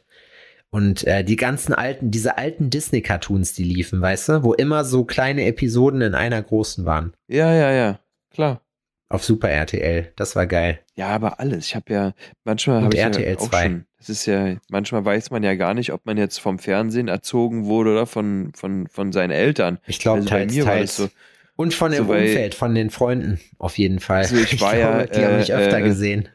Und 0.70 1.06
äh, 1.06 1.24
die 1.24 1.36
ganzen 1.36 1.74
alten, 1.74 2.12
diese 2.12 2.38
alten 2.38 2.70
Disney-Cartoons, 2.70 3.54
die 3.54 3.64
liefen, 3.64 4.02
weißt 4.02 4.30
du, 4.30 4.44
wo 4.44 4.54
immer 4.54 4.84
so 4.84 5.06
kleine 5.06 5.46
Episoden 5.46 6.02
in 6.02 6.16
einer 6.16 6.42
großen 6.42 6.86
waren. 6.86 7.14
Ja, 7.28 7.54
ja, 7.54 7.72
ja, 7.72 8.00
klar. 8.32 8.62
Auf 9.10 9.24
Super 9.24 9.50
RTL. 9.50 10.12
Das 10.18 10.36
war 10.36 10.48
geil. 10.48 10.80
Ja, 10.96 11.08
aber 11.10 11.40
alles. 11.40 11.68
Ich 11.68 11.76
habe 11.76 11.94
ja, 11.94 12.14
manchmal 12.44 12.84
habe 12.84 12.94
ich 12.94 13.02
RTL 13.02 13.36
ja 13.36 13.40
auch 13.40 13.50
2. 13.50 13.64
schon, 13.64 13.86
das 13.98 14.10
ist 14.10 14.26
ja, 14.26 14.56
manchmal 14.70 15.04
weiß 15.06 15.32
man 15.32 15.44
ja 15.44 15.56
gar 15.56 15.74
nicht, 15.74 15.92
ob 15.94 16.06
man 16.06 16.18
jetzt 16.18 16.40
vom 16.40 16.60
Fernsehen 16.60 17.08
erzogen 17.08 17.66
wurde 17.66 17.92
oder 17.92 18.06
von, 18.06 18.52
von, 18.56 18.88
von 18.88 19.12
seinen 19.12 19.32
Eltern. 19.32 19.80
Ich 19.88 20.00
glaube, 20.00 20.20
Also 20.20 20.30
bei 20.30 20.38
teils, 20.40 20.54
mir 20.54 20.66
war 20.66 20.74
teils. 20.74 20.96
das 20.98 21.06
so, 21.08 21.10
Und 21.56 21.74
von 21.74 21.92
dem 21.92 22.04
so 22.04 22.06
bei- 22.10 22.22
Umfeld, 22.22 22.56
von 22.56 22.76
den 22.76 22.90
Freunden, 22.90 23.40
auf 23.58 23.78
jeden 23.78 24.00
Fall. 24.00 24.18
Also 24.20 24.36
ich 24.36 24.62
war 24.62 24.78
ja, 24.78 25.06
die 25.06 25.26
habe 25.26 25.42
ich 25.42 25.50
äh, 25.50 25.54
öfter 25.54 25.80
äh, 25.80 25.84
gesehen. 25.84 26.30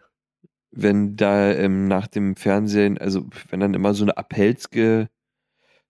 wenn 0.70 1.16
da 1.16 1.52
ähm, 1.52 1.86
nach 1.86 2.06
dem 2.08 2.34
Fernsehen, 2.36 2.98
also 2.98 3.26
wenn 3.50 3.60
dann 3.60 3.74
immer 3.74 3.94
so 3.94 4.04
eine 4.04 4.16
Appells 4.16 4.70
ge, 4.70 5.06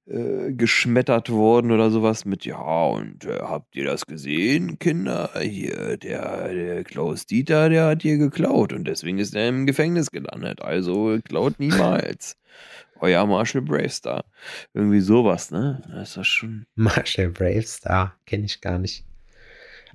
äh, 0.06 0.52
geschmettert 0.52 1.30
worden 1.30 1.70
oder 1.70 1.90
sowas 1.90 2.24
mit, 2.24 2.44
ja, 2.44 2.58
und 2.60 3.24
äh, 3.24 3.38
habt 3.40 3.74
ihr 3.76 3.84
das 3.84 4.06
gesehen, 4.06 4.78
Kinder? 4.78 5.30
Hier, 5.40 5.96
der, 5.96 6.48
der 6.52 6.84
Klaus 6.84 7.26
Dieter, 7.26 7.68
der 7.68 7.86
hat 7.86 8.02
hier 8.02 8.18
geklaut 8.18 8.72
und 8.72 8.84
deswegen 8.84 9.18
ist 9.18 9.34
er 9.34 9.48
im 9.48 9.66
Gefängnis 9.66 10.10
gelandet. 10.10 10.60
Also 10.62 11.18
klaut 11.24 11.58
niemals. 11.60 12.36
Euer 13.00 13.26
Marshall 13.26 13.62
Bravestar. 13.62 14.24
Irgendwie 14.74 15.00
sowas, 15.00 15.50
ne? 15.50 15.82
Das 15.92 16.16
ist 16.16 16.26
schon. 16.28 16.66
Marshall 16.74 17.30
Bravestar, 17.30 18.16
kenne 18.26 18.44
ich 18.46 18.60
gar 18.60 18.78
nicht. 18.78 19.04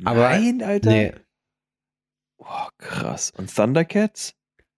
Aber- 0.04 0.30
Nein, 0.30 0.62
Alter. 0.64 0.90
Nee, 0.90 1.14
Oh, 2.40 2.68
krass. 2.78 3.32
Und 3.36 3.54
Thundercats? 3.54 4.36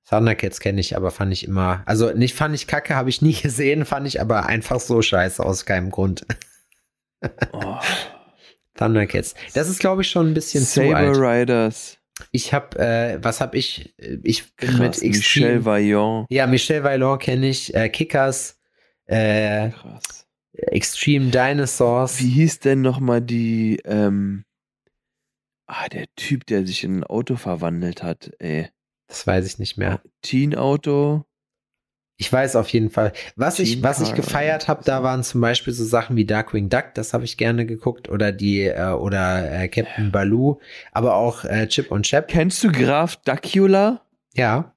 Thundercats 0.09 0.59
kenne 0.59 0.81
ich, 0.81 0.95
aber 0.95 1.11
fand 1.11 1.31
ich 1.31 1.45
immer, 1.47 1.83
also 1.85 2.11
nicht 2.11 2.33
fand 2.33 2.55
ich 2.55 2.65
kacke, 2.65 2.95
habe 2.95 3.09
ich 3.09 3.21
nie 3.21 3.33
gesehen, 3.41 3.85
fand 3.85 4.07
ich 4.07 4.19
aber 4.19 4.47
einfach 4.47 4.79
so 4.79 5.01
scheiße 5.01 5.43
aus 5.43 5.65
keinem 5.65 5.91
Grund. 5.91 6.25
Oh. 7.51 7.77
Thundercats. 8.75 9.35
Das 9.53 9.69
ist, 9.69 9.79
glaube 9.79 10.01
ich, 10.01 10.09
schon 10.09 10.27
ein 10.27 10.33
bisschen 10.33 10.63
zu 10.63 10.81
Saber 10.81 10.97
alt. 10.97 11.17
Riders. 11.17 11.97
Ich 12.31 12.53
habe, 12.53 12.79
äh, 12.79 13.23
was 13.23 13.39
habe 13.41 13.57
ich? 13.57 13.93
Ich 14.23 14.55
bin 14.55 14.69
Krass. 14.69 14.79
mit 14.79 15.03
Extreme. 15.03 15.47
Michel 15.47 15.65
Vaillant. 15.65 16.27
ja, 16.29 16.47
Michel 16.47 16.83
Vaillant 16.83 17.21
kenne 17.21 17.47
ich, 17.47 17.73
äh, 17.75 17.89
Kickers, 17.89 18.57
äh, 19.05 19.69
Krass. 19.69 20.27
Extreme 20.53 21.29
Dinosaurs. 21.29 22.19
Wie 22.19 22.29
hieß 22.29 22.59
denn 22.59 22.81
nochmal 22.81 23.21
die, 23.21 23.79
ähm, 23.85 24.43
ah, 25.67 25.87
der 25.87 26.05
Typ, 26.15 26.45
der 26.47 26.65
sich 26.65 26.83
in 26.83 26.99
ein 26.99 27.03
Auto 27.03 27.35
verwandelt 27.35 28.01
hat, 28.01 28.31
ey. 28.39 28.69
Das 29.09 29.27
weiß 29.27 29.45
ich 29.45 29.59
nicht 29.59 29.77
mehr. 29.77 30.01
Teen 30.21 30.55
Auto. 30.55 31.25
Ich 32.21 32.31
weiß 32.31 32.55
auf 32.57 32.67
jeden 32.69 32.89
Fall. 32.89 33.11
Was 33.35 33.59
ich, 33.59 33.81
was 33.81 34.01
ich 34.01 34.13
gefeiert 34.13 34.67
habe, 34.67 34.83
da 34.83 35.03
waren 35.03 35.23
zum 35.23 35.39
Beispiel 35.41 35.73
so 35.73 35.83
Sachen 35.85 36.15
wie 36.17 36.25
Darkwing 36.25 36.67
Duck, 36.69 36.93
das 36.93 37.13
habe 37.13 37.23
ich 37.25 37.37
gerne 37.37 37.65
geguckt, 37.65 38.09
oder 38.09 38.31
die, 38.33 38.63
äh, 38.63 38.91
oder 38.91 39.49
äh, 39.51 39.67
Captain 39.69 40.11
Baloo, 40.11 40.59
aber 40.91 41.15
auch 41.15 41.43
äh, 41.45 41.67
Chip 41.67 41.91
und 41.91 42.03
Chap. 42.05 42.27
Kennst 42.27 42.63
du 42.63 42.71
Graf 42.71 43.15
Dacula? 43.23 44.01
Ja, 44.35 44.75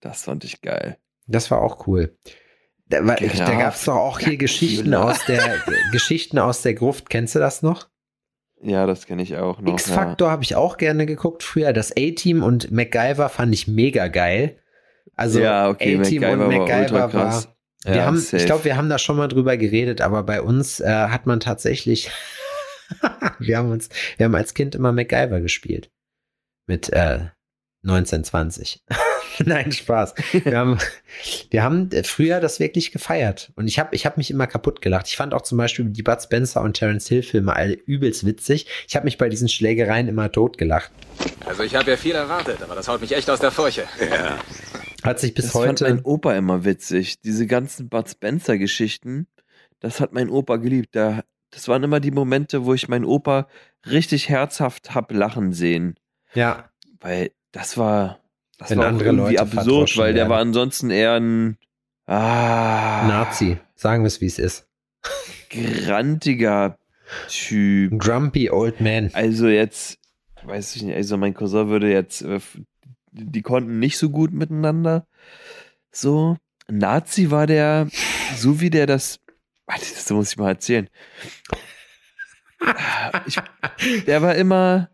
Das 0.00 0.22
fand 0.24 0.44
ich 0.44 0.60
geil. 0.62 0.98
das 1.26 1.50
war 1.50 1.60
auch 1.60 1.86
cool. 1.88 2.16
Da, 2.86 3.04
war- 3.06 3.16
da 3.16 3.54
gab 3.56 3.74
es 3.74 3.84
doch 3.84 3.96
auch 3.96 4.18
hier 4.20 4.36
Geschichten 4.36 4.94
aus 4.94 5.24
der 5.26 5.58
Geschichten 5.92 6.38
aus 6.38 6.62
der 6.62 6.74
Gruft. 6.74 7.10
Kennst 7.10 7.34
du 7.34 7.38
das 7.40 7.62
noch? 7.62 7.88
Ja, 8.64 8.86
das 8.86 9.06
kenne 9.06 9.22
ich 9.22 9.36
auch 9.36 9.60
noch. 9.60 9.68
Ja. 9.68 9.74
X-Factor 9.74 10.30
habe 10.30 10.42
ich 10.42 10.56
auch 10.56 10.78
gerne 10.78 11.04
geguckt 11.06 11.42
früher. 11.42 11.72
Das 11.72 11.92
A-Team 11.92 12.42
und 12.42 12.70
MacGyver 12.70 13.28
fand 13.28 13.52
ich 13.54 13.68
mega 13.68 14.08
geil. 14.08 14.58
Also 15.16 15.40
ja, 15.40 15.68
okay, 15.68 15.98
A-Team 15.98 16.22
MacGyver 16.22 16.32
und 16.32 16.40
war 16.40 16.48
MacGyver 16.68 17.08
krass. 17.08 17.46
war. 17.46 17.54
Wir 17.92 17.96
Ja, 18.00 18.06
haben, 18.06 18.16
safe. 18.16 18.38
ich 18.38 18.46
glaube, 18.46 18.64
wir 18.64 18.76
haben 18.78 18.88
da 18.88 18.98
schon 18.98 19.16
mal 19.18 19.28
drüber 19.28 19.58
geredet, 19.58 20.00
aber 20.00 20.22
bei 20.22 20.40
uns 20.40 20.80
äh, 20.80 20.86
hat 20.88 21.26
man 21.26 21.40
tatsächlich, 21.40 22.10
wir 23.38 23.58
haben 23.58 23.70
uns, 23.70 23.90
wir 24.16 24.24
haben 24.24 24.34
als 24.34 24.54
Kind 24.54 24.74
immer 24.74 24.92
MacGyver 24.92 25.40
gespielt. 25.42 25.90
Mit 26.66 26.90
äh, 26.90 27.26
1920. 27.82 28.82
Nein, 29.44 29.72
Spaß. 29.72 30.14
Wir 30.32 30.58
haben, 30.58 30.78
wir 31.50 31.62
haben 31.62 31.90
äh, 31.92 32.04
früher 32.04 32.40
das 32.40 32.60
wirklich 32.60 32.92
gefeiert. 32.92 33.52
Und 33.56 33.66
ich 33.66 33.78
habe 33.78 33.94
ich 33.94 34.06
hab 34.06 34.16
mich 34.16 34.30
immer 34.30 34.46
kaputt 34.46 34.80
gelacht. 34.80 35.08
Ich 35.08 35.16
fand 35.16 35.34
auch 35.34 35.42
zum 35.42 35.58
Beispiel 35.58 35.86
die 35.86 36.02
Bud 36.02 36.20
Spencer 36.22 36.62
und 36.62 36.74
Terence 36.74 37.08
Hill 37.08 37.22
Filme 37.22 37.54
alle 37.54 37.74
übelst 37.74 38.26
witzig. 38.26 38.66
Ich 38.88 38.96
habe 38.96 39.04
mich 39.04 39.18
bei 39.18 39.28
diesen 39.28 39.48
Schlägereien 39.48 40.08
immer 40.08 40.30
tot 40.30 40.58
gelacht. 40.58 40.90
Also 41.46 41.62
ich 41.62 41.74
habe 41.74 41.90
ja 41.90 41.96
viel 41.96 42.14
erwartet, 42.14 42.62
aber 42.62 42.74
das 42.74 42.88
haut 42.88 43.00
mich 43.00 43.12
echt 43.12 43.28
aus 43.28 43.40
der 43.40 43.50
Furche. 43.50 43.84
Hat 45.02 45.20
sich 45.20 45.34
bis 45.34 45.46
das 45.46 45.52
fand 45.52 45.80
heute. 45.80 45.84
mein 45.84 46.04
Opa 46.04 46.34
immer 46.34 46.64
witzig. 46.64 47.20
Diese 47.20 47.46
ganzen 47.46 47.88
Bud 47.88 48.08
Spencer-Geschichten, 48.08 49.26
das 49.80 50.00
hat 50.00 50.12
mein 50.12 50.30
Opa 50.30 50.56
geliebt. 50.56 50.96
Da, 50.96 51.24
das 51.50 51.68
waren 51.68 51.82
immer 51.82 52.00
die 52.00 52.10
Momente, 52.10 52.64
wo 52.64 52.72
ich 52.72 52.88
meinen 52.88 53.04
Opa 53.04 53.48
richtig 53.86 54.28
herzhaft 54.28 54.94
hab 54.94 55.12
lachen 55.12 55.52
sehen. 55.52 55.96
Ja, 56.32 56.70
Weil 57.00 57.32
das 57.52 57.76
war, 57.76 58.18
das 58.64 58.70
Wenn 58.70 58.78
war 58.78 58.86
andere 58.86 59.08
irgendwie 59.10 59.36
Leute 59.36 59.42
absurd, 59.42 59.96
weil 59.98 60.14
der 60.14 60.22
werden. 60.22 60.30
war 60.30 60.38
ansonsten 60.38 60.90
eher 60.90 61.14
ein 61.14 61.58
ah, 62.06 63.06
Nazi. 63.06 63.58
Sagen 63.74 64.02
wir 64.04 64.08
es, 64.08 64.20
wie 64.20 64.26
es 64.26 64.38
ist. 64.38 64.66
grantiger 65.50 66.78
Typ. 67.28 67.98
Grumpy 67.98 68.50
old 68.50 68.80
man. 68.80 69.10
Also 69.12 69.48
jetzt 69.48 69.98
weiß 70.44 70.76
ich 70.76 70.82
nicht, 70.82 70.96
also 70.96 71.16
mein 71.16 71.34
Cousin 71.34 71.68
würde 71.68 71.90
jetzt, 71.90 72.22
äh, 72.22 72.40
die 73.12 73.42
konnten 73.42 73.78
nicht 73.78 73.98
so 73.98 74.10
gut 74.10 74.32
miteinander. 74.32 75.06
So. 75.90 76.36
Nazi 76.68 77.30
war 77.30 77.46
der, 77.46 77.88
so 78.36 78.60
wie 78.60 78.70
der 78.70 78.86
das, 78.86 79.20
warte, 79.66 79.84
das 79.94 80.08
muss 80.10 80.32
ich 80.32 80.38
mal 80.38 80.48
erzählen. 80.48 80.88
Ich, 83.26 83.38
der 84.06 84.22
war 84.22 84.34
immer, 84.36 84.88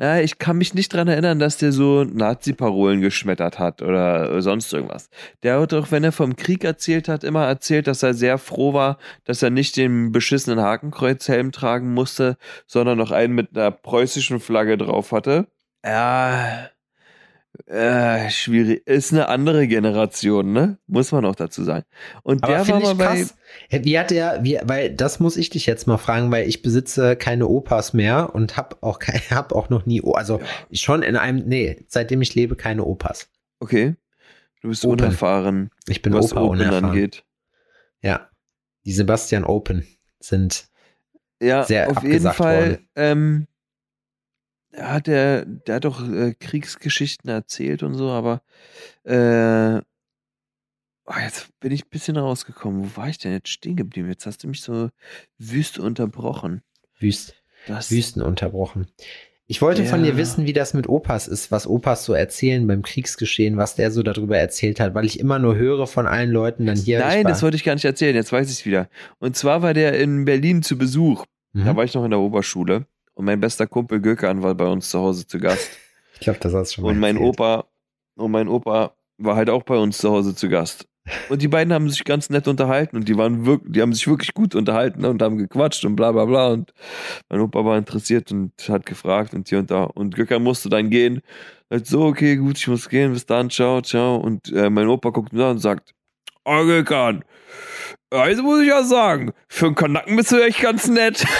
ja, 0.00 0.20
ich 0.20 0.38
kann 0.38 0.58
mich 0.58 0.74
nicht 0.74 0.92
dran 0.92 1.08
erinnern, 1.08 1.40
dass 1.40 1.56
der 1.56 1.72
so 1.72 2.04
Nazi-Parolen 2.04 3.00
geschmettert 3.00 3.58
hat 3.58 3.82
oder 3.82 4.40
sonst 4.40 4.72
irgendwas. 4.72 5.10
Der 5.42 5.60
hat 5.60 5.72
doch, 5.72 5.90
wenn 5.90 6.04
er 6.04 6.12
vom 6.12 6.36
Krieg 6.36 6.62
erzählt 6.62 7.08
hat, 7.08 7.24
immer 7.24 7.46
erzählt, 7.46 7.88
dass 7.88 8.04
er 8.04 8.14
sehr 8.14 8.38
froh 8.38 8.72
war, 8.74 8.98
dass 9.24 9.42
er 9.42 9.50
nicht 9.50 9.76
den 9.76 10.12
beschissenen 10.12 10.60
Hakenkreuzhelm 10.60 11.50
tragen 11.50 11.92
musste, 11.94 12.36
sondern 12.66 12.96
noch 12.96 13.10
einen 13.10 13.34
mit 13.34 13.56
einer 13.56 13.72
preußischen 13.72 14.38
Flagge 14.38 14.78
drauf 14.78 15.10
hatte. 15.10 15.48
Ja, 15.84 16.70
äh, 17.66 18.30
schwierig. 18.30 18.86
Ist 18.86 19.12
eine 19.12 19.28
andere 19.28 19.66
Generation, 19.66 20.52
ne? 20.52 20.78
Muss 20.86 21.12
man 21.12 21.24
auch 21.24 21.34
dazu 21.34 21.64
sagen. 21.64 21.84
Und 22.22 22.42
Aber 22.44 22.52
der 22.52 22.58
war 22.60 22.64
finde 22.64 22.82
mal 22.84 22.92
ich 22.92 22.98
bei. 22.98 23.04
krass. 23.70 23.82
Wie 23.84 23.98
hat 23.98 24.10
der, 24.10 24.44
wie, 24.44 24.58
weil 24.62 24.90
das 24.94 25.20
muss 25.20 25.36
ich 25.36 25.50
dich 25.50 25.66
jetzt 25.66 25.86
mal 25.86 25.98
fragen, 25.98 26.30
weil 26.30 26.48
ich 26.48 26.62
besitze 26.62 27.16
keine 27.16 27.48
Opas 27.48 27.92
mehr 27.92 28.34
und 28.34 28.56
hab 28.56 28.82
auch 28.82 28.98
kein, 28.98 29.20
hab 29.30 29.52
auch 29.52 29.68
noch 29.70 29.86
nie, 29.86 30.00
also 30.04 30.40
schon 30.72 31.02
in 31.02 31.16
einem, 31.16 31.46
nee, 31.48 31.84
seitdem 31.88 32.22
ich 32.22 32.34
lebe, 32.34 32.56
keine 32.56 32.84
Opas. 32.84 33.28
Okay. 33.60 33.96
Du 34.62 34.68
bist 34.68 34.84
Open. 34.84 35.00
unerfahren, 35.04 35.70
Ich 35.88 36.02
bin 36.02 36.12
was 36.14 36.32
Opa 36.32 36.42
Open 36.42 36.60
unerfahren. 36.60 36.84
angeht. 36.86 37.24
Ja. 38.02 38.28
Die 38.84 38.92
Sebastian 38.92 39.44
Open 39.44 39.86
sind, 40.20 40.68
Ja, 41.42 41.64
Sehr 41.64 41.90
auf 41.90 42.02
jeden 42.02 42.30
Fall. 42.32 42.60
worden. 42.70 42.88
Ähm, 42.96 43.46
ja, 44.78 45.00
der, 45.00 45.44
der 45.44 45.74
hat 45.76 45.84
doch 45.84 46.06
äh, 46.08 46.34
Kriegsgeschichten 46.38 47.28
erzählt 47.28 47.82
und 47.82 47.94
so, 47.94 48.08
aber 48.10 48.42
äh, 49.04 49.80
oh, 51.06 51.14
jetzt 51.22 51.48
bin 51.60 51.72
ich 51.72 51.84
ein 51.84 51.90
bisschen 51.90 52.16
rausgekommen. 52.16 52.84
Wo 52.84 52.96
war 52.96 53.08
ich 53.08 53.18
denn 53.18 53.32
jetzt 53.32 53.48
stehen 53.48 53.76
geblieben? 53.76 54.08
Jetzt 54.08 54.26
hast 54.26 54.44
du 54.44 54.48
mich 54.48 54.62
so 54.62 54.90
wüst 55.38 55.78
unterbrochen. 55.78 56.62
wüst, 56.98 57.34
Das, 57.66 57.90
Wüsten 57.90 58.22
unterbrochen. 58.22 58.86
Ich 59.50 59.62
wollte 59.62 59.84
von 59.86 60.04
Ja. 60.04 60.10
dir 60.10 60.16
wissen, 60.18 60.44
wie 60.46 60.52
das 60.52 60.74
mit 60.74 60.88
Opas 60.90 61.26
ist, 61.26 61.50
was 61.50 61.66
Opas 61.66 62.04
so 62.04 62.12
erzählen 62.12 62.66
beim 62.66 62.82
Kriegsgeschehen, 62.82 63.56
was 63.56 63.76
der 63.76 63.90
so 63.90 64.02
darüber 64.02 64.36
erzählt 64.36 64.78
hat, 64.78 64.94
weil 64.94 65.06
ich 65.06 65.18
immer 65.18 65.38
nur 65.38 65.56
höre 65.56 65.86
von 65.86 66.06
allen 66.06 66.30
Leuten 66.30 66.66
dann 66.66 66.76
hier. 66.76 66.98
Nein, 66.98 67.24
das 67.26 67.42
wollte 67.42 67.56
ich 67.56 67.64
gar 67.64 67.72
nicht 67.74 67.86
erzählen. 67.86 68.14
Jetzt 68.14 68.30
weiß 68.30 68.50
ich 68.50 68.58
es 68.58 68.66
wieder. 68.66 68.90
Und 69.20 69.36
zwar 69.36 69.62
war 69.62 69.72
der 69.72 69.98
in 69.98 70.26
Berlin 70.26 70.62
zu 70.62 70.76
Besuch. 70.76 71.24
Mhm. 71.54 71.64
Da 71.64 71.76
war 71.76 71.84
ich 71.84 71.94
noch 71.94 72.04
in 72.04 72.10
der 72.10 72.20
Oberschule. 72.20 72.86
Und 73.18 73.24
mein 73.24 73.40
bester 73.40 73.66
Kumpel 73.66 74.00
Gökhan 74.00 74.44
war 74.44 74.54
bei 74.54 74.66
uns 74.66 74.90
zu 74.90 75.00
Hause 75.00 75.26
zu 75.26 75.40
Gast. 75.40 75.68
ich 76.14 76.20
glaube, 76.20 76.38
das 76.38 76.54
hast 76.54 76.74
schon 76.74 76.84
mal 76.84 76.90
Und 76.90 77.00
mein 77.00 77.16
erzählt. 77.16 77.40
Opa, 77.40 77.64
und 78.14 78.30
mein 78.30 78.46
Opa 78.46 78.92
war 79.18 79.34
halt 79.34 79.50
auch 79.50 79.64
bei 79.64 79.76
uns 79.76 79.98
zu 79.98 80.08
Hause 80.08 80.36
zu 80.36 80.48
Gast. 80.48 80.86
Und 81.28 81.42
die 81.42 81.48
beiden 81.48 81.72
haben 81.72 81.90
sich 81.90 82.04
ganz 82.04 82.30
nett 82.30 82.46
unterhalten 82.46 82.96
und 82.96 83.08
die 83.08 83.16
waren 83.16 83.44
wirklich, 83.44 83.72
die 83.72 83.82
haben 83.82 83.92
sich 83.92 84.06
wirklich 84.06 84.34
gut 84.34 84.54
unterhalten 84.54 85.04
und 85.04 85.20
haben 85.20 85.36
gequatscht 85.36 85.84
und 85.84 85.96
bla 85.96 86.12
bla 86.12 86.26
bla. 86.26 86.48
Und 86.48 86.72
mein 87.28 87.40
Opa 87.40 87.64
war 87.64 87.76
interessiert 87.76 88.30
und 88.30 88.52
hat 88.68 88.86
gefragt 88.86 89.34
und 89.34 89.48
hier 89.48 89.58
und 89.58 89.72
da. 89.72 89.82
Und 89.82 90.14
Gökhan 90.14 90.44
musste 90.44 90.68
dann 90.68 90.88
gehen. 90.88 91.22
Sagt 91.70 91.86
so, 91.88 92.02
okay, 92.02 92.36
gut, 92.36 92.56
ich 92.56 92.68
muss 92.68 92.88
gehen, 92.88 93.12
bis 93.14 93.26
dann, 93.26 93.50
ciao, 93.50 93.82
ciao. 93.82 94.14
Und 94.14 94.52
äh, 94.52 94.70
mein 94.70 94.86
Opa 94.86 95.10
guckt 95.10 95.32
mir 95.32 95.46
an 95.46 95.50
und 95.52 95.58
sagt, 95.58 95.92
oh 96.44 96.64
Gökhan, 96.64 97.24
also 98.10 98.44
muss 98.44 98.60
ich 98.60 98.68
ja 98.68 98.84
sagen, 98.84 99.32
für 99.48 99.66
einen 99.66 99.74
Kanacken 99.74 100.14
bist 100.14 100.30
du 100.30 100.40
echt 100.40 100.60
ganz 100.60 100.86
nett. 100.86 101.26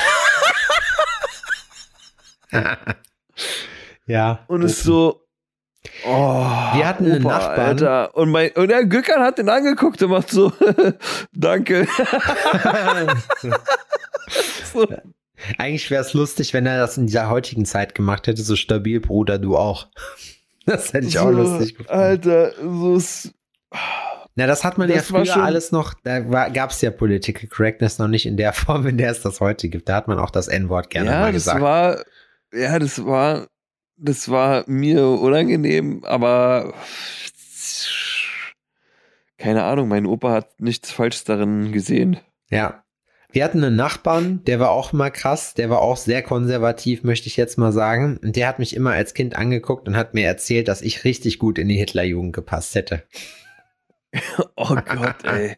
ja. 4.07 4.45
Und 4.49 4.63
es 4.63 4.73
ist 4.79 4.85
so. 4.85 5.25
Oh, 6.05 6.45
Wir 6.75 6.87
hatten 6.87 7.11
einen 7.11 7.23
Nachbarn. 7.23 7.61
Alter. 7.61 8.17
Und, 8.17 8.31
mein, 8.31 8.51
und 8.53 8.69
der 8.69 8.85
Gückern 8.85 9.23
hat 9.23 9.39
den 9.39 9.49
angeguckt 9.49 10.03
und 10.03 10.11
macht 10.11 10.31
so, 10.31 10.53
danke. 11.33 11.87
so. 14.73 14.87
Eigentlich 15.57 15.91
wäre 15.91 16.03
es 16.03 16.15
lustig, 16.15 16.53
wenn 16.53 16.67
er 16.67 16.79
das 16.79 16.99
in 16.99 17.07
dieser 17.07 17.31
heutigen 17.31 17.65
Zeit 17.65 17.95
gemacht 17.95 18.27
hätte, 18.27 18.43
so 18.43 18.57
stabil, 18.57 19.01
Bruder, 19.01 19.39
du 19.39 19.57
auch. 19.57 19.87
Das 20.67 20.93
hätte 20.93 21.07
ich 21.07 21.19
auch 21.19 21.31
so, 21.31 21.33
lustig 21.39 21.79
gefunden. 21.79 21.91
Alter, 21.99 22.53
so 22.61 22.97
ist. 22.97 23.33
Na, 24.35 24.47
das 24.47 24.65
hat 24.65 24.77
man 24.77 24.87
Das 24.89 24.97
ja 24.97 25.03
früher 25.03 25.25
schon- 25.25 25.41
alles 25.41 25.73
noch, 25.73 25.95
da 26.05 26.21
gab 26.21 26.73
es 26.73 26.83
ja 26.83 26.91
Political 26.91 27.49
Correctness 27.49 27.99
noch 27.99 28.09
nicht 28.09 28.27
in 28.27 28.37
der 28.37 28.53
Form, 28.53 28.87
in 28.87 28.99
der 28.99 29.13
es 29.13 29.23
das 29.23 29.41
heute 29.41 29.71
gibt. 29.71 29.89
Da 29.89 29.95
hat 29.95 30.09
man 30.09 30.19
auch 30.19 30.29
das 30.29 30.47
N-Wort 30.47 30.91
gerne 30.91 31.09
ja, 31.11 31.21
mal 31.21 31.33
das 31.33 31.45
gesagt. 31.45 31.63
war. 31.63 32.05
Ja, 32.53 32.79
das 32.79 33.05
war. 33.05 33.49
Das 33.97 34.29
war 34.29 34.65
mir 34.69 35.07
unangenehm, 35.07 36.05
aber. 36.05 36.75
Keine 39.39 39.65
Ahnung, 39.65 39.89
mein 39.89 40.07
Opa 40.07 40.33
hat 40.33 40.61
nichts 40.61 40.91
Falsches 40.91 41.25
darin 41.25 41.73
gesehen. 41.73 42.19
Ja. 42.51 42.83
Wir 43.31 43.45
hatten 43.45 43.63
einen 43.63 43.77
Nachbarn, 43.77 44.43
der 44.45 44.59
war 44.59 44.71
auch 44.71 44.95
immer 44.95 45.11
krass, 45.11 45.53
der 45.53 45.69
war 45.69 45.81
auch 45.83 45.99
sehr 45.99 46.23
konservativ, 46.23 47.05
möchte 47.05 47.27
ich 47.27 47.37
jetzt 47.37 47.59
mal 47.59 47.73
sagen. 47.73 48.19
Und 48.23 48.37
der 48.37 48.49
hat 48.49 48.59
mich 48.59 48.75
immer 48.75 48.93
als 48.93 49.13
Kind 49.13 49.37
angeguckt 49.37 49.87
und 49.87 49.97
hat 49.97 50.15
mir 50.15 50.27
erzählt, 50.27 50.67
dass 50.67 50.81
ich 50.81 51.05
richtig 51.05 51.39
gut 51.39 51.59
in 51.59 51.69
die 51.69 51.77
Hitlerjugend 51.77 52.35
gepasst 52.35 52.75
hätte. 52.75 53.03
Oh 54.57 54.75
Gott, 54.75 55.23
ey. 55.25 55.57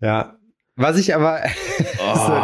Ja. 0.00 0.36
Was 0.78 0.98
ich 0.98 1.14
aber, 1.14 1.40
so, 1.78 1.84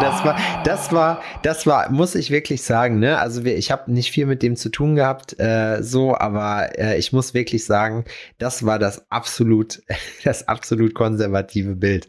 das 0.01 0.25
war, 0.25 0.39
das 0.65 0.91
war, 0.91 1.23
das 1.43 1.67
war, 1.67 1.91
muss 1.91 2.15
ich 2.15 2.31
wirklich 2.31 2.63
sagen, 2.63 2.99
ne? 2.99 3.19
Also 3.19 3.45
wir, 3.45 3.59
ich 3.59 3.71
habe 3.71 3.93
nicht 3.93 4.11
viel 4.11 4.25
mit 4.25 4.43
dem 4.43 4.57
zu 4.57 4.71
tun 4.71 4.97
gehabt, 4.97 5.39
äh, 5.39 5.83
so, 5.83 6.17
aber 6.17 6.79
äh, 6.79 6.99
ich 6.99 7.13
muss 7.13 7.35
wirklich 7.35 7.67
sagen, 7.67 8.07
das 8.39 8.65
war 8.65 8.79
das 8.79 9.11
absolut, 9.11 9.83
das 10.25 10.49
absolut 10.49 10.95
konservative 10.95 11.77
Bild. 11.77 12.09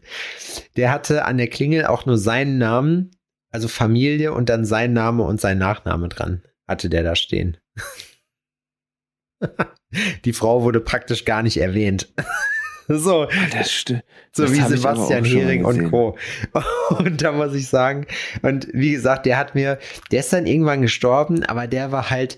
Der 0.78 0.94
hatte 0.94 1.26
an 1.26 1.38
der 1.38 1.50
Klingel 1.50 1.86
auch 1.88 2.06
nur 2.06 2.18
seinen 2.18 2.58
Namen, 2.58 3.12
also 3.52 3.68
Familie 3.68 4.32
und 4.32 4.48
dann 4.48 4.64
sein 4.64 4.94
Name 4.94 5.24
und 5.24 5.42
sein 5.42 5.58
Nachname 5.58 6.08
dran, 6.08 6.42
hatte 6.70 6.90
der 6.90 7.04
da 7.04 7.18
stehen. 7.18 7.58
Die 10.24 10.34
Frau 10.34 10.64
wurde 10.64 10.80
praktisch 10.80 11.26
gar 11.26 11.44
nicht 11.44 11.58
erwähnt. 11.58 12.14
so, 12.88 13.28
Das 13.52 13.72
stimmt. 13.72 14.04
so 14.32 14.44
Das 14.44 14.54
wie 14.54 14.62
Sebastian 14.62 15.26
Hering 15.26 15.66
und. 15.66 15.90
Co. 15.90 16.18
Und 16.90 17.22
da 17.22 17.32
muss 17.32 17.54
ich 17.54 17.68
sagen, 17.68 18.06
und 18.42 18.68
wie 18.74 18.92
gesagt, 18.92 19.26
der 19.26 19.38
hat 19.38 19.56
mir, 19.56 19.80
der 20.12 20.20
ist 20.20 20.34
dann 20.34 20.46
irgendwann 20.46 20.82
gestorben, 20.82 21.44
aber 21.44 21.68
der 21.68 21.92
war 21.92 22.10
halt, 22.10 22.38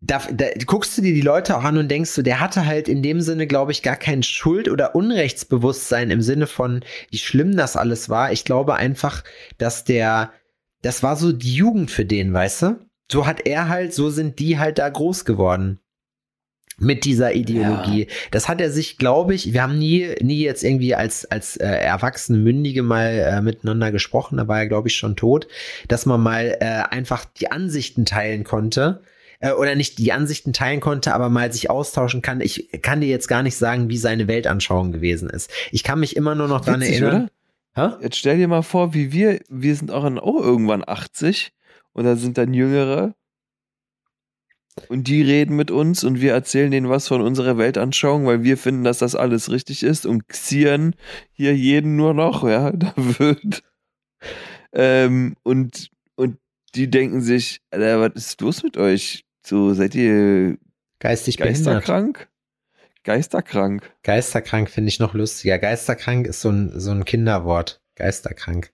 da, 0.00 0.20
da 0.32 0.46
guckst 0.66 0.96
du 0.96 1.02
dir 1.02 1.12
die 1.12 1.20
Leute 1.20 1.56
auch 1.56 1.64
an 1.64 1.76
und 1.76 1.90
denkst 1.90 2.14
du, 2.14 2.22
der 2.22 2.40
hatte 2.40 2.66
halt 2.66 2.88
in 2.88 3.02
dem 3.02 3.20
Sinne, 3.20 3.46
glaube 3.46 3.72
ich, 3.72 3.82
gar 3.82 3.96
kein 3.96 4.22
Schuld- 4.22 4.68
oder 4.68 4.94
Unrechtsbewusstsein 4.94 6.10
im 6.10 6.22
Sinne 6.22 6.46
von, 6.46 6.84
wie 7.10 7.18
schlimm 7.18 7.56
das 7.56 7.76
alles 7.76 8.08
war. 8.08 8.32
Ich 8.32 8.44
glaube 8.44 8.74
einfach, 8.76 9.24
dass 9.58 9.84
der, 9.84 10.32
das 10.82 11.02
war 11.02 11.16
so 11.16 11.32
die 11.32 11.54
Jugend 11.54 11.90
für 11.90 12.04
den, 12.04 12.32
weißt 12.32 12.62
du? 12.62 12.78
So 13.10 13.26
hat 13.26 13.46
er 13.46 13.68
halt, 13.68 13.94
so 13.94 14.10
sind 14.10 14.38
die 14.38 14.58
halt 14.58 14.78
da 14.78 14.88
groß 14.88 15.24
geworden 15.24 15.80
mit 16.78 17.04
dieser 17.04 17.34
Ideologie. 17.34 18.06
Das 18.30 18.48
hat 18.48 18.60
er 18.60 18.70
sich, 18.70 18.98
glaube 18.98 19.34
ich, 19.34 19.52
wir 19.52 19.62
haben 19.62 19.78
nie, 19.78 20.14
nie 20.22 20.40
jetzt 20.40 20.62
irgendwie 20.62 20.94
als, 20.94 21.24
als 21.24 21.56
äh, 21.56 21.66
erwachsene 21.66 22.38
Mündige 22.38 22.82
mal 22.82 23.08
äh, 23.08 23.42
miteinander 23.42 23.90
gesprochen, 23.90 24.38
da 24.38 24.48
war 24.48 24.60
er, 24.60 24.68
glaube 24.68 24.88
ich, 24.88 24.96
schon 24.96 25.16
tot, 25.16 25.48
dass 25.88 26.06
man 26.06 26.20
mal 26.20 26.56
äh, 26.60 26.64
einfach 26.64 27.24
die 27.24 27.50
Ansichten 27.50 28.04
teilen 28.04 28.44
konnte. 28.44 29.02
Äh, 29.40 29.52
oder 29.52 29.74
nicht 29.74 29.98
die 29.98 30.12
Ansichten 30.12 30.52
teilen 30.52 30.80
konnte, 30.80 31.14
aber 31.14 31.28
mal 31.28 31.52
sich 31.52 31.70
austauschen 31.70 32.22
kann. 32.22 32.40
Ich 32.40 32.70
kann 32.82 33.00
dir 33.00 33.08
jetzt 33.08 33.28
gar 33.28 33.42
nicht 33.42 33.56
sagen, 33.56 33.88
wie 33.88 33.98
seine 33.98 34.28
Weltanschauung 34.28 34.92
gewesen 34.92 35.30
ist. 35.30 35.50
Ich 35.70 35.84
kann 35.84 36.00
mich 36.00 36.16
immer 36.16 36.34
nur 36.34 36.48
noch 36.48 36.66
Witzig, 36.66 37.00
erinnern. 37.00 37.30
Hä? 37.74 37.90
Jetzt 38.02 38.16
stell 38.16 38.38
dir 38.38 38.48
mal 38.48 38.62
vor, 38.62 38.94
wie 38.94 39.12
wir, 39.12 39.40
wir 39.48 39.74
sind 39.76 39.90
auch, 39.90 40.02
dann 40.02 40.18
auch 40.18 40.40
irgendwann 40.40 40.82
80 40.86 41.52
und 41.92 42.04
da 42.04 42.16
sind 42.16 42.38
dann 42.38 42.54
Jüngere 42.54 43.14
und 44.88 45.08
die 45.08 45.22
reden 45.22 45.56
mit 45.56 45.70
uns 45.70 46.04
und 46.04 46.20
wir 46.20 46.32
erzählen 46.32 46.70
denen 46.70 46.88
was 46.88 47.08
von 47.08 47.20
unserer 47.20 47.58
Weltanschauung, 47.58 48.26
weil 48.26 48.42
wir 48.42 48.56
finden, 48.56 48.84
dass 48.84 48.98
das 48.98 49.14
alles 49.14 49.50
richtig 49.50 49.82
ist 49.82 50.06
und 50.06 50.28
xieren 50.28 50.94
hier 51.32 51.54
jeden 51.54 51.96
nur 51.96 52.14
noch, 52.14 52.44
ja, 52.44 52.72
da 52.72 52.92
wird 52.96 53.62
ähm, 54.72 55.36
und, 55.42 55.90
und 56.16 56.38
die 56.74 56.90
denken 56.90 57.20
sich, 57.20 57.60
Alter, 57.70 58.00
was 58.00 58.12
ist 58.14 58.40
los 58.40 58.62
mit 58.62 58.76
euch? 58.76 59.24
So, 59.44 59.72
seid 59.72 59.94
ihr 59.94 60.58
Geistig 60.98 61.36
behindert. 61.36 61.64
geisterkrank? 61.64 62.28
Geisterkrank. 63.04 63.94
Geisterkrank 64.02 64.68
finde 64.68 64.88
ich 64.88 64.98
noch 64.98 65.14
lustiger. 65.14 65.58
Geisterkrank 65.58 66.26
ist 66.26 66.40
so 66.40 66.50
ein, 66.50 66.78
so 66.78 66.90
ein 66.90 67.04
Kinderwort. 67.04 67.80
Geisterkrank. 67.94 68.72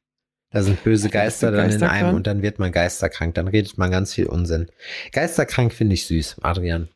Da 0.54 0.62
sind 0.62 0.84
böse 0.84 1.10
Geister 1.10 1.50
dann 1.50 1.68
in 1.68 1.82
einem 1.82 2.14
und 2.14 2.28
dann 2.28 2.40
wird 2.40 2.60
man 2.60 2.70
geisterkrank. 2.70 3.34
Dann 3.34 3.48
redet 3.48 3.76
man 3.76 3.90
ganz 3.90 4.14
viel 4.14 4.26
Unsinn. 4.26 4.68
Geisterkrank 5.10 5.72
finde 5.72 5.94
ich 5.94 6.06
süß, 6.06 6.36
Adrian. 6.42 6.88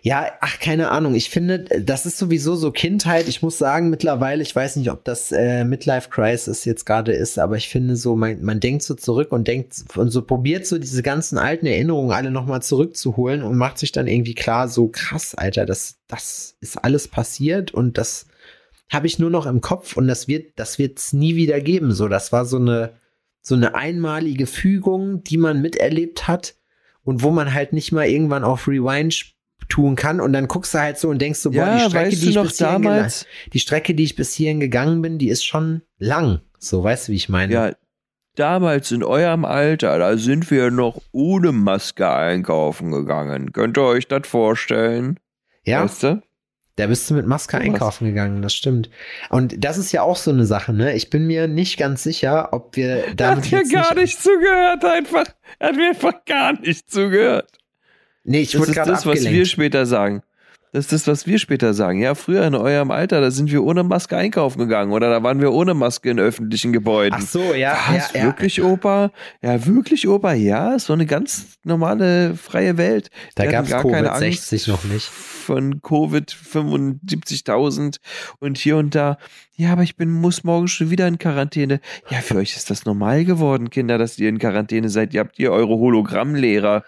Ja, 0.00 0.32
ach, 0.40 0.58
keine 0.58 0.90
Ahnung. 0.90 1.14
Ich 1.14 1.28
finde, 1.28 1.64
das 1.64 2.06
ist 2.06 2.16
sowieso 2.16 2.56
so 2.56 2.72
Kindheit. 2.72 3.28
Ich 3.28 3.42
muss 3.42 3.58
sagen, 3.58 3.90
mittlerweile, 3.90 4.42
ich 4.42 4.56
weiß 4.56 4.76
nicht, 4.76 4.90
ob 4.90 5.04
das 5.04 5.30
äh, 5.30 5.64
Midlife 5.64 6.08
Crisis 6.08 6.64
jetzt 6.64 6.86
gerade 6.86 7.12
ist, 7.12 7.38
aber 7.38 7.56
ich 7.56 7.68
finde 7.68 7.96
so, 7.96 8.16
man, 8.16 8.42
man 8.42 8.60
denkt 8.60 8.82
so 8.82 8.94
zurück 8.94 9.30
und 9.30 9.46
denkt 9.46 9.84
und 9.94 10.08
so 10.10 10.22
probiert 10.22 10.66
so 10.66 10.78
diese 10.78 11.02
ganzen 11.02 11.36
alten 11.36 11.66
Erinnerungen 11.66 12.12
alle 12.12 12.30
nochmal 12.30 12.62
zurückzuholen 12.62 13.42
und 13.42 13.58
macht 13.58 13.78
sich 13.78 13.92
dann 13.92 14.06
irgendwie 14.06 14.34
klar, 14.34 14.68
so 14.68 14.88
krass, 14.88 15.34
Alter, 15.34 15.66
das, 15.66 15.96
das 16.08 16.56
ist 16.60 16.82
alles 16.82 17.08
passiert 17.08 17.72
und 17.72 17.98
das 17.98 18.26
habe 18.90 19.06
ich 19.06 19.18
nur 19.18 19.30
noch 19.30 19.46
im 19.46 19.60
Kopf 19.60 19.96
und 19.96 20.08
das 20.08 20.28
wird, 20.28 20.58
das 20.58 20.78
wird's 20.78 21.12
nie 21.12 21.36
wieder 21.36 21.60
geben. 21.60 21.92
So, 21.92 22.08
das 22.08 22.32
war 22.32 22.44
so 22.44 22.56
eine, 22.56 22.94
so 23.42 23.54
eine 23.54 23.74
einmalige 23.74 24.46
Fügung, 24.46 25.22
die 25.24 25.36
man 25.38 25.60
miterlebt 25.60 26.26
hat 26.28 26.54
und 27.04 27.22
wo 27.22 27.30
man 27.30 27.52
halt 27.54 27.72
nicht 27.72 27.92
mal 27.92 28.06
irgendwann 28.08 28.44
auf 28.44 28.66
Rewind 28.68 29.34
tun 29.68 29.96
kann 29.96 30.20
und 30.20 30.32
dann 30.32 30.48
guckst 30.48 30.72
du 30.72 30.78
halt 30.78 30.98
so 30.98 31.08
und 31.10 31.20
denkst 31.20 31.40
so, 31.40 31.50
boah, 31.50 31.56
Ja, 31.66 31.74
die 31.74 31.80
Strecke, 31.90 32.06
weißt 32.06 32.16
die 32.22 32.24
du 32.24 32.30
ich 32.30 32.36
noch 32.36 32.42
bis 32.44 32.58
hierhin 32.58 32.82
damals? 32.82 33.24
gela- 33.24 33.50
die 33.52 33.58
Strecke, 33.58 33.94
die 33.94 34.04
ich 34.04 34.16
bis 34.16 34.32
hierhin 34.32 34.60
gegangen 34.60 35.02
bin, 35.02 35.18
die 35.18 35.28
ist 35.28 35.44
schon 35.44 35.82
lang. 35.98 36.40
So, 36.58 36.82
weißt 36.82 37.08
du, 37.08 37.12
wie 37.12 37.16
ich 37.16 37.28
meine? 37.28 37.52
Ja, 37.52 37.72
damals 38.34 38.90
in 38.92 39.02
eurem 39.04 39.44
Alter, 39.44 39.98
da 39.98 40.16
sind 40.16 40.50
wir 40.50 40.70
noch 40.70 41.02
ohne 41.12 41.52
Maske 41.52 42.08
einkaufen 42.10 42.90
gegangen. 42.92 43.52
Könnt 43.52 43.76
ihr 43.76 43.82
euch 43.84 44.08
das 44.08 44.26
vorstellen? 44.26 45.18
ja 45.64 45.84
Weißt 45.84 46.02
du? 46.04 46.22
Da 46.78 46.86
bist 46.86 47.10
du 47.10 47.14
mit 47.14 47.26
Maske 47.26 47.56
Sowas. 47.56 47.66
einkaufen 47.66 48.06
gegangen, 48.06 48.40
das 48.40 48.54
stimmt. 48.54 48.88
Und 49.30 49.64
das 49.64 49.78
ist 49.78 49.90
ja 49.92 50.02
auch 50.02 50.16
so 50.16 50.30
eine 50.30 50.46
Sache, 50.46 50.72
ne? 50.72 50.94
Ich 50.94 51.10
bin 51.10 51.26
mir 51.26 51.48
nicht 51.48 51.76
ganz 51.76 52.04
sicher, 52.04 52.52
ob 52.52 52.76
wir 52.76 53.04
Er 53.08 53.14
damit 53.14 53.44
hat 53.46 53.52
mir 53.52 53.68
gar 53.68 53.94
nicht 53.94 54.22
zugehört, 54.22 54.84
einfach. 54.84 55.24
Er 55.58 55.68
hat 55.68 55.76
mir 55.76 55.88
einfach 55.88 56.24
gar 56.24 56.52
nicht 56.60 56.88
zugehört. 56.90 57.50
Nee, 58.22 58.42
ich 58.42 58.52
Das 58.52 58.60
wurde 58.60 58.70
ist 58.70 58.76
gerade 58.76 58.90
das, 58.92 59.06
was 59.06 59.24
wir 59.24 59.44
später 59.46 59.86
sagen. 59.86 60.22
Das 60.72 60.84
ist 60.84 60.92
das, 60.92 61.06
was 61.06 61.26
wir 61.26 61.38
später 61.38 61.72
sagen. 61.72 61.98
Ja, 62.00 62.14
früher 62.14 62.46
in 62.46 62.54
eurem 62.54 62.90
Alter, 62.90 63.22
da 63.22 63.30
sind 63.30 63.50
wir 63.50 63.64
ohne 63.64 63.84
Maske 63.84 64.16
einkaufen 64.18 64.58
gegangen 64.58 64.92
oder 64.92 65.08
da 65.08 65.22
waren 65.22 65.40
wir 65.40 65.50
ohne 65.52 65.72
Maske 65.72 66.10
in 66.10 66.20
öffentlichen 66.20 66.74
Gebäuden. 66.74 67.18
Ach 67.20 67.26
so, 67.26 67.54
ja, 67.54 67.76
Was? 67.88 68.12
ja, 68.12 68.20
ja. 68.20 68.26
Wirklich, 68.26 68.62
Opa? 68.62 69.10
Ja, 69.40 69.64
wirklich, 69.64 70.06
Opa? 70.06 70.34
Ja, 70.34 70.74
ist 70.74 70.86
so 70.86 70.92
eine 70.92 71.06
ganz 71.06 71.58
normale, 71.64 72.34
freie 72.36 72.76
Welt. 72.76 73.08
Da 73.34 73.46
gab 73.46 73.64
es 73.64 73.70
gar 73.70 73.82
keine 73.82 74.10
Covid-60 74.12 74.70
noch 74.70 74.84
nicht. 74.84 75.10
Von 75.48 75.80
Covid 75.80 76.30
75.000 76.30 78.00
und 78.38 78.58
hier 78.58 78.76
und 78.76 78.94
da. 78.94 79.16
Ja, 79.56 79.72
aber 79.72 79.82
ich 79.82 79.96
bin, 79.96 80.10
muss 80.10 80.44
morgen 80.44 80.68
schon 80.68 80.90
wieder 80.90 81.08
in 81.08 81.16
Quarantäne. 81.16 81.80
Ja, 82.10 82.18
für 82.18 82.36
euch 82.36 82.54
ist 82.54 82.68
das 82.68 82.84
normal 82.84 83.24
geworden, 83.24 83.70
Kinder, 83.70 83.96
dass 83.96 84.18
ihr 84.18 84.28
in 84.28 84.38
Quarantäne 84.38 84.90
seid. 84.90 85.14
Ihr 85.14 85.20
habt 85.20 85.38
ihr 85.38 85.50
eure 85.50 85.78
Hologrammlehrer. 85.78 86.84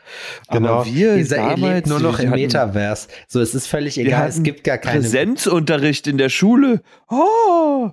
Genau. 0.53 0.69
Aber 0.69 0.85
wir 0.85 1.17
Ihr, 1.17 1.27
damals, 1.27 1.61
lebt 1.61 1.87
nur 1.87 2.01
noch 2.01 2.19
im 2.19 2.33
Metaverse. 2.33 3.09
So, 3.29 3.41
es 3.41 3.55
ist 3.55 3.67
völlig 3.67 3.97
egal. 3.97 4.29
Es 4.29 4.43
gibt 4.43 4.63
gar 4.63 4.77
keine 4.77 5.01
Präsenzunterricht 5.01 6.07
in 6.07 6.19
der 6.19 6.29
Schule. 6.29 6.83
Oh! 7.09 7.93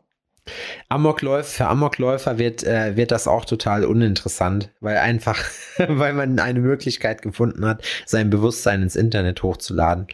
Amokläufer. 0.90 1.50
Für 1.50 1.68
Amokläufer 1.68 2.38
wird, 2.38 2.66
äh, 2.66 2.98
wird 2.98 3.12
das 3.12 3.26
auch 3.30 3.46
total 3.46 3.86
uninteressant, 3.86 4.70
weil 4.82 4.98
einfach, 4.98 5.42
weil 5.78 6.12
man 6.12 6.40
eine 6.40 6.60
Möglichkeit 6.60 7.22
gefunden 7.22 7.66
hat, 7.66 7.84
sein 8.06 8.30
Bewusstsein 8.30 8.82
ins 8.82 8.98
Internet 8.98 9.44
hochzuladen. 9.44 10.08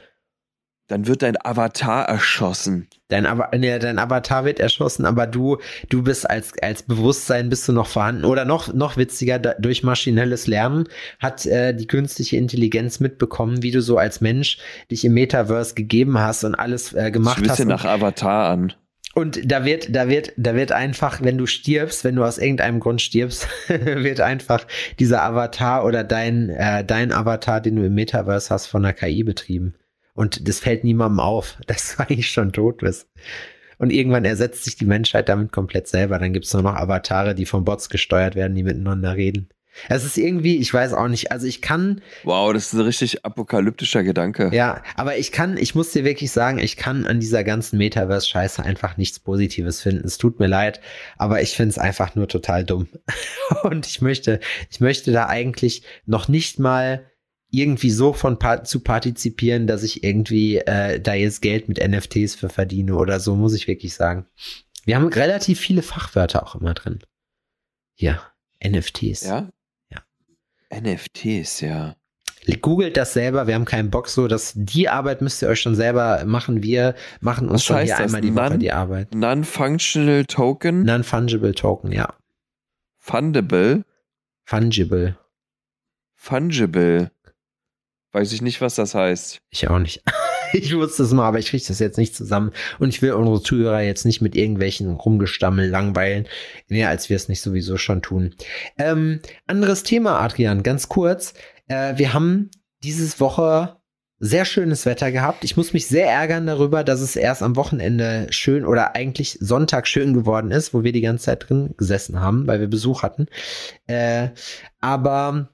Dann 0.87 1.07
wird 1.07 1.21
dein 1.21 1.37
Avatar 1.43 2.09
erschossen. 2.09 2.89
Dein, 3.07 3.25
Ava 3.25 3.49
nee, 3.55 3.79
dein 3.79 3.99
Avatar 3.99 4.43
wird 4.43 4.59
erschossen, 4.59 5.05
aber 5.05 5.27
du, 5.27 5.57
du 5.89 6.03
bist 6.03 6.29
als, 6.29 6.51
als 6.61 6.83
Bewusstsein 6.83 7.49
bist 7.49 7.67
du 7.67 7.71
noch 7.71 7.87
vorhanden. 7.87 8.25
Oder 8.25 8.43
noch, 8.43 8.73
noch 8.73 8.97
witziger, 8.97 9.39
da, 9.39 9.53
durch 9.53 9.83
maschinelles 9.83 10.45
Lernen 10.45 10.89
hat 11.19 11.45
äh, 11.45 11.73
die 11.73 11.87
künstliche 11.87 12.35
Intelligenz 12.35 12.99
mitbekommen, 12.99 13.63
wie 13.63 13.71
du 13.71 13.81
so 13.81 13.97
als 13.97 14.19
Mensch 14.19 14.57
dich 14.91 15.05
im 15.05 15.13
Metaverse 15.13 15.73
gegeben 15.73 16.19
hast 16.19 16.43
und 16.43 16.55
alles 16.55 16.93
äh, 16.93 17.11
gemacht 17.11 17.37
hast. 17.37 17.51
wisse 17.51 17.61
Und, 17.61 17.69
nach 17.69 17.85
Avatar 17.85 18.49
an. 18.49 18.73
und 19.15 19.39
da 19.49 19.63
wird, 19.63 19.95
da 19.95 20.09
wird, 20.09 20.33
da 20.35 20.53
wird 20.53 20.73
einfach, 20.73 21.21
wenn 21.21 21.37
du 21.37 21.45
stirbst, 21.45 22.03
wenn 22.03 22.17
du 22.17 22.25
aus 22.25 22.37
irgendeinem 22.37 22.81
Grund 22.81 23.01
stirbst, 23.01 23.47
wird 23.69 24.19
einfach 24.19 24.67
dieser 24.99 25.23
Avatar 25.23 25.85
oder 25.85 26.03
dein, 26.03 26.49
äh, 26.49 26.83
dein 26.83 27.13
Avatar, 27.13 27.61
den 27.61 27.77
du 27.77 27.85
im 27.85 27.93
Metaverse 27.93 28.49
hast, 28.49 28.67
von 28.67 28.83
der 28.83 28.91
KI 28.91 29.23
betrieben. 29.23 29.75
Und 30.13 30.47
das 30.47 30.59
fällt 30.59 30.83
niemandem 30.83 31.19
auf, 31.19 31.57
dass 31.67 31.95
du 31.95 32.03
eigentlich 32.03 32.31
schon 32.31 32.53
tot 32.53 32.77
bist. 32.77 33.07
Und 33.79 33.91
irgendwann 33.91 34.23
ersetzt 34.25 34.63
sich 34.63 34.75
die 34.75 34.85
Menschheit 34.85 35.27
damit 35.29 35.51
komplett 35.51 35.87
selber. 35.87 36.19
Dann 36.19 36.33
gibt 36.33 36.45
es 36.45 36.53
nur 36.53 36.61
noch 36.61 36.75
Avatare, 36.75 37.35
die 37.35 37.45
von 37.45 37.65
Bots 37.65 37.89
gesteuert 37.89 38.35
werden, 38.35 38.55
die 38.55 38.63
miteinander 38.63 39.15
reden. 39.15 39.49
Es 39.89 40.05
ist 40.05 40.17
irgendwie, 40.17 40.57
ich 40.57 40.71
weiß 40.71 40.93
auch 40.93 41.07
nicht, 41.07 41.31
also 41.31 41.47
ich 41.47 41.61
kann, 41.61 42.01
Wow, 42.23 42.53
das 42.53 42.67
ist 42.67 42.73
ein 42.73 42.81
richtig 42.81 43.25
apokalyptischer 43.25 44.03
Gedanke. 44.03 44.51
ja, 44.53 44.83
aber 44.95 45.17
ich 45.17 45.31
kann, 45.31 45.57
ich 45.57 45.73
muss 45.73 45.91
dir 45.91 46.03
wirklich 46.03 46.31
sagen, 46.31 46.59
ich 46.59 46.77
kann 46.77 47.07
an 47.07 47.19
dieser 47.19 47.43
ganzen 47.43 47.77
Metaverse-Scheiße 47.79 48.63
einfach 48.63 48.97
nichts 48.97 49.19
Positives 49.19 49.81
finden. 49.81 50.05
Es 50.05 50.19
tut 50.19 50.39
mir 50.39 50.45
leid, 50.47 50.79
aber 51.17 51.41
ich 51.41 51.55
finde 51.55 51.71
es 51.71 51.79
einfach 51.79 52.13
nur 52.13 52.27
total 52.27 52.63
dumm. 52.63 52.87
Und 53.63 53.87
ich 53.87 54.01
möchte, 54.01 54.39
ich 54.69 54.79
möchte 54.79 55.11
da 55.11 55.27
eigentlich 55.27 55.81
noch 56.05 56.27
nicht 56.27 56.59
mal 56.59 57.03
irgendwie 57.53 57.91
so 57.91 58.13
von 58.13 58.37
zu 58.65 58.79
partizipieren, 58.79 59.67
dass 59.67 59.83
ich 59.83 60.03
irgendwie 60.03 60.57
äh, 60.57 60.99
da 60.99 61.13
jetzt 61.13 61.41
Geld 61.41 61.67
mit 61.69 61.77
NFTs 61.85 62.33
für 62.35 62.49
verdiene 62.49 62.95
oder 62.95 63.19
so, 63.19 63.35
muss 63.35 63.53
ich 63.53 63.67
wirklich 63.67 63.93
sagen. 63.93 64.25
Wir 64.85 64.95
haben 64.95 65.07
relativ 65.07 65.59
viele 65.59 65.83
Fachwörter 65.83 66.43
auch 66.45 66.55
immer 66.55 66.73
drin. 66.73 66.99
Hier, 67.93 68.19
NFTs. 68.65 69.21
Ja? 69.23 69.49
Ja. 69.91 70.01
NFTs, 70.75 71.61
ja. 71.61 71.95
Googelt 72.61 72.97
das 72.97 73.13
selber, 73.13 73.47
wir 73.47 73.53
haben 73.55 73.63
keinen 73.65 73.89
Bock 73.91 74.09
so, 74.09 74.27
dass 74.27 74.51
die 74.55 74.89
Arbeit 74.89 75.21
müsst 75.21 75.41
ihr 75.41 75.47
euch 75.47 75.61
schon 75.61 75.75
selber 75.75 76.25
machen. 76.25 76.61
Wir 76.63 76.95
machen 77.21 77.47
uns 77.47 77.61
Was 77.61 77.65
schon 77.65 77.77
hier 77.77 77.95
das? 77.95 77.99
einmal 78.01 78.21
die 78.21 78.35
Woche 78.35 78.49
Non- 78.49 78.59
die 78.59 78.71
Arbeit. 78.71 79.13
Non-Functional 79.15 80.25
Token, 80.25 80.83
Non-Fungible 80.83 81.53
Token, 81.53 81.91
ja. 81.91 82.13
Fundable, 82.97 83.85
Fungible. 84.43 85.17
Fungible. 86.15 87.11
Weiß 88.13 88.31
ich 88.31 88.43
nicht, 88.43 88.61
was 88.61 88.75
das 88.75 88.95
heißt. 88.95 89.39
Ich 89.49 89.67
auch 89.69 89.79
nicht. 89.79 90.01
Ich 90.55 90.75
wusste 90.75 91.01
es 91.01 91.11
mal, 91.11 91.27
aber 91.27 91.39
ich 91.39 91.47
kriege 91.47 91.63
das 91.67 91.79
jetzt 91.79 91.97
nicht 91.97 92.15
zusammen. 92.15 92.51
Und 92.77 92.89
ich 92.89 93.01
will 93.01 93.13
unsere 93.13 93.41
Zuhörer 93.41 93.81
jetzt 93.81 94.05
nicht 94.05 94.21
mit 94.21 94.35
irgendwelchen 94.35 94.93
Rumgestammel 94.93 95.67
langweilen, 95.67 96.27
mehr 96.67 96.89
als 96.89 97.09
wir 97.09 97.15
es 97.15 97.27
nicht 97.27 97.41
sowieso 97.41 97.77
schon 97.77 98.03
tun. 98.03 98.35
Ähm, 98.77 99.19
anderes 99.47 99.81
Thema, 99.81 100.19
Adrian, 100.19 100.61
ganz 100.61 100.89
kurz. 100.89 101.33
Äh, 101.69 101.97
wir 101.97 102.13
haben 102.13 102.51
dieses 102.83 103.19
Woche 103.19 103.77
sehr 104.19 104.45
schönes 104.45 104.85
Wetter 104.85 105.11
gehabt. 105.11 105.43
Ich 105.43 105.57
muss 105.57 105.73
mich 105.73 105.87
sehr 105.87 106.07
ärgern 106.07 106.45
darüber, 106.45 106.83
dass 106.83 107.01
es 107.01 107.15
erst 107.15 107.41
am 107.41 107.55
Wochenende 107.55 108.27
schön 108.29 108.63
oder 108.63 108.95
eigentlich 108.95 109.39
Sonntag 109.41 109.87
schön 109.87 110.13
geworden 110.13 110.51
ist, 110.51 110.71
wo 110.71 110.83
wir 110.83 110.91
die 110.91 111.01
ganze 111.01 111.25
Zeit 111.25 111.49
drin 111.49 111.73
gesessen 111.77 112.19
haben, 112.19 112.45
weil 112.45 112.59
wir 112.59 112.67
Besuch 112.67 113.01
hatten. 113.01 113.25
Äh, 113.87 114.29
aber 114.79 115.49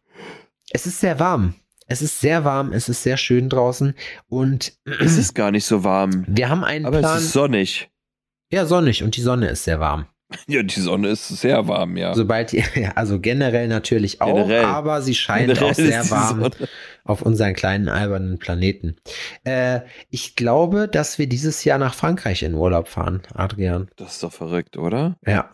es 0.72 0.86
ist 0.86 1.00
sehr 1.00 1.22
warm. 1.22 1.56
Es 1.90 2.02
ist 2.02 2.22
sehr 2.22 2.46
warm, 2.46 2.72
es 2.72 2.88
ist 2.88 3.04
sehr 3.04 3.18
schön 3.18 3.50
draußen 3.50 3.96
und 4.28 4.74
Es 5.00 5.18
ist 5.18 5.34
gar 5.34 5.52
nicht 5.52 5.66
so 5.66 5.84
warm. 5.84 6.24
wir 6.28 6.50
haben 6.50 6.64
einen 6.64 6.86
Aber 6.86 7.00
Plan. 7.00 7.18
es 7.18 7.26
ist 7.26 7.34
sonnig. 7.34 7.90
ja, 8.52 8.66
sonnig 8.66 9.04
und 9.04 9.16
die 9.18 9.22
Sonne 9.22 9.50
ist 9.50 9.64
sehr 9.64 9.80
warm. 9.80 10.06
Ja, 10.48 10.62
die 10.62 10.80
Sonne 10.80 11.08
ist 11.08 11.28
sehr 11.28 11.68
warm, 11.68 11.98
ja. 11.98 12.14
Sobald 12.14 12.56
also 12.96 13.20
generell 13.20 13.68
natürlich 13.68 14.22
auch, 14.22 14.36
Generell. 14.36 14.64
aber 14.66 15.02
sie 15.02 15.16
scheint 15.16 15.48
Generell 15.48 15.72
auch 15.72 15.74
sehr 15.74 16.08
warm 16.12 16.48
auf 17.04 17.24
unseren 17.24 17.56
kleinen 17.56 17.90
albernen 17.90 18.38
Planeten. 18.38 18.98
Äh, 19.44 19.80
ich 20.12 20.36
glaube, 20.36 20.88
dass 20.88 21.18
wir 21.18 21.26
dieses 21.26 21.64
Jahr 21.64 21.80
nach 21.80 21.96
Frankreich 21.96 22.44
in 22.44 22.54
Urlaub 22.54 22.88
fahren, 22.88 23.24
Adrian. 23.34 23.90
Das 23.96 24.12
ist 24.14 24.24
doch 24.24 24.32
verrückt, 24.32 24.78
oder? 24.78 25.18
Ja. 25.26 25.50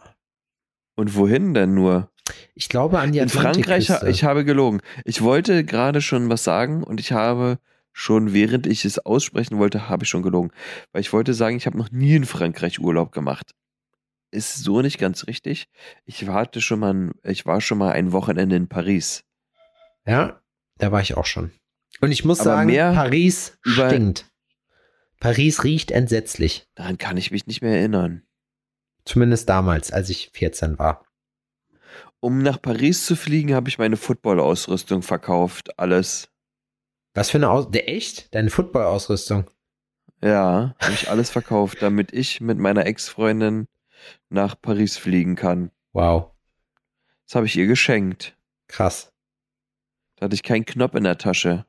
Und 0.98 1.16
wohin 1.16 1.54
denn 1.54 1.74
nur? 1.74 2.10
Ich 2.56 2.70
glaube 2.70 3.00
an 3.00 3.12
die 3.12 3.20
In 3.20 3.30
Frankreich, 3.30 3.90
ich 4.08 4.24
habe 4.24 4.46
gelogen. 4.46 4.82
Ich 5.04 5.22
wollte 5.22 5.64
gerade 5.64 6.02
schon 6.02 6.30
was 6.30 6.44
sagen 6.44 6.84
und 6.84 7.00
ich 7.00 7.12
habe 7.12 7.60
schon, 7.92 8.34
während 8.34 8.66
ich 8.68 8.84
es 8.86 9.00
aussprechen 9.00 9.58
wollte, 9.58 9.90
habe 9.90 10.04
ich 10.04 10.10
schon 10.10 10.24
gelogen. 10.24 10.52
Weil 10.92 11.02
ich 11.02 11.14
wollte 11.14 11.34
sagen, 11.34 11.56
ich 11.58 11.66
habe 11.66 11.78
noch 11.78 11.92
nie 11.92 12.16
in 12.16 12.26
Frankreich 12.26 12.80
Urlaub 12.80 13.12
gemacht. 13.12 13.52
Ist 14.32 14.56
so 14.64 14.82
nicht 14.82 14.98
ganz 14.98 15.28
richtig. 15.28 15.68
Ich 16.06 16.28
warte 16.28 16.62
schon 16.62 16.80
mal, 16.80 16.94
ein- 16.94 17.12
ich 17.24 17.46
war 17.46 17.62
schon 17.62 17.78
mal 17.78 17.92
ein 17.94 18.12
Wochenende 18.12 18.56
in 18.56 18.68
Paris. 18.68 19.24
Ja, 20.06 20.42
da 20.78 20.92
war 20.92 21.02
ich 21.02 21.16
auch 21.16 21.26
schon. 21.26 21.52
Und 22.02 22.12
ich 22.12 22.26
muss 22.26 22.42
Aber 22.42 22.50
sagen, 22.50 22.68
mehr 22.68 22.92
Paris 22.94 23.58
stinkt. 23.62 24.26
Paris 25.20 25.64
riecht 25.64 25.92
entsetzlich. 25.92 26.68
Daran 26.76 26.98
kann 26.98 27.16
ich 27.18 27.32
mich 27.32 27.48
nicht 27.48 27.62
mehr 27.62 27.78
erinnern. 27.78 28.24
Zumindest 29.06 29.48
damals, 29.48 29.92
als 29.92 30.10
ich 30.10 30.32
14 30.34 30.78
war. 30.78 31.06
Um 32.20 32.40
nach 32.40 32.62
Paris 32.62 33.06
zu 33.06 33.16
fliegen, 33.16 33.54
habe 33.54 33.70
ich 33.70 33.78
meine 33.78 33.98
Football-Ausrüstung 33.98 35.02
verkauft. 35.02 35.78
Alles. 35.80 36.30
Was 37.14 37.30
für 37.30 37.38
eine 37.38 37.50
Aus... 37.50 37.70
Der 37.70 37.88
echt? 37.90 38.34
Deine 38.34 38.50
Football-Ausrüstung? 38.50 39.50
Ja, 40.24 40.76
habe 40.80 40.94
ich 40.94 41.10
alles 41.10 41.30
verkauft, 41.30 41.82
damit 41.82 42.14
ich 42.14 42.42
mit 42.42 42.58
meiner 42.58 42.86
Ex-Freundin 42.86 43.68
nach 44.30 44.60
Paris 44.60 44.98
fliegen 44.98 45.36
kann. 45.36 45.72
Wow. 45.94 46.32
Das 47.26 47.36
habe 47.36 47.46
ich 47.46 47.56
ihr 47.56 47.68
geschenkt. 47.68 48.36
Krass. 48.68 49.14
Da 50.16 50.26
hatte 50.26 50.36
ich 50.36 50.44
keinen 50.44 50.66
Knopf 50.66 50.96
in 50.96 51.04
der 51.04 51.18
Tasche. 51.18 51.66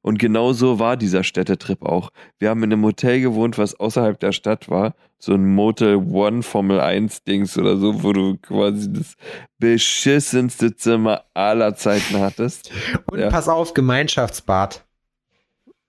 Und 0.00 0.18
genau 0.18 0.52
so 0.52 0.78
war 0.78 0.96
dieser 0.96 1.24
Städtetrip 1.24 1.82
auch. 1.82 2.10
Wir 2.38 2.50
haben 2.50 2.62
in 2.62 2.72
einem 2.72 2.84
Hotel 2.84 3.20
gewohnt, 3.20 3.58
was 3.58 3.78
außerhalb 3.78 4.18
der 4.20 4.32
Stadt 4.32 4.68
war. 4.68 4.94
So 5.18 5.34
ein 5.34 5.54
Motel 5.54 5.96
One 5.96 6.42
Formel 6.42 6.80
1 6.80 7.24
Dings 7.24 7.56
oder 7.56 7.76
so, 7.76 8.02
wo 8.02 8.12
du 8.12 8.36
quasi 8.38 8.92
das 8.92 9.14
beschissenste 9.58 10.74
Zimmer 10.74 11.24
aller 11.34 11.74
Zeiten 11.76 12.18
hattest. 12.18 12.70
Und 13.10 13.20
ja. 13.20 13.28
pass 13.28 13.48
auf, 13.48 13.74
Gemeinschaftsbad. 13.74 14.84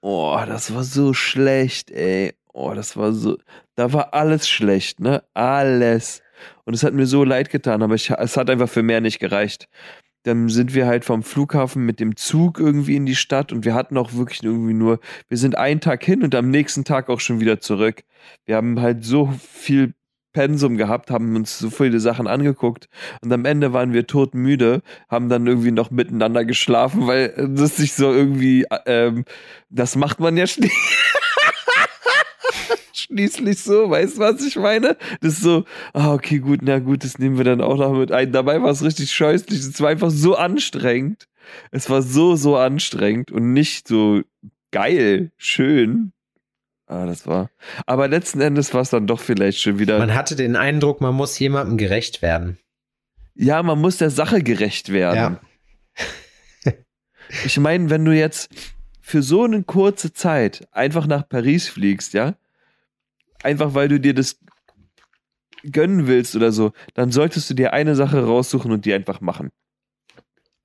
Oh, 0.02 0.38
das 0.46 0.76
war 0.76 0.84
so 0.84 1.14
schlecht, 1.14 1.90
ey. 1.90 2.34
Oh, 2.52 2.74
das 2.74 2.96
war 2.98 3.14
so. 3.14 3.38
Da 3.76 3.94
war 3.94 4.14
alles 4.14 4.48
schlecht, 4.48 5.00
ne? 5.00 5.24
Alles. 5.34 6.22
Und 6.66 6.74
es 6.74 6.84
hat 6.84 6.94
mir 6.94 7.06
so 7.06 7.24
leid 7.24 7.50
getan, 7.50 7.82
aber 7.82 7.96
ich, 7.96 8.10
es 8.10 8.38
hat 8.38 8.50
einfach 8.50 8.70
für 8.70 8.84
mehr 8.84 9.02
nicht 9.02 9.20
gereicht. 9.20 9.68
Dann 10.24 10.50
sind 10.50 10.74
wir 10.74 10.88
halt 10.88 11.06
vom 11.06 11.24
Flughafen 11.24 11.86
mit 11.86 12.00
dem 12.00 12.16
Zug 12.16 12.60
irgendwie 12.60 12.96
in 12.96 13.06
die 13.06 13.16
Stadt 13.16 13.52
und 13.52 13.66
wir 13.66 13.74
hatten 13.74 13.98
auch 13.98 14.14
wirklich 14.14 14.44
irgendwie 14.44 14.74
nur, 14.74 15.00
wir 15.30 15.38
sind 15.38 15.58
einen 15.58 15.82
Tag 15.82 16.04
hin 16.04 16.24
und 16.24 16.34
am 16.36 16.50
nächsten 16.50 16.86
Tag 16.86 17.10
auch 17.10 17.20
schon 17.20 17.40
wieder 17.40 17.60
zurück. 17.60 18.04
Wir 18.46 18.56
haben 18.56 18.80
halt 18.80 19.04
so 19.04 19.34
viel 19.52 19.94
Pensum 20.34 20.78
gehabt, 20.78 21.12
haben 21.12 21.36
uns 21.36 21.60
so 21.60 21.70
viele 21.70 22.00
Sachen 22.00 22.28
angeguckt 22.28 22.90
und 23.22 23.32
am 23.32 23.46
Ende 23.46 23.72
waren 23.72 23.94
wir 23.94 24.08
todmüde, 24.08 24.82
haben 25.08 25.30
dann 25.30 25.46
irgendwie 25.46 25.72
noch 25.72 25.92
miteinander 25.92 26.44
geschlafen, 26.44 27.06
weil 27.08 27.50
das 27.56 27.78
sich 27.78 27.94
so 27.94 28.12
irgendwie, 28.12 28.66
ähm, 28.88 29.26
das 29.70 29.96
macht 29.96 30.20
man 30.20 30.36
ja 30.36 30.48
schnell. 30.48 30.72
schließlich 33.04 33.60
so, 33.60 33.90
weißt 33.90 34.18
du, 34.18 34.22
was 34.22 34.46
ich 34.46 34.56
meine? 34.56 34.98
Das 35.22 35.34
ist 35.34 35.42
so, 35.42 35.66
ah, 35.94 36.14
okay, 36.14 36.40
gut, 36.40 36.60
na 36.64 36.80
gut, 36.80 37.04
das 37.04 37.20
nehmen 37.20 37.38
wir 37.38 37.44
dann 37.44 37.62
auch 37.62 37.78
noch 37.78 37.94
mit 37.94 38.12
ein. 38.12 38.32
Dabei 38.32 38.62
war 38.62 38.72
es 38.72 38.84
richtig 38.84 39.12
scheußlich, 39.12 39.60
es 39.60 39.82
war 39.82 39.90
einfach 39.90 40.12
so 40.12 40.36
anstrengend. 40.36 41.28
Es 41.72 41.90
war 41.90 42.02
so, 42.02 42.36
so 42.36 42.58
anstrengend 42.58 43.32
und 43.32 43.54
nicht 43.54 43.88
so 43.88 44.22
geil, 44.72 45.32
schön. 45.38 46.14
Ah, 46.88 47.06
das 47.06 47.28
war. 47.28 47.50
Aber 47.86 48.08
letzten 48.08 48.42
Endes 48.42 48.74
war 48.74 48.82
es 48.82 48.90
dann 48.90 49.08
doch 49.08 49.20
vielleicht 49.20 49.60
schon 49.60 49.80
wieder. 49.80 50.00
Man 50.00 50.16
hatte 50.16 50.36
den 50.36 50.56
Eindruck, 50.56 51.02
man 51.02 51.16
muss 51.16 51.38
jemandem 51.40 51.78
gerecht 51.78 52.22
werden. 52.22 52.58
Ja, 53.36 53.64
man 53.64 53.80
muss 53.80 53.98
der 53.98 54.10
Sache 54.10 54.44
gerecht 54.44 54.92
werden. 54.92 55.40
Ja. 56.66 56.74
ich 57.46 57.58
meine, 57.58 57.90
wenn 57.90 58.06
du 58.06 58.12
jetzt 58.12 58.50
für 59.02 59.24
so 59.24 59.44
eine 59.44 59.64
kurze 59.64 60.14
Zeit 60.14 60.68
einfach 60.72 61.08
nach 61.08 61.28
Paris 61.28 61.68
fliegst, 61.68 62.14
ja, 62.14 62.36
einfach 63.44 63.74
weil 63.74 63.88
du 63.88 64.00
dir 64.00 64.14
das 64.14 64.40
gönnen 65.64 66.08
willst 66.08 66.36
oder 66.36 66.52
so, 66.52 66.74
dann 66.94 67.12
solltest 67.12 67.50
du 67.50 67.54
dir 67.54 67.74
eine 67.74 67.96
Sache 67.96 68.26
raussuchen 68.26 68.72
und 68.72 68.86
die 68.86 68.94
einfach 68.94 69.22
machen. 69.22 69.50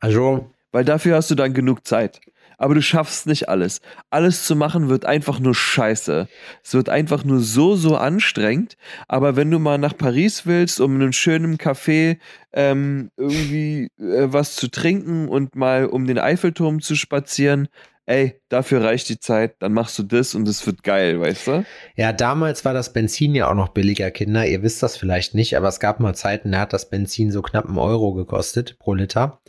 Also. 0.01 0.51
Weil 0.71 0.85
dafür 0.85 1.17
hast 1.17 1.31
du 1.31 1.35
dann 1.35 1.55
genug 1.55 1.87
Zeit. 1.87 2.21
Aber 2.59 2.75
du 2.75 2.83
schaffst 2.83 3.27
nicht 3.27 3.49
alles. 3.49 3.81
Alles 4.11 4.45
zu 4.45 4.57
machen 4.57 4.89
wird 4.89 5.07
einfach 5.07 5.39
nur 5.39 5.55
scheiße. 5.55 6.29
Es 6.63 6.75
wird 6.75 6.89
einfach 6.89 7.25
nur 7.25 7.39
so, 7.41 7.77
so 7.77 7.97
anstrengend. 7.97 8.77
Aber 9.07 9.37
wenn 9.37 9.51
du 9.51 9.61
mal 9.61 9.79
nach 9.79 9.97
Paris 9.97 10.45
willst, 10.45 10.81
um 10.81 10.97
in 10.97 11.03
einem 11.03 11.13
schönen 11.13 11.57
Café 11.57 12.19
ähm, 12.53 13.11
irgendwie 13.17 13.91
äh, 13.99 14.33
was 14.33 14.57
zu 14.57 14.69
trinken 14.69 15.29
und 15.29 15.55
mal 15.55 15.87
um 15.87 16.07
den 16.07 16.19
Eiffelturm 16.19 16.83
zu 16.83 16.97
spazieren, 16.97 17.69
ey, 18.09 18.41
dafür 18.49 18.83
reicht 18.83 19.09
die 19.11 19.21
Zeit, 19.21 19.57
dann 19.61 19.75
machst 19.75 19.99
du 19.99 20.03
das 20.03 20.35
und 20.35 20.49
es 20.49 20.67
wird 20.67 20.83
geil, 20.83 21.21
weißt 21.21 21.47
du? 21.47 21.65
Ja, 21.95 22.13
damals 22.13 22.65
war 22.65 22.73
das 22.73 22.93
Benzin 22.93 23.35
ja 23.35 23.51
auch 23.51 23.55
noch 23.55 23.69
billiger, 23.69 24.11
Kinder. 24.11 24.47
Ihr 24.47 24.63
wisst 24.63 24.83
das 24.83 24.97
vielleicht 24.97 25.35
nicht, 25.35 25.57
aber 25.57 25.69
es 25.69 25.79
gab 25.79 26.01
mal 26.01 26.15
Zeiten, 26.15 26.53
da 26.53 26.61
hat 26.61 26.73
das 26.73 26.89
Benzin 26.89 27.31
so 27.31 27.43
knapp 27.43 27.67
einen 27.67 27.79
Euro 27.79 28.15
gekostet 28.15 28.79
pro 28.79 28.95
Liter. 28.95 29.43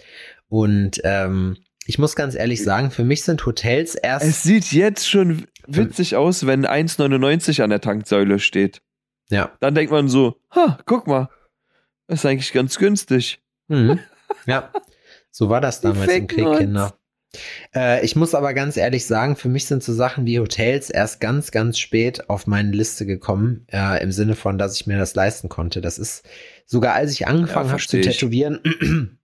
Und 0.49 0.99
ähm, 1.05 1.57
ich 1.85 1.99
muss 1.99 2.17
ganz 2.17 2.35
ehrlich 2.35 2.61
sagen, 2.61 2.91
für 2.91 3.05
mich 3.05 3.23
sind 3.23 3.45
Hotels 3.45 3.95
erst. 3.95 4.25
Es 4.25 4.43
sieht 4.43 4.73
jetzt 4.73 5.09
schon 5.09 5.47
witzig 5.65 6.17
aus, 6.17 6.45
wenn 6.45 6.65
1,99 6.65 7.63
an 7.63 7.69
der 7.69 7.81
Tanksäule 7.81 8.39
steht. 8.39 8.81
Ja. 9.29 9.51
Dann 9.61 9.73
denkt 9.73 9.91
man 9.91 10.09
so, 10.09 10.35
ha, 10.53 10.79
guck 10.85 11.07
mal, 11.07 11.29
ist 12.07 12.25
eigentlich 12.25 12.51
ganz 12.51 12.77
günstig. 12.77 13.41
Mhm. 13.69 13.99
Ja, 14.45 14.71
so 15.31 15.49
war 15.49 15.61
das 15.61 15.79
damals 15.79 16.11
im 16.11 16.27
Krieg, 16.27 16.57
Kinder. 16.57 16.98
Äh, 17.75 18.03
ich 18.03 18.15
muss 18.15 18.33
aber 18.33 18.53
ganz 18.53 18.77
ehrlich 18.77 19.05
sagen, 19.05 19.35
für 19.35 19.49
mich 19.49 19.65
sind 19.65 19.83
so 19.83 19.93
Sachen 19.93 20.25
wie 20.25 20.39
Hotels 20.39 20.89
erst 20.89 21.21
ganz, 21.21 21.51
ganz 21.51 21.77
spät 21.77 22.29
auf 22.29 22.47
meine 22.47 22.71
Liste 22.71 23.05
gekommen, 23.05 23.65
äh, 23.71 24.01
im 24.01 24.11
Sinne 24.11 24.35
von, 24.35 24.57
dass 24.57 24.75
ich 24.75 24.87
mir 24.87 24.97
das 24.97 25.15
leisten 25.15 25.49
konnte. 25.49 25.81
Das 25.81 25.99
ist 25.99 26.23
sogar, 26.65 26.95
als 26.95 27.11
ich 27.11 27.27
angefangen 27.27 27.67
ja, 27.67 27.73
habe 27.73 27.85
zu 27.85 28.01
tätowieren, 28.01 28.59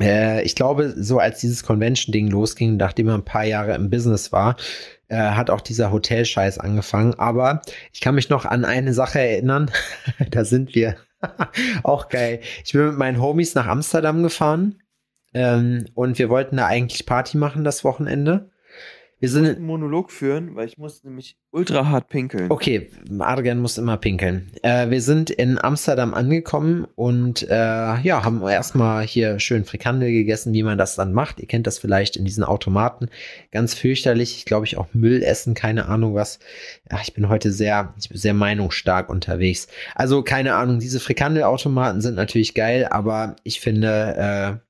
äh, 0.00 0.42
ich 0.42 0.54
glaube, 0.54 0.94
so 0.96 1.18
als 1.18 1.40
dieses 1.40 1.64
Convention-Ding 1.64 2.28
losging, 2.28 2.76
nachdem 2.76 3.08
er 3.08 3.14
ein 3.14 3.24
paar 3.24 3.44
Jahre 3.44 3.74
im 3.74 3.90
Business 3.90 4.30
war, 4.30 4.56
äh, 5.08 5.16
hat 5.16 5.50
auch 5.50 5.60
dieser 5.60 5.90
Hotelscheiß 5.90 6.58
angefangen. 6.58 7.14
Aber 7.14 7.62
ich 7.92 8.00
kann 8.00 8.14
mich 8.14 8.28
noch 8.28 8.44
an 8.44 8.64
eine 8.64 8.94
Sache 8.94 9.18
erinnern. 9.18 9.70
da 10.30 10.44
sind 10.44 10.74
wir. 10.74 10.96
auch 11.82 12.08
geil. 12.08 12.40
Ich 12.64 12.72
bin 12.72 12.86
mit 12.86 12.96
meinen 12.96 13.20
Homies 13.20 13.54
nach 13.54 13.66
Amsterdam 13.66 14.22
gefahren 14.22 14.79
ähm, 15.34 15.86
und 15.94 16.18
wir 16.18 16.28
wollten 16.28 16.56
da 16.56 16.66
eigentlich 16.66 17.06
Party 17.06 17.36
machen 17.36 17.64
das 17.64 17.84
Wochenende. 17.84 18.50
Wir 19.20 19.28
sind 19.28 19.44
einen 19.44 19.66
Monolog 19.66 20.10
führen, 20.10 20.56
weil 20.56 20.66
ich 20.66 20.78
muss 20.78 21.04
nämlich 21.04 21.36
ultra 21.50 21.86
hart 21.88 22.08
pinkeln. 22.08 22.50
Okay, 22.50 22.88
Adrian 23.18 23.58
muss 23.58 23.76
immer 23.76 23.98
pinkeln. 23.98 24.50
Äh, 24.62 24.88
wir 24.88 25.02
sind 25.02 25.28
in 25.28 25.62
Amsterdam 25.62 26.14
angekommen 26.14 26.86
und 26.94 27.42
äh, 27.42 27.54
ja, 28.00 28.24
haben 28.24 28.40
erstmal 28.40 29.04
hier 29.04 29.38
schön 29.38 29.66
Frikandel 29.66 30.10
gegessen, 30.10 30.54
wie 30.54 30.62
man 30.62 30.78
das 30.78 30.96
dann 30.96 31.12
macht. 31.12 31.38
Ihr 31.38 31.46
kennt 31.46 31.66
das 31.66 31.78
vielleicht 31.78 32.16
in 32.16 32.24
diesen 32.24 32.44
Automaten. 32.44 33.10
Ganz 33.50 33.74
fürchterlich. 33.74 34.38
Ich 34.38 34.46
glaube, 34.46 34.64
ich 34.64 34.78
auch 34.78 34.88
Müll 34.94 35.22
essen, 35.22 35.52
keine 35.52 35.84
Ahnung 35.86 36.14
was. 36.14 36.38
Ja, 36.90 36.98
ich 37.02 37.12
bin 37.12 37.28
heute 37.28 37.52
sehr, 37.52 37.92
ich 38.00 38.08
bin 38.08 38.16
sehr 38.16 38.32
meinungsstark 38.32 39.10
unterwegs. 39.10 39.68
Also 39.94 40.22
keine 40.22 40.54
Ahnung, 40.54 40.78
diese 40.78 40.98
Frikandelautomaten 40.98 42.00
sind 42.00 42.14
natürlich 42.14 42.54
geil, 42.54 42.88
aber 42.90 43.36
ich 43.44 43.60
finde, 43.60 44.60
äh, 44.62 44.69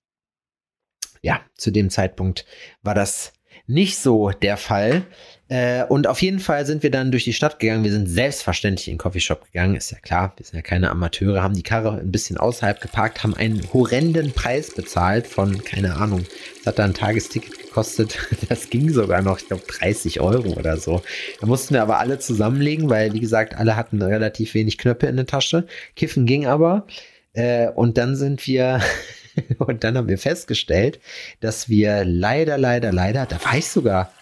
ja, 1.23 1.41
zu 1.55 1.71
dem 1.71 1.91
Zeitpunkt 1.91 2.47
war 2.83 2.95
das 2.95 3.33
nicht 3.71 3.99
so 3.99 4.31
der 4.31 4.57
Fall. 4.57 5.05
Äh, 5.49 5.85
und 5.85 6.07
auf 6.07 6.23
jeden 6.23 6.41
Fall 6.41 6.67
sind 6.67 6.83
wir 6.83 6.91
dann 6.91 7.11
durch 7.11 7.25
die 7.25 7.33
Stadt 7.33 7.59
gegangen. 7.59 7.85
Wir 7.85 7.93
sind 7.93 8.09
selbstverständlich 8.09 8.89
in 8.89 8.95
den 8.95 8.99
Coffeeshop 8.99 9.45
gegangen, 9.47 9.77
ist 9.77 9.91
ja 9.91 9.99
klar. 9.99 10.33
Wir 10.37 10.47
sind 10.47 10.57
ja 10.57 10.63
keine 10.63 10.91
Amateure, 10.91 11.43
haben 11.43 11.55
die 11.55 11.63
Karre 11.63 11.99
ein 11.99 12.11
bisschen 12.11 12.37
außerhalb 12.37 12.81
geparkt, 12.81 13.23
haben 13.23 13.35
einen 13.35 13.61
horrenden 13.73 14.33
Preis 14.33 14.75
bezahlt 14.75 15.27
von, 15.27 15.63
keine 15.65 15.97
Ahnung, 15.97 16.25
das 16.59 16.67
hat 16.67 16.79
da 16.79 16.85
ein 16.85 16.95
Tagesticket 16.95 17.59
gekostet. 17.59 18.19
Das 18.49 18.71
ging 18.71 18.91
sogar 18.91 19.23
noch, 19.23 19.39
ich 19.39 19.47
glaube, 19.47 19.63
30 19.67 20.21
Euro 20.21 20.55
oder 20.55 20.77
so. 20.77 21.03
Da 21.41 21.47
mussten 21.47 21.75
wir 21.75 21.83
aber 21.83 21.99
alle 21.99 22.19
zusammenlegen, 22.19 22.91
weil, 22.91 23.13
wie 23.13 23.21
gesagt, 23.21 23.55
alle 23.55 23.77
hatten 23.77 24.03
relativ 24.03 24.55
wenig 24.55 24.79
Knöpfe 24.79 25.07
in 25.07 25.17
der 25.17 25.27
Tasche. 25.27 25.67
Kiffen 25.95 26.27
ging 26.27 26.47
aber. 26.47 26.87
Äh, 27.33 27.69
und 27.69 27.97
dann 27.99 28.17
sind 28.17 28.47
wir 28.47 28.81
Und 29.59 29.85
dann 29.85 29.97
haben 29.97 30.09
wir 30.09 30.19
festgestellt, 30.19 31.01
dass 31.41 31.69
wir 31.69 32.05
leider, 32.05 32.59
leider, 32.59 32.93
leider, 32.93 33.27
da 33.27 33.43
war 33.45 33.57
ich 33.57 33.69
sogar, 33.69 34.13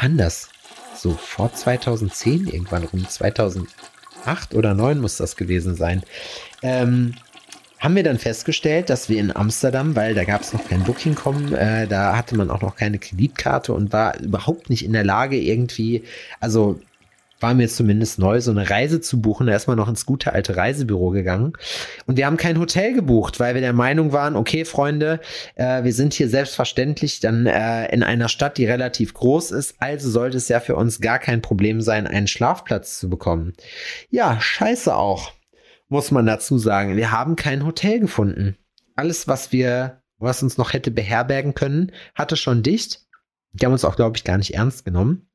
wann 0.00 0.16
das? 0.16 0.48
So 0.94 1.12
vor 1.12 1.52
2010, 1.52 2.46
irgendwann 2.46 2.84
rum 2.84 3.08
2008 3.08 4.54
oder 4.54 4.70
2009 4.70 4.98
muss 5.00 5.16
das 5.16 5.36
gewesen 5.36 5.74
sein. 5.74 6.02
Ähm, 6.62 7.14
haben 7.84 7.96
wir 7.96 8.02
dann 8.02 8.18
festgestellt, 8.18 8.88
dass 8.88 9.10
wir 9.10 9.18
in 9.20 9.36
Amsterdam, 9.36 9.94
weil 9.94 10.14
da 10.14 10.24
gab 10.24 10.40
es 10.40 10.54
noch 10.54 10.66
kein 10.66 10.84
Booking.com, 10.84 11.54
äh, 11.54 11.86
da 11.86 12.16
hatte 12.16 12.34
man 12.34 12.50
auch 12.50 12.62
noch 12.62 12.76
keine 12.76 12.98
Kreditkarte 12.98 13.74
und 13.74 13.92
war 13.92 14.18
überhaupt 14.20 14.70
nicht 14.70 14.84
in 14.86 14.94
der 14.94 15.04
Lage 15.04 15.36
irgendwie, 15.36 16.04
also 16.40 16.80
war 17.44 17.52
mir 17.52 17.68
zumindest 17.68 18.18
neu, 18.18 18.40
so 18.40 18.52
eine 18.52 18.70
Reise 18.70 19.02
zu 19.02 19.20
buchen. 19.20 19.46
Da 19.46 19.54
ist 19.54 19.66
man 19.66 19.76
noch 19.76 19.86
ins 19.86 20.06
gute 20.06 20.32
alte 20.32 20.56
Reisebüro 20.56 21.10
gegangen. 21.10 21.52
Und 22.06 22.16
wir 22.16 22.24
haben 22.24 22.38
kein 22.38 22.58
Hotel 22.58 22.94
gebucht, 22.94 23.38
weil 23.38 23.52
wir 23.52 23.60
der 23.60 23.74
Meinung 23.74 24.12
waren, 24.12 24.34
okay, 24.34 24.64
Freunde, 24.64 25.20
äh, 25.54 25.84
wir 25.84 25.92
sind 25.92 26.14
hier 26.14 26.30
selbstverständlich 26.30 27.20
dann 27.20 27.44
äh, 27.44 27.92
in 27.92 28.02
einer 28.02 28.30
Stadt, 28.30 28.56
die 28.56 28.64
relativ 28.64 29.12
groß 29.12 29.50
ist. 29.50 29.74
Also 29.78 30.08
sollte 30.08 30.38
es 30.38 30.48
ja 30.48 30.58
für 30.58 30.74
uns 30.74 31.02
gar 31.02 31.18
kein 31.18 31.42
Problem 31.42 31.82
sein, 31.82 32.06
einen 32.06 32.28
Schlafplatz 32.28 32.98
zu 32.98 33.10
bekommen. 33.10 33.52
Ja, 34.08 34.40
scheiße 34.40 34.96
auch, 34.96 35.32
muss 35.90 36.10
man 36.10 36.24
dazu 36.24 36.56
sagen. 36.56 36.96
Wir 36.96 37.12
haben 37.12 37.36
kein 37.36 37.66
Hotel 37.66 38.00
gefunden. 38.00 38.56
Alles, 38.96 39.28
was 39.28 39.52
wir, 39.52 40.00
was 40.16 40.42
uns 40.42 40.56
noch 40.56 40.72
hätte 40.72 40.90
beherbergen 40.90 41.52
können, 41.52 41.92
hatte 42.14 42.36
schon 42.36 42.62
dicht. 42.62 43.02
Die 43.52 43.66
haben 43.66 43.72
uns 43.72 43.84
auch, 43.84 43.96
glaube 43.96 44.16
ich, 44.16 44.24
gar 44.24 44.38
nicht 44.38 44.54
ernst 44.54 44.86
genommen. 44.86 45.28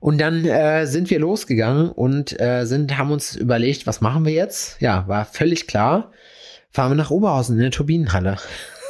Und 0.00 0.18
dann 0.18 0.44
äh, 0.44 0.86
sind 0.86 1.10
wir 1.10 1.18
losgegangen 1.18 1.90
und 1.90 2.38
äh, 2.40 2.64
sind, 2.64 2.96
haben 2.98 3.10
uns 3.10 3.36
überlegt, 3.36 3.86
was 3.86 4.00
machen 4.00 4.24
wir 4.24 4.32
jetzt? 4.32 4.80
Ja, 4.80 5.06
war 5.08 5.24
völlig 5.24 5.66
klar. 5.66 6.12
Fahren 6.70 6.92
wir 6.92 6.96
nach 6.96 7.10
Oberhausen 7.10 7.56
in 7.56 7.62
der 7.62 7.70
Turbinenhalle. 7.70 8.36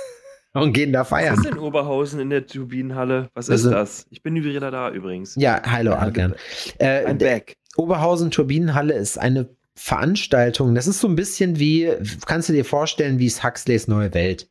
und 0.54 0.72
gehen 0.72 0.92
da 0.92 1.04
feiern. 1.04 1.36
Was 1.36 1.44
ist 1.44 1.50
denn 1.50 1.58
Oberhausen 1.58 2.20
in 2.20 2.30
der 2.30 2.46
Turbinenhalle? 2.46 3.30
Was 3.34 3.48
ist 3.48 3.64
also, 3.64 3.70
das? 3.70 4.06
Ich 4.10 4.22
bin 4.22 4.34
wieder 4.42 4.70
da 4.70 4.90
übrigens. 4.90 5.34
Ja, 5.36 5.60
hallo 5.64 5.94
Adrian. 5.94 6.34
Äh, 6.78 7.06
I'm 7.06 7.14
back. 7.14 7.56
Oberhausen 7.76 8.30
Turbinenhalle 8.30 8.94
ist 8.94 9.18
eine 9.18 9.48
Veranstaltung. 9.74 10.74
Das 10.74 10.86
ist 10.86 11.00
so 11.00 11.08
ein 11.08 11.16
bisschen 11.16 11.58
wie, 11.58 11.90
kannst 12.26 12.48
du 12.48 12.52
dir 12.52 12.64
vorstellen, 12.64 13.18
wie 13.18 13.26
es 13.26 13.42
Huxleys 13.42 13.88
Neue 13.88 14.12
Welt. 14.14 14.48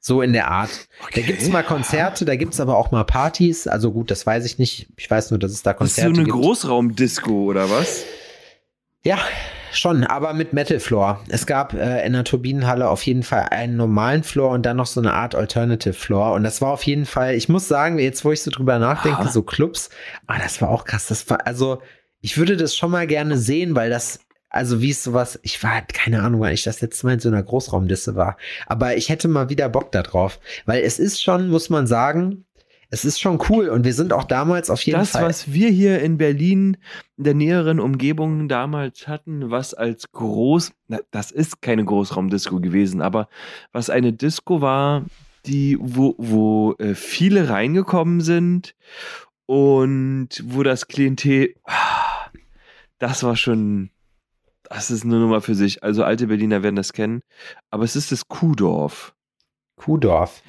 So 0.00 0.22
in 0.22 0.32
der 0.32 0.48
Art. 0.50 0.70
Da 1.14 1.20
gibt's 1.20 1.48
mal 1.48 1.62
Konzerte, 1.62 2.24
da 2.24 2.36
gibt's 2.36 2.60
aber 2.60 2.76
auch 2.76 2.90
mal 2.92 3.04
Partys. 3.04 3.66
Also 3.66 3.92
gut, 3.92 4.10
das 4.10 4.26
weiß 4.26 4.44
ich 4.44 4.58
nicht. 4.58 4.88
Ich 4.96 5.10
weiß 5.10 5.30
nur, 5.30 5.38
dass 5.38 5.50
es 5.50 5.62
da 5.62 5.72
Das 5.72 5.88
ist 5.88 5.96
so 5.96 6.02
Konzerte 6.02 6.20
eine 6.20 6.24
gibt. 6.24 6.36
Großraumdisco 6.36 7.32
oder 7.32 7.68
was? 7.68 8.04
Ja, 9.04 9.18
schon, 9.72 10.04
aber 10.04 10.34
mit 10.34 10.52
Metal 10.52 10.80
Floor. 10.80 11.20
Es 11.28 11.46
gab 11.46 11.72
äh, 11.72 12.04
in 12.06 12.12
der 12.12 12.24
Turbinenhalle 12.24 12.88
auf 12.88 13.02
jeden 13.02 13.22
Fall 13.22 13.48
einen 13.50 13.76
normalen 13.76 14.22
Floor 14.22 14.50
und 14.50 14.66
dann 14.66 14.76
noch 14.76 14.86
so 14.86 15.00
eine 15.00 15.14
Art 15.14 15.34
Alternative 15.34 15.94
Floor. 15.94 16.34
Und 16.34 16.42
das 16.44 16.60
war 16.60 16.72
auf 16.72 16.82
jeden 16.84 17.06
Fall, 17.06 17.34
ich 17.34 17.48
muss 17.48 17.68
sagen, 17.68 17.98
jetzt 17.98 18.24
wo 18.24 18.32
ich 18.32 18.42
so 18.42 18.50
drüber 18.50 18.78
nachdenke, 18.78 19.20
Aha. 19.20 19.30
so 19.30 19.42
Clubs, 19.42 19.90
ah, 20.26 20.38
das 20.38 20.60
war 20.62 20.70
auch 20.70 20.84
krass. 20.84 21.06
Das 21.08 21.28
war, 21.30 21.46
also, 21.46 21.80
ich 22.20 22.38
würde 22.38 22.56
das 22.56 22.76
schon 22.76 22.90
mal 22.90 23.06
gerne 23.06 23.36
sehen, 23.36 23.76
weil 23.76 23.90
das, 23.90 24.20
also 24.50 24.80
wie 24.80 24.90
es 24.90 25.02
sowas, 25.02 25.38
ich 25.42 25.62
war, 25.62 25.82
keine 25.82 26.22
Ahnung, 26.22 26.40
weil 26.40 26.54
ich 26.54 26.64
das 26.64 26.80
letzte 26.80 27.06
Mal 27.06 27.14
in 27.14 27.20
so 27.20 27.28
einer 27.28 27.42
Großraumdisse 27.42 28.16
war. 28.16 28.36
Aber 28.66 28.96
ich 28.96 29.08
hätte 29.08 29.28
mal 29.28 29.50
wieder 29.50 29.68
Bock 29.68 29.92
da 29.92 30.02
drauf. 30.02 30.40
Weil 30.64 30.82
es 30.82 30.98
ist 30.98 31.22
schon, 31.22 31.50
muss 31.50 31.70
man 31.70 31.86
sagen, 31.86 32.44
es 32.90 33.04
ist 33.04 33.20
schon 33.20 33.38
cool 33.50 33.68
und 33.68 33.84
wir 33.84 33.92
sind 33.92 34.12
auch 34.12 34.24
damals 34.24 34.70
auf 34.70 34.80
jeden 34.82 35.00
das, 35.00 35.10
Fall. 35.10 35.26
was 35.26 35.52
wir 35.52 35.68
hier 35.68 36.00
in 36.00 36.16
Berlin 36.16 36.78
in 37.18 37.24
der 37.24 37.34
näheren 37.34 37.80
Umgebung 37.80 38.48
damals 38.48 39.06
hatten, 39.06 39.50
was 39.50 39.74
als 39.74 40.10
groß, 40.12 40.72
na, 40.86 40.98
das 41.10 41.30
ist 41.30 41.60
keine 41.60 41.84
Großraumdisco 41.84 42.60
gewesen, 42.60 43.02
aber 43.02 43.28
was 43.72 43.90
eine 43.90 44.14
Disco 44.14 44.62
war, 44.62 45.04
die, 45.44 45.76
wo, 45.78 46.14
wo 46.16 46.74
äh, 46.78 46.94
viele 46.94 47.50
reingekommen 47.50 48.22
sind 48.22 48.74
und 49.44 50.28
wo 50.44 50.62
das 50.62 50.88
Klientel, 50.88 51.54
ah, 51.64 52.30
das 52.98 53.22
war 53.22 53.36
schon, 53.36 53.90
das 54.70 54.90
ist 54.90 55.04
eine 55.04 55.16
Nummer 55.18 55.40
für 55.40 55.54
sich. 55.54 55.82
Also 55.82 56.04
alte 56.04 56.26
Berliner 56.26 56.62
werden 56.62 56.76
das 56.76 56.92
kennen, 56.92 57.22
aber 57.70 57.84
es 57.84 57.96
ist 57.96 58.12
das 58.12 58.28
Kuhdorf 58.28 59.14
Kuhdorf. 59.76 60.42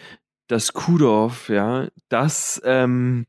das 0.47 0.73
Kuhdorf, 0.73 1.49
ja, 1.49 1.87
das, 2.09 2.61
ähm, 2.65 3.25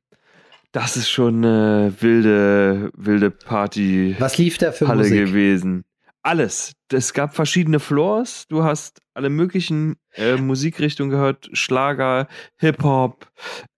das 0.73 0.97
ist 0.97 1.11
schon 1.11 1.45
eine 1.45 1.95
wilde, 2.01 2.91
wilde 2.97 3.31
Party. 3.31 4.17
Was 4.19 4.39
lief 4.39 4.59
da 4.59 4.73
für 4.73 4.89
Halle 4.89 5.03
Musik? 5.03 5.27
gewesen. 5.27 5.85
Alles. 6.23 6.73
Es 6.93 7.13
gab 7.15 7.35
verschiedene 7.35 7.81
Floors. 7.81 8.47
Du 8.49 8.65
hast 8.65 9.01
alle 9.15 9.31
möglichen 9.31 9.97
äh, 10.15 10.37
Musikrichtungen 10.37 11.11
gehört. 11.11 11.49
Schlager, 11.53 12.27
Hip-Hop, 12.57 13.27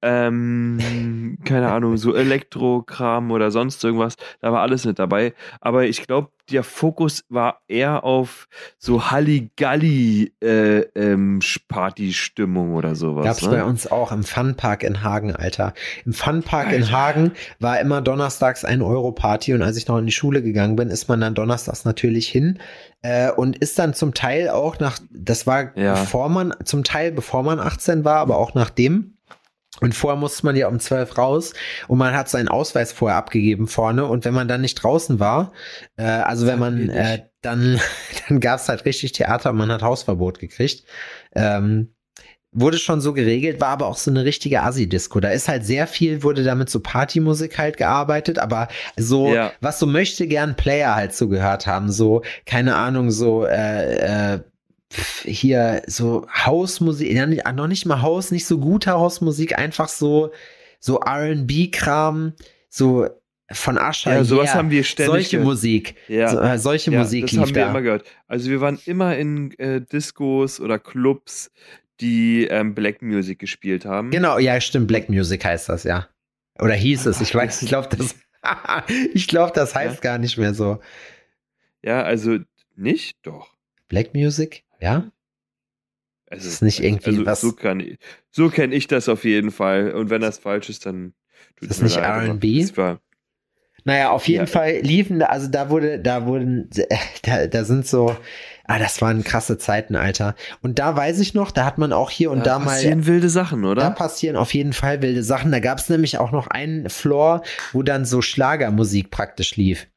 ähm, 0.02 1.38
keine 1.44 1.70
Ahnung, 1.70 1.96
so 1.96 2.14
Elektro-Kram 2.14 3.30
oder 3.30 3.50
sonst 3.50 3.82
irgendwas. 3.84 4.16
Da 4.40 4.52
war 4.52 4.62
alles 4.62 4.84
mit 4.84 4.98
dabei. 4.98 5.34
Aber 5.60 5.84
ich 5.84 6.06
glaube, 6.06 6.30
der 6.50 6.64
Fokus 6.64 7.24
war 7.28 7.60
eher 7.68 8.04
auf 8.04 8.48
so 8.76 9.10
Halligalli 9.10 10.34
äh, 10.42 10.80
ähm, 10.94 11.40
oder 12.72 12.94
sowas. 12.94 13.24
Gab's 13.24 13.42
ne? 13.42 13.48
bei 13.48 13.64
uns 13.64 13.86
auch 13.86 14.12
im 14.12 14.24
Funpark 14.24 14.82
in 14.82 15.02
Hagen, 15.02 15.34
Alter. 15.34 15.72
Im 16.04 16.12
Funpark 16.12 16.72
in 16.72 16.90
Hagen 16.90 17.32
war 17.58 17.80
immer 17.80 18.02
donnerstags 18.02 18.64
ein 18.64 18.82
Euro-Party 18.82 19.54
und 19.54 19.62
als 19.62 19.76
ich 19.76 19.86
noch 19.86 19.98
in 19.98 20.06
die 20.06 20.12
Schule 20.12 20.42
gegangen 20.42 20.76
bin, 20.76 20.88
ist 20.88 21.08
man 21.08 21.20
dann 21.20 21.34
donnerstags 21.34 21.84
natürlich 21.84 22.28
hin 22.28 22.58
äh, 23.02 23.30
und 23.30 23.56
ist 23.58 23.78
dann 23.78 23.94
zum 23.94 24.14
Teil 24.14 24.48
auch 24.48 24.78
nach, 24.78 24.98
das 25.10 25.46
war 25.46 25.76
Ja. 25.76 25.94
bevor 25.94 26.28
man, 26.28 26.54
zum 26.64 26.84
Teil 26.84 27.12
bevor 27.12 27.42
man 27.42 27.60
18 27.60 28.04
war, 28.04 28.16
aber 28.16 28.36
auch 28.38 28.54
nachdem. 28.54 29.18
Und 29.80 29.94
vorher 29.94 30.18
musste 30.20 30.44
man 30.46 30.54
ja 30.54 30.68
um 30.68 30.78
12 30.78 31.16
raus 31.18 31.54
und 31.88 31.98
man 31.98 32.14
hat 32.14 32.28
seinen 32.28 32.48
Ausweis 32.48 32.92
vorher 32.92 33.16
abgegeben 33.16 33.66
vorne 33.66 34.04
und 34.04 34.24
wenn 34.24 34.34
man 34.34 34.46
dann 34.46 34.60
nicht 34.60 34.74
draußen 34.76 35.18
war, 35.18 35.52
äh, 35.96 36.04
also 36.04 36.46
wenn 36.46 36.58
man, 36.58 36.88
äh, 36.90 37.24
dann, 37.40 37.80
dann 38.28 38.38
gab's 38.38 38.68
halt 38.68 38.84
richtig 38.84 39.12
Theater 39.12 39.50
und 39.50 39.56
man 39.56 39.72
hat 39.72 39.82
Hausverbot 39.82 40.38
gekriegt. 40.38 40.84
Ähm, 41.34 41.94
wurde 42.52 42.76
schon 42.78 43.00
so 43.00 43.14
geregelt, 43.14 43.60
war 43.60 43.68
aber 43.68 43.86
auch 43.86 43.96
so 43.96 44.10
eine 44.10 44.24
richtige 44.24 44.62
Assi-Disco. 44.62 45.20
Da 45.20 45.30
ist 45.30 45.48
halt 45.48 45.64
sehr 45.64 45.86
viel, 45.86 46.22
wurde 46.22 46.44
damit 46.44 46.68
so 46.68 46.80
Partymusik 46.80 47.56
halt 47.58 47.78
gearbeitet, 47.78 48.38
aber 48.38 48.68
so, 48.96 49.34
Ja. 49.34 49.52
was 49.60 49.78
so 49.78 49.86
möchte 49.86 50.26
gern 50.26 50.54
Player 50.54 50.94
halt 50.94 51.14
so 51.14 51.28
gehört 51.28 51.66
haben, 51.66 51.90
so, 51.90 52.22
keine 52.44 52.76
Ahnung, 52.76 53.10
so, 53.10 53.46
äh, 53.46 54.34
äh, 54.34 54.40
hier 55.24 55.82
so 55.86 56.26
Hausmusik, 56.30 57.10
ja, 57.10 57.52
noch 57.52 57.68
nicht 57.68 57.86
mal 57.86 58.02
Haus, 58.02 58.30
nicht 58.30 58.46
so 58.46 58.58
gute 58.58 58.92
Hausmusik, 58.92 59.58
einfach 59.58 59.88
so, 59.88 60.32
so 60.78 61.00
R&B-Kram, 61.00 62.34
so 62.68 63.08
von 63.50 63.78
Ascher. 63.78 64.12
Ja, 64.14 64.24
sowas 64.24 64.46
yeah. 64.46 64.54
haben 64.54 64.70
wir 64.70 64.84
ständig 64.84 65.12
Solche 65.12 65.36
gehört. 65.36 65.46
Musik. 65.46 65.94
Ja. 66.08 66.28
So, 66.28 66.40
äh, 66.40 66.58
solche 66.58 66.90
Musik 66.90 67.26
das 67.26 67.38
haben 67.38 67.54
wir 67.54 67.64
da. 67.64 67.70
immer 67.70 67.82
gehört. 67.82 68.04
Also 68.26 68.50
wir 68.50 68.60
waren 68.60 68.78
immer 68.86 69.16
in 69.16 69.52
äh, 69.58 69.80
Discos 69.80 70.60
oder 70.60 70.78
Clubs, 70.78 71.50
die 72.02 72.46
ähm, 72.50 72.74
Black 72.74 73.00
Music 73.00 73.38
gespielt 73.38 73.84
haben. 73.86 74.10
Genau, 74.10 74.38
ja, 74.38 74.60
stimmt. 74.60 74.88
Black 74.88 75.08
Music 75.08 75.44
heißt 75.44 75.68
das, 75.68 75.84
ja. 75.84 76.08
Oder 76.58 76.74
hieß 76.74 77.06
es. 77.06 77.20
Ich 77.20 77.34
weiß, 77.34 77.62
ich 77.62 77.68
glaube, 77.68 77.88
das, 77.96 78.14
ich 79.14 79.28
glaube, 79.28 79.52
das 79.54 79.74
heißt 79.74 80.02
gar 80.02 80.18
nicht 80.18 80.36
mehr 80.36 80.52
so. 80.54 80.80
Ja, 81.82 82.02
also 82.02 82.38
nicht? 82.76 83.16
Doch. 83.22 83.54
Black 83.88 84.14
Music, 84.14 84.64
ja? 84.80 85.10
Also, 86.30 86.48
Ist 86.48 86.62
nicht 86.62 86.82
irgendwie 86.82 87.10
also, 87.10 87.26
was- 87.26 87.40
So, 87.42 87.52
kann 87.52 87.80
ich- 87.80 87.98
so 88.30 88.48
kenne 88.48 88.74
ich 88.74 88.86
das 88.86 89.08
auf 89.08 89.24
jeden 89.24 89.50
Fall. 89.50 89.92
Und 89.92 90.08
wenn 90.10 90.20
das 90.22 90.38
falsch 90.38 90.70
ist, 90.70 90.86
dann 90.86 91.12
tut 91.56 91.70
Ist 91.70 91.82
nicht 91.82 91.96
R&B? 91.98 92.66
Naja, 93.84 94.10
auf 94.10 94.28
jeden 94.28 94.42
Ja. 94.44 94.46
Fall 94.46 94.78
liefen 94.78 95.22
also 95.22 95.48
da 95.48 95.68
wurde, 95.68 95.98
da 95.98 96.24
wurden, 96.24 96.70
da, 97.22 97.46
da 97.48 97.64
sind 97.64 97.86
so, 97.86 98.16
ah, 98.66 98.78
das 98.78 99.00
waren 99.02 99.24
krasse 99.24 99.58
Zeiten, 99.58 99.96
Alter. 99.96 100.34
Und 100.62 100.78
da 100.78 100.96
weiß 100.96 101.18
ich 101.20 101.34
noch, 101.34 101.50
da 101.50 101.64
hat 101.64 101.78
man 101.78 101.92
auch 101.92 102.10
hier 102.10 102.30
und 102.30 102.46
da, 102.46 102.58
mal. 102.58 102.66
passieren 102.66 103.06
wilde 103.06 103.28
Sachen, 103.28 103.62
Da 103.62 103.68
oder? 103.70 103.90
passieren 103.90 104.36
auf 104.36 104.54
jeden 104.54 104.72
Fall 104.72 105.02
wilde 105.02 105.22
Sachen. 105.22 105.52
Da 105.52 105.60
gab 105.60 105.78
es 105.78 105.88
nämlich 105.88 106.18
auch 106.18 106.30
noch 106.32 106.46
einen 106.46 106.88
Floor, 106.88 107.42
wo 107.72 107.82
dann 107.82 108.04
so 108.04 108.22
Schlagermusik 108.22 109.10
praktisch 109.10 109.56
lief. 109.56 109.88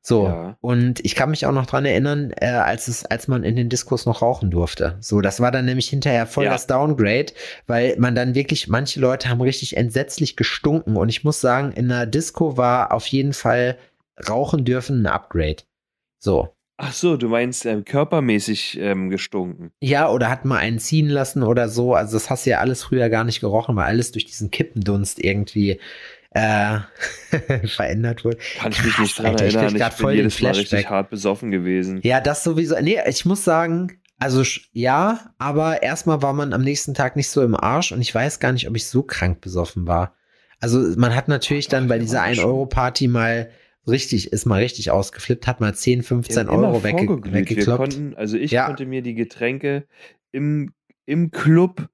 So, 0.00 0.26
Ja. 0.26 0.56
und 0.62 1.04
ich 1.04 1.14
kann 1.16 1.28
mich 1.30 1.44
auch 1.44 1.52
noch 1.52 1.66
dran 1.66 1.84
erinnern, 1.84 2.32
äh, 2.40 2.46
als 2.46 2.88
es, 2.88 3.04
als 3.04 3.28
man 3.28 3.42
in 3.42 3.56
den 3.56 3.68
Diskos 3.68 4.06
noch 4.06 4.22
rauchen 4.22 4.50
durfte. 4.50 4.96
So, 5.00 5.20
das 5.20 5.40
war 5.40 5.50
dann 5.50 5.66
nämlich 5.66 5.88
hinterher 5.90 6.26
voll 6.26 6.44
Ja. 6.44 6.52
das 6.52 6.66
Downgrade, 6.66 7.32
weil 7.66 7.96
man 7.98 8.14
dann 8.14 8.34
wirklich, 8.34 8.68
manche 8.68 9.00
Leute 9.00 9.28
haben 9.28 9.40
richtig 9.42 9.76
entsetzlich 9.76 10.36
gestunken. 10.36 10.96
Und 10.96 11.10
ich 11.10 11.24
muss 11.24 11.40
sagen, 11.42 11.72
in 11.72 11.90
einer 11.92 12.06
Disco 12.06 12.56
war 12.56 12.92
auf 12.94 13.06
jeden 13.08 13.34
Fall 13.34 13.76
rauchen 14.28 14.64
dürfen 14.64 15.02
ein 15.02 15.06
Upgrade. 15.06 15.64
So. 16.18 16.54
Ach 16.80 16.92
so, 16.92 17.16
du 17.16 17.28
meinst 17.28 17.66
ähm, 17.66 17.84
körpermäßig 17.84 18.78
ähm, 18.80 19.10
gestunken. 19.10 19.72
Ja, 19.80 20.08
oder 20.10 20.30
hat 20.30 20.44
mal 20.44 20.58
einen 20.58 20.78
ziehen 20.78 21.08
lassen 21.08 21.42
oder 21.42 21.68
so. 21.68 21.94
Also 21.94 22.14
das 22.16 22.30
hast 22.30 22.46
du 22.46 22.50
ja 22.50 22.60
alles 22.60 22.84
früher 22.84 23.08
gar 23.08 23.24
nicht 23.24 23.40
gerochen, 23.40 23.74
weil 23.74 23.86
alles 23.86 24.12
durch 24.12 24.26
diesen 24.26 24.52
Kippendunst 24.52 25.18
irgendwie 25.22 25.80
äh, 26.30 26.78
verändert 27.66 28.24
wurde. 28.24 28.38
Kann 28.58 28.70
ich 28.70 28.84
mich 28.84 28.92
Krass, 28.94 29.00
nicht 29.02 29.18
dran 29.18 29.26
Alter, 29.26 29.46
ich 29.48 29.54
erinnern. 29.56 29.76
Ich 29.76 29.94
voll 29.94 30.12
bin 30.12 30.16
den 30.18 30.24
jedes 30.30 30.40
Mal 30.40 30.48
richtig 30.50 30.68
Flashback. 30.68 30.90
hart 30.90 31.10
besoffen 31.10 31.50
gewesen. 31.50 32.00
Ja, 32.04 32.20
das 32.20 32.44
sowieso. 32.44 32.76
Nee, 32.80 32.98
ich 33.08 33.24
muss 33.24 33.42
sagen, 33.42 34.00
also 34.20 34.42
ja, 34.72 35.32
aber 35.38 35.82
erstmal 35.82 36.22
war 36.22 36.32
man 36.32 36.52
am 36.52 36.62
nächsten 36.62 36.94
Tag 36.94 37.16
nicht 37.16 37.28
so 37.28 37.42
im 37.42 37.56
Arsch 37.56 37.90
und 37.90 38.00
ich 38.00 38.14
weiß 38.14 38.38
gar 38.38 38.52
nicht, 38.52 38.68
ob 38.68 38.76
ich 38.76 38.86
so 38.86 39.02
krank 39.02 39.40
besoffen 39.40 39.88
war. 39.88 40.14
Also 40.60 40.78
man 40.96 41.14
hat 41.14 41.26
natürlich 41.26 41.66
dann 41.66 41.88
bei 41.88 41.98
dieser 41.98 42.18
waren 42.20 42.34
schon. 42.36 42.44
1-Euro-Party 42.44 43.08
mal 43.08 43.50
richtig, 43.88 44.32
ist 44.32 44.46
mal 44.46 44.60
richtig 44.60 44.90
ausgeflippt, 44.90 45.46
hat 45.46 45.60
mal 45.60 45.74
10, 45.74 46.00
Wir 46.00 46.04
15 46.04 46.48
haben 46.48 46.54
immer 46.54 46.68
Euro 46.68 46.84
wegge 46.84 47.32
weggekloppt. 47.32 47.94
konnten, 47.94 48.14
also 48.14 48.36
ich 48.36 48.50
Ja. 48.52 48.66
konnte 48.66 48.86
mir 48.86 49.02
die 49.02 49.14
Getränke 49.14 49.86
im, 50.32 50.72
im 51.06 51.30
Club, 51.30 51.88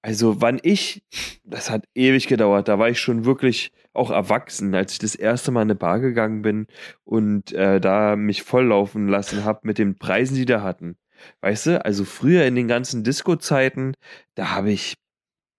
also 0.00 0.40
wann 0.40 0.58
ich, 0.62 1.02
das 1.44 1.70
hat 1.70 1.86
ewig 1.94 2.26
gedauert, 2.26 2.68
da 2.68 2.78
war 2.78 2.88
ich 2.88 2.98
schon 2.98 3.24
wirklich 3.24 3.72
auch 3.92 4.10
erwachsen, 4.10 4.74
als 4.74 4.94
ich 4.94 4.98
das 4.98 5.14
erste 5.14 5.50
Mal 5.52 5.62
in 5.62 5.66
eine 5.70 5.74
Bar 5.76 6.00
gegangen 6.00 6.42
bin 6.42 6.66
und 7.04 7.52
äh, 7.52 7.80
da 7.80 8.16
mich 8.16 8.42
volllaufen 8.42 9.06
lassen 9.08 9.44
habe 9.44 9.60
mit 9.64 9.78
den 9.78 9.96
Preisen, 9.98 10.34
die 10.34 10.46
da 10.46 10.62
hatten. 10.62 10.96
Weißt 11.40 11.66
du, 11.66 11.84
also 11.84 12.04
früher 12.04 12.44
in 12.46 12.56
den 12.56 12.66
ganzen 12.68 13.04
Disco-Zeiten, 13.04 13.94
da 14.34 14.50
habe 14.50 14.72
ich, 14.72 14.94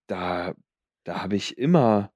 da, 0.07 0.53
da 1.05 1.21
habe 1.23 1.35
ich 1.35 1.57
immer, 1.57 2.11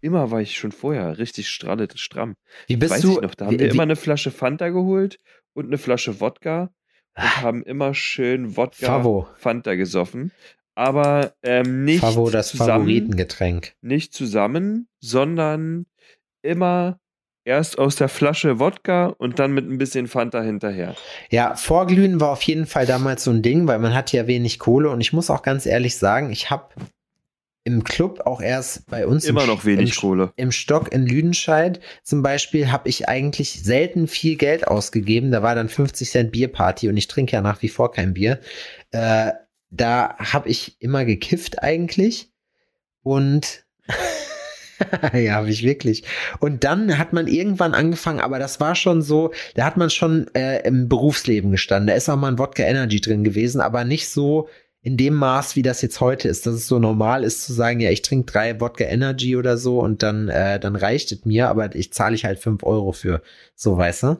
immer 0.00 0.30
war 0.30 0.40
ich 0.40 0.56
schon 0.58 0.72
vorher 0.72 1.18
richtig 1.18 1.48
stralle, 1.48 1.88
stramm. 1.94 2.34
Wie 2.66 2.76
bist 2.76 2.92
Weiß 2.94 3.02
du? 3.02 3.12
ich 3.16 3.20
noch, 3.20 3.34
da 3.34 3.46
haben 3.46 3.54
wie, 3.54 3.58
wir 3.60 3.66
wie, 3.66 3.74
immer 3.74 3.82
eine 3.84 3.96
Flasche 3.96 4.30
Fanta 4.30 4.68
geholt 4.68 5.18
und 5.54 5.66
eine 5.66 5.78
Flasche 5.78 6.20
Wodka 6.20 6.62
und 6.62 6.70
Ah. 7.18 7.40
haben 7.42 7.62
immer 7.62 7.94
schön 7.94 8.56
Wodka 8.56 8.86
Favo. 8.86 9.26
Fanta 9.36 9.74
gesoffen. 9.74 10.32
Aber 10.74 11.32
ähm, 11.42 11.84
nicht, 11.84 12.00
Favo, 12.00 12.28
das 12.28 12.50
zusammen, 12.50 12.70
Favoritengetränk. 12.84 13.72
nicht 13.80 14.12
zusammen, 14.12 14.88
sondern 15.00 15.86
immer 16.42 16.98
erst 17.44 17.78
aus 17.78 17.96
der 17.96 18.08
Flasche 18.08 18.58
Wodka 18.58 19.06
und 19.06 19.38
dann 19.38 19.52
mit 19.52 19.66
ein 19.66 19.78
bisschen 19.78 20.08
Fanta 20.08 20.42
hinterher. 20.42 20.94
Ja, 21.30 21.54
Vorglühen 21.54 22.20
war 22.20 22.30
auf 22.32 22.42
jeden 22.42 22.66
Fall 22.66 22.84
damals 22.84 23.24
so 23.24 23.30
ein 23.30 23.40
Ding, 23.40 23.66
weil 23.66 23.78
man 23.78 23.94
hatte 23.94 24.16
ja 24.18 24.26
wenig 24.26 24.58
Kohle 24.58 24.90
und 24.90 25.00
ich 25.00 25.12
muss 25.14 25.30
auch 25.30 25.42
ganz 25.42 25.64
ehrlich 25.64 25.96
sagen, 25.96 26.30
ich 26.30 26.50
habe 26.50 26.74
im 27.66 27.82
Club 27.82 28.20
auch 28.24 28.40
erst 28.40 28.86
bei 28.86 29.08
uns 29.08 29.24
Immer 29.24 29.42
im, 29.42 29.48
noch 29.48 29.64
wenig 29.64 29.94
im, 29.94 30.00
Kohle. 30.00 30.32
im 30.36 30.52
Stock 30.52 30.92
in 30.92 31.04
Lüdenscheid 31.04 31.80
zum 32.04 32.22
Beispiel 32.22 32.70
habe 32.70 32.88
ich 32.88 33.08
eigentlich 33.08 33.64
selten 33.64 34.06
viel 34.06 34.36
Geld 34.36 34.68
ausgegeben. 34.68 35.32
Da 35.32 35.42
war 35.42 35.56
dann 35.56 35.68
50 35.68 36.08
Cent 36.08 36.32
Bierparty 36.32 36.88
und 36.88 36.96
ich 36.96 37.08
trinke 37.08 37.32
ja 37.32 37.42
nach 37.42 37.62
wie 37.62 37.68
vor 37.68 37.90
kein 37.90 38.14
Bier. 38.14 38.38
Äh, 38.92 39.32
da 39.70 40.16
habe 40.18 40.48
ich 40.48 40.76
immer 40.80 41.04
gekifft 41.04 41.60
eigentlich. 41.60 42.30
Und 43.02 43.66
ja, 45.12 45.34
habe 45.34 45.50
ich 45.50 45.64
wirklich. 45.64 46.04
Und 46.38 46.62
dann 46.62 46.98
hat 46.98 47.12
man 47.12 47.26
irgendwann 47.26 47.74
angefangen, 47.74 48.20
aber 48.20 48.38
das 48.38 48.60
war 48.60 48.76
schon 48.76 49.02
so, 49.02 49.32
da 49.56 49.64
hat 49.64 49.76
man 49.76 49.90
schon 49.90 50.32
äh, 50.36 50.64
im 50.64 50.88
Berufsleben 50.88 51.50
gestanden. 51.50 51.88
Da 51.88 51.94
ist 51.94 52.08
auch 52.08 52.16
mal 52.16 52.28
ein 52.28 52.38
Wodka 52.38 52.62
Energy 52.62 53.00
drin 53.00 53.24
gewesen, 53.24 53.60
aber 53.60 53.84
nicht 53.84 54.08
so 54.08 54.48
in 54.86 54.96
dem 54.96 55.14
Maß, 55.14 55.56
wie 55.56 55.62
das 55.62 55.82
jetzt 55.82 56.00
heute 56.00 56.28
ist, 56.28 56.46
dass 56.46 56.54
es 56.54 56.68
so 56.68 56.78
normal 56.78 57.24
ist 57.24 57.42
zu 57.42 57.52
sagen, 57.52 57.80
ja, 57.80 57.90
ich 57.90 58.02
trinke 58.02 58.30
drei 58.30 58.60
Wodka 58.60 58.84
Energy 58.84 59.36
oder 59.36 59.58
so 59.58 59.80
und 59.80 60.04
dann, 60.04 60.28
äh, 60.28 60.60
dann 60.60 60.76
reicht 60.76 61.10
es 61.10 61.24
mir, 61.24 61.48
aber 61.48 61.74
ich 61.74 61.92
zahle 61.92 62.14
ich 62.14 62.24
halt 62.24 62.38
fünf 62.38 62.62
Euro 62.62 62.92
für. 62.92 63.20
So, 63.56 63.76
weißt 63.76 64.04
du? 64.04 64.18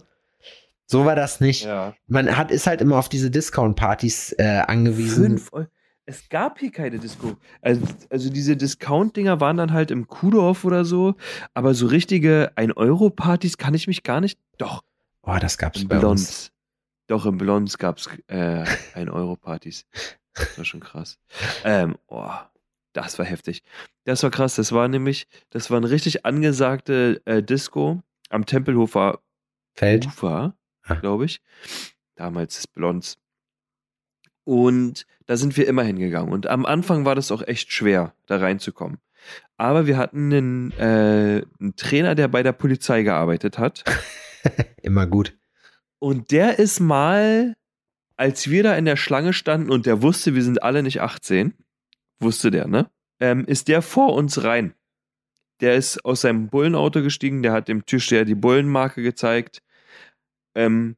So 0.86 1.04
war 1.04 1.14
das 1.14 1.38
nicht. 1.40 1.66
Ja. 1.66 1.94
Man 2.08 2.36
hat, 2.36 2.50
ist 2.50 2.66
halt 2.66 2.80
immer 2.80 2.98
auf 2.98 3.08
diese 3.08 3.30
Discount-Partys 3.30 4.34
äh, 4.38 4.62
angewiesen. 4.66 5.38
Fünf 5.38 5.52
Euro. 5.52 5.66
Es 6.04 6.28
gab 6.28 6.58
hier 6.58 6.72
keine 6.72 6.98
Disco. 6.98 7.36
Also, 7.62 7.82
also 8.10 8.28
diese 8.28 8.56
Discount-Dinger 8.56 9.38
waren 9.38 9.58
dann 9.58 9.72
halt 9.72 9.92
im 9.92 10.08
Kuhdorf 10.08 10.64
oder 10.64 10.84
so, 10.84 11.14
aber 11.54 11.74
so 11.74 11.86
richtige 11.86 12.50
1-Euro-Partys 12.56 13.56
kann 13.56 13.74
ich 13.74 13.86
mich 13.86 14.02
gar 14.02 14.20
nicht. 14.20 14.36
Doch. 14.58 14.82
Oh, 15.22 15.36
das 15.40 15.58
gab's 15.58 15.82
Im 15.82 15.86
bei 15.86 15.98
uns. 15.98 16.02
Blons. 16.02 16.52
Doch, 17.06 17.24
im 17.24 17.38
Blons 17.38 17.78
gab's 17.78 18.08
äh, 18.26 18.64
1-Euro-Partys. 18.96 19.84
Das 20.36 20.58
war 20.58 20.64
schon 20.64 20.80
krass. 20.80 21.18
Ähm, 21.64 21.96
oh, 22.06 22.30
das 22.92 23.18
war 23.18 23.26
heftig. 23.26 23.62
Das 24.04 24.22
war 24.22 24.30
krass. 24.30 24.54
Das 24.56 24.72
war 24.72 24.86
nämlich, 24.88 25.26
das 25.50 25.70
war 25.70 25.78
eine 25.78 25.90
richtig 25.90 26.24
angesagte 26.24 27.20
äh, 27.24 27.42
Disco 27.42 28.02
am 28.30 28.46
Tempelhofer 28.46 29.20
Feld. 29.74 30.06
Ufer, 30.06 30.54
Ah. 30.84 30.94
glaube 30.94 31.24
ich. 31.24 31.40
Damals 32.14 32.56
das 32.56 32.66
Blondes. 32.66 33.18
Und 34.44 35.06
da 35.26 35.36
sind 35.36 35.56
wir 35.56 35.66
immer 35.66 35.82
hingegangen. 35.82 36.32
Und 36.32 36.46
am 36.46 36.64
Anfang 36.64 37.04
war 37.04 37.14
das 37.14 37.32
auch 37.32 37.42
echt 37.42 37.72
schwer, 37.72 38.14
da 38.26 38.36
reinzukommen. 38.38 38.98
Aber 39.56 39.86
wir 39.86 39.96
hatten 39.96 40.32
einen, 40.32 40.72
äh, 40.72 41.42
einen 41.60 41.74
Trainer, 41.76 42.14
der 42.14 42.28
bei 42.28 42.42
der 42.44 42.52
Polizei 42.52 43.02
gearbeitet 43.02 43.58
hat. 43.58 43.82
Immer 44.82 45.06
gut. 45.06 45.36
Und 45.98 46.30
der 46.30 46.58
ist 46.60 46.78
mal, 46.78 47.56
als 48.16 48.50
wir 48.50 48.62
da 48.62 48.76
in 48.76 48.84
der 48.84 48.96
Schlange 48.96 49.32
standen 49.32 49.70
und 49.70 49.86
der 49.86 50.02
wusste, 50.02 50.34
wir 50.34 50.42
sind 50.42 50.62
alle 50.62 50.82
nicht 50.82 51.00
18, 51.00 51.54
wusste 52.18 52.50
der, 52.50 52.66
ne? 52.66 52.90
Ähm, 53.20 53.44
ist 53.46 53.68
der 53.68 53.82
vor 53.82 54.14
uns 54.14 54.44
rein. 54.44 54.74
Der 55.60 55.74
ist 55.74 56.04
aus 56.04 56.22
seinem 56.22 56.48
Bullenauto 56.48 57.02
gestiegen, 57.02 57.42
der 57.42 57.52
hat 57.52 57.68
dem 57.68 57.86
Türsteher 57.86 58.24
die 58.24 58.34
Bullenmarke 58.34 59.02
gezeigt 59.02 59.62
ähm, 60.54 60.96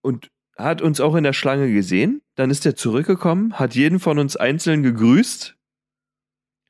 und 0.00 0.30
hat 0.56 0.80
uns 0.80 1.00
auch 1.00 1.16
in 1.16 1.24
der 1.24 1.32
Schlange 1.32 1.72
gesehen. 1.72 2.22
Dann 2.36 2.50
ist 2.50 2.66
er 2.66 2.76
zurückgekommen, 2.76 3.58
hat 3.58 3.74
jeden 3.74 3.98
von 3.98 4.18
uns 4.18 4.36
einzeln 4.36 4.82
gegrüßt. 4.82 5.56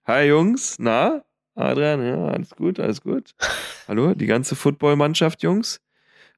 Hi 0.06 0.28
Jungs, 0.28 0.76
na? 0.78 1.24
Adrian, 1.54 2.04
ja, 2.04 2.26
alles 2.26 2.50
gut, 2.50 2.80
alles 2.80 3.00
gut. 3.00 3.34
Hallo, 3.88 4.14
die 4.14 4.26
ganze 4.26 4.56
Footballmannschaft, 4.56 5.42
Jungs. 5.42 5.80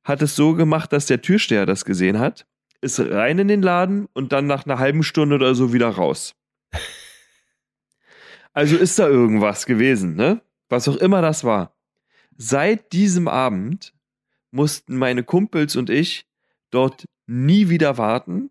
Hat 0.04 0.22
es 0.22 0.36
so 0.36 0.54
gemacht, 0.54 0.92
dass 0.92 1.06
der 1.06 1.22
Türsteher 1.22 1.66
das 1.66 1.84
gesehen 1.84 2.18
hat, 2.18 2.46
ist 2.86 3.00
rein 3.00 3.38
in 3.38 3.48
den 3.48 3.62
Laden 3.62 4.06
und 4.14 4.32
dann 4.32 4.46
nach 4.46 4.64
einer 4.64 4.78
halben 4.78 5.02
Stunde 5.02 5.34
oder 5.34 5.54
so 5.54 5.72
wieder 5.72 5.88
raus. 5.88 6.34
Also 8.52 8.76
ist 8.76 8.98
da 8.98 9.06
irgendwas 9.06 9.66
gewesen, 9.66 10.16
ne? 10.16 10.40
Was 10.70 10.88
auch 10.88 10.96
immer 10.96 11.20
das 11.20 11.44
war. 11.44 11.76
Seit 12.38 12.92
diesem 12.92 13.28
Abend 13.28 13.92
mussten 14.50 14.96
meine 14.96 15.22
Kumpels 15.24 15.76
und 15.76 15.90
ich 15.90 16.26
dort 16.70 17.04
nie 17.26 17.68
wieder 17.68 17.98
warten, 17.98 18.50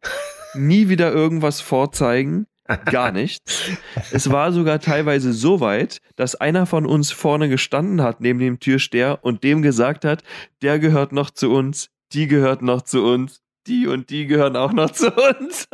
nie 0.53 0.89
wieder 0.89 1.11
irgendwas 1.11 1.61
vorzeigen, 1.61 2.45
gar 2.85 3.11
nichts. 3.11 3.71
Es 4.11 4.29
war 4.31 4.51
sogar 4.51 4.79
teilweise 4.79 5.33
so 5.33 5.59
weit, 5.59 6.01
dass 6.15 6.35
einer 6.35 6.65
von 6.65 6.85
uns 6.85 7.11
vorne 7.11 7.49
gestanden 7.49 8.01
hat 8.01 8.21
neben 8.21 8.39
dem 8.39 8.59
Türsteher 8.59 9.19
und 9.23 9.43
dem 9.43 9.61
gesagt 9.61 10.05
hat, 10.05 10.23
der 10.61 10.79
gehört 10.79 11.11
noch 11.11 11.31
zu 11.31 11.51
uns, 11.51 11.89
die 12.13 12.27
gehört 12.27 12.61
noch 12.61 12.81
zu 12.81 13.03
uns, 13.03 13.41
die 13.67 13.87
und 13.87 14.09
die 14.09 14.27
gehören 14.27 14.55
auch 14.55 14.73
noch 14.73 14.89
zu 14.91 15.11
uns. 15.11 15.67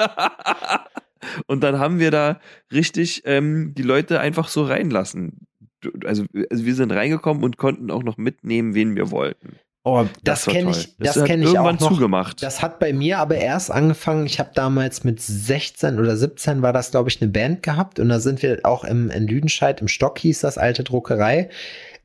und 1.48 1.64
dann 1.64 1.80
haben 1.80 2.00
wir 2.00 2.12
da 2.12 2.40
richtig 2.72 3.24
ähm, 3.26 3.74
die 3.76 3.84
Leute 3.84 4.20
einfach 4.20 4.48
so 4.48 4.64
reinlassen. 4.64 5.48
Also, 6.06 6.26
also 6.50 6.66
wir 6.66 6.76
sind 6.76 6.92
reingekommen 6.92 7.44
und 7.44 7.58
konnten 7.58 7.90
auch 7.90 8.04
noch 8.04 8.18
mitnehmen, 8.18 8.76
wen 8.76 8.96
wir 8.96 9.12
wollten. 9.12 9.58
Oh, 9.84 10.06
das, 10.24 10.46
war 10.46 10.54
kenne 10.54 10.70
ich, 10.72 10.96
das 11.00 11.16
hat 11.16 11.26
kenne 11.26 11.44
ich 11.44 11.58
auch 11.58 11.72
noch. 11.72 11.90
zugemacht. 11.90 12.44
Das 12.44 12.62
hat 12.62 12.78
bei 12.78 12.94
mir 12.94 13.18
aber 13.18 13.36
erst 13.36 13.72
angefangen. 13.72 14.28
Ich 14.28 14.40
habe 14.40 14.52
damals 14.54 15.04
mit 15.04 15.20
16 15.20 15.98
oder 15.98 16.16
17 16.16 16.62
war 16.62 16.72
das, 16.72 16.92
glaube 16.92 17.10
ich, 17.10 17.20
eine 17.20 17.32
Band 17.32 17.64
gehabt. 17.64 18.00
Und 18.00 18.10
da 18.10 18.20
sind 18.20 18.44
wir 18.44 18.60
auch 18.62 18.84
im, 18.84 19.10
in 19.10 19.26
Lüdenscheid, 19.26 19.82
im 19.82 19.88
Stock 19.88 20.20
hieß 20.20 20.42
das, 20.42 20.60
alte 20.60 20.84
Druckerei, 20.84 21.50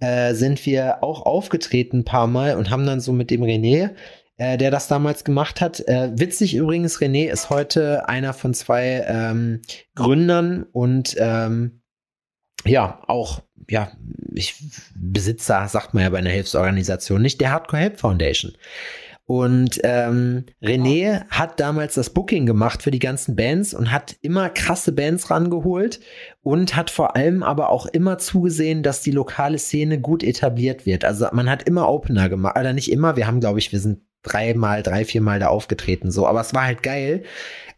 äh, 0.01 0.33
sind 0.33 0.65
wir 0.65 1.05
auch 1.05 1.27
aufgetreten 1.27 1.99
ein 1.99 2.05
paar 2.05 2.27
Mal 2.27 2.57
und 2.57 2.71
haben 2.71 2.87
dann 2.87 3.01
so 3.01 3.13
mit 3.13 3.31
dem 3.31 3.43
René, 3.43 3.91
äh, 4.37 4.57
der 4.59 4.71
das 4.71 4.89
damals 4.89 5.25
gemacht 5.25 5.61
hat. 5.61 5.81
Äh, 5.89 6.11
witzig 6.15 6.55
übrigens, 6.55 6.99
René 6.99 7.31
ist 7.31 7.51
heute 7.51 8.09
einer 8.09 8.33
von 8.33 8.55
zwei 8.55 9.05
ähm, 9.07 9.63
Gründern 9.95 10.65
und 10.73 11.17
ähm, 11.19 11.83
ja, 12.65 13.01
auch, 13.07 13.43
ja, 13.69 13.93
ich, 14.35 14.55
Besitzer, 14.95 15.69
sagt 15.69 15.95
man 15.95 16.03
ja 16.03 16.11
bei 16.11 16.19
einer 16.19 16.31
Hilfsorganisation, 16.31 17.23
nicht 17.23 17.41
der 17.41 17.53
Hardcore 17.53 17.83
Help 17.83 18.01
Foundation. 18.01 18.53
Und 19.29 19.81
ähm, 19.83 20.45
René 20.63 21.29
hat 21.31 21.59
damals 21.59 21.95
das 21.95 22.11
Booking 22.11 22.47
gemacht 22.47 22.85
für 22.85 22.93
die 22.93 23.01
ganzen 23.01 23.35
Bands 23.35 23.75
und 23.75 23.91
hat 23.91 24.15
immer 24.23 24.49
krasse 24.51 24.93
Bands 24.93 25.31
rangeholt 25.33 25.99
und 26.43 26.77
hat 26.77 26.91
vor 26.91 27.17
allem 27.17 27.43
aber 27.43 27.71
auch 27.71 27.87
immer 27.87 28.19
zugesehen, 28.19 28.85
dass 28.85 29.01
die 29.01 29.11
lokale 29.11 29.59
Szene 29.59 30.01
gut 30.01 30.23
etabliert 30.23 30.87
wird. 30.87 31.05
Also 31.05 31.27
man 31.33 31.51
hat 31.51 31.65
immer 31.65 31.89
Opener 31.89 32.29
gemacht, 32.29 32.57
oder 32.57 32.73
nicht 32.73 32.91
immer, 32.93 33.17
wir 33.17 33.27
haben, 33.27 33.41
glaube 33.41 33.59
ich, 33.59 33.73
wir 33.73 33.81
sind 33.81 34.06
dreimal, 34.27 34.83
drei, 34.83 35.05
viermal 35.05 35.39
da 35.39 35.49
aufgetreten, 35.49 36.11
so, 36.11 36.27
aber 36.27 36.41
es 36.41 36.55
war 36.55 36.65
halt 36.65 36.83
geil, 36.83 37.23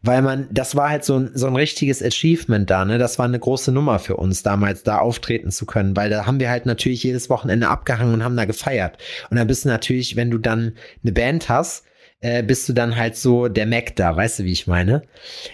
weil 0.03 0.23
man, 0.23 0.49
das 0.51 0.77
war 0.77 0.91
halt 0.91 1.05
so 1.05 1.19
ein, 1.19 1.31
so 1.35 1.47
ein 1.47 1.57
richtiges 1.57 2.03
Achievement 2.03 2.71
da, 2.71 2.85
ne? 2.85 2.99
Das 2.99 3.19
war 3.19 3.27
eine 3.27 3.39
große 3.39 3.73
Nummer 3.73 3.99
für 3.99 4.17
uns 4.17 4.43
damals, 4.43 4.85
da 4.85 4.99
auftreten 4.99 5.51
zu 5.51 5.67
können, 5.67 5.97
weil 5.97 6.09
da 6.09 6.25
haben 6.25 6.39
wir 6.39 6.51
halt 6.51 6.67
natürlich 6.67 7.03
jedes 7.03 7.29
Wochenende 7.31 7.69
abgehangen 7.69 8.15
und 8.15 8.25
haben 8.25 8.37
da 8.37 8.45
gefeiert. 8.45 8.99
Und 9.31 9.37
dann 9.37 9.49
bist 9.49 9.65
du 9.65 9.69
natürlich, 9.69 10.15
wenn 10.15 10.31
du 10.31 10.39
dann 10.39 10.75
eine 11.03 11.13
Band 11.13 11.49
hast, 11.49 11.85
äh, 12.21 12.43
bist 12.43 12.69
du 12.69 12.73
dann 12.73 12.97
halt 12.97 13.17
so 13.17 13.49
der 13.49 13.67
Mac 13.67 13.97
da, 13.97 14.17
weißt 14.17 14.41
du, 14.41 14.45
wie 14.45 14.53
ich 14.53 14.67
meine? 14.67 15.03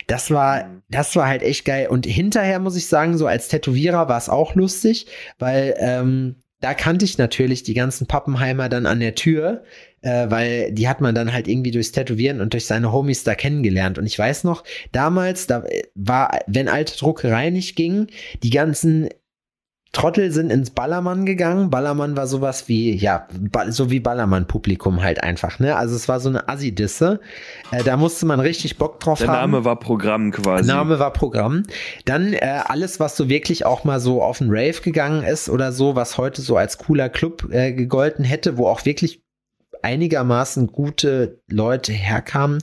Das 0.07 0.31
war, 0.31 0.83
das 0.89 1.15
war 1.17 1.27
halt 1.27 1.43
echt 1.43 1.65
geil. 1.65 1.89
Und 1.89 2.07
hinterher 2.07 2.59
muss 2.59 2.77
ich 2.77 2.87
sagen, 2.87 3.17
so 3.17 3.27
als 3.27 3.49
Tätowierer 3.49 4.09
war 4.09 4.19
es 4.19 4.29
auch 4.29 4.55
lustig, 4.55 5.07
weil 5.39 5.75
ähm, 5.79 6.37
da 6.65 6.73
kannte 6.73 7.05
ich 7.05 7.19
natürlich 7.19 7.63
die 7.63 7.75
ganzen 7.75 8.07
Pappenheimer 8.07 8.71
dann 8.71 8.87
an 8.87 8.99
der 8.99 9.15
Tür, 9.15 9.65
äh, 10.01 10.31
weil 10.31 10.73
die 10.73 10.89
hat 10.89 11.03
man 11.03 11.15
dann 11.15 11.31
halt 11.31 11.47
irgendwie 11.47 11.73
durchs 11.73 11.93
Tätowieren 11.93 12.41
und 12.41 12.55
durch 12.55 12.65
seine 12.65 12.91
Homies 12.91 13.23
da 13.23 13.35
kennengelernt. 13.35 13.99
Und 13.99 14.07
ich 14.07 14.19
weiß 14.19 14.45
noch, 14.45 14.65
damals, 14.91 15.47
da 15.47 15.63
war, 15.95 16.41
wenn 16.47 16.69
alte 16.69 16.97
Druckerei 16.97 17.51
nicht 17.51 17.77
ging, 17.77 18.07
die 18.43 18.49
ganzen 18.49 19.11
Trottel 19.95 20.31
sind 20.31 20.51
ins 20.51 20.71
Ballermann 20.71 21.25
gegangen. 21.25 21.71
Ballermann 21.71 22.17
war 22.17 22.27
sowas 22.27 22.69
wie, 22.69 22.95
ja, 22.95 23.27
so 23.69 23.91
wie 23.91 24.01
Ballermann-Publikum 24.01 25.03
halt 25.03 25.23
einfach, 25.23 25.59
ne? 25.59 25.77
Also 25.77 25.97
es 25.97 26.09
war 26.09 26.21
so 26.21 26.29
eine 26.29 26.49
Assi-Disse. 26.49 27.21
Äh, 27.71 27.83
da 27.85 27.97
musste 27.97 28.27
man 28.27 28.41
richtig 28.41 28.77
Bock 28.77 29.01
drauf 29.01 29.21
Der 29.21 29.29
haben. 29.29 29.53
Name 29.53 29.65
war 29.65 29.79
Programm 29.79 30.33
quasi. 30.33 30.69
Name 30.69 30.99
war 30.99 31.13
Programm. 31.13 31.63
Dann 32.05 32.35
äh, 32.35 32.61
alles, 32.67 33.01
was 33.01 33.17
so 33.17 33.29
wirklich 33.29 33.65
auch 33.65 33.85
mal 33.85 34.01
so 34.01 34.23
auf 34.23 34.39
den 34.39 34.49
Rave 34.51 34.81
gegangen 34.83 35.23
ist 35.23 35.49
oder 35.49 35.73
so, 35.73 35.97
was 35.97 36.19
heute 36.19 36.43
so 36.43 36.57
als 36.57 36.77
cooler 36.77 37.09
Club 37.09 37.49
äh, 37.51 37.73
gegolten 37.73 38.25
hätte, 38.25 38.59
wo 38.59 38.67
auch 38.67 38.85
wirklich 38.85 39.24
einigermaßen 39.85 40.69
gute 40.69 41.41
Leute 41.49 41.93
herkamen. 41.93 42.59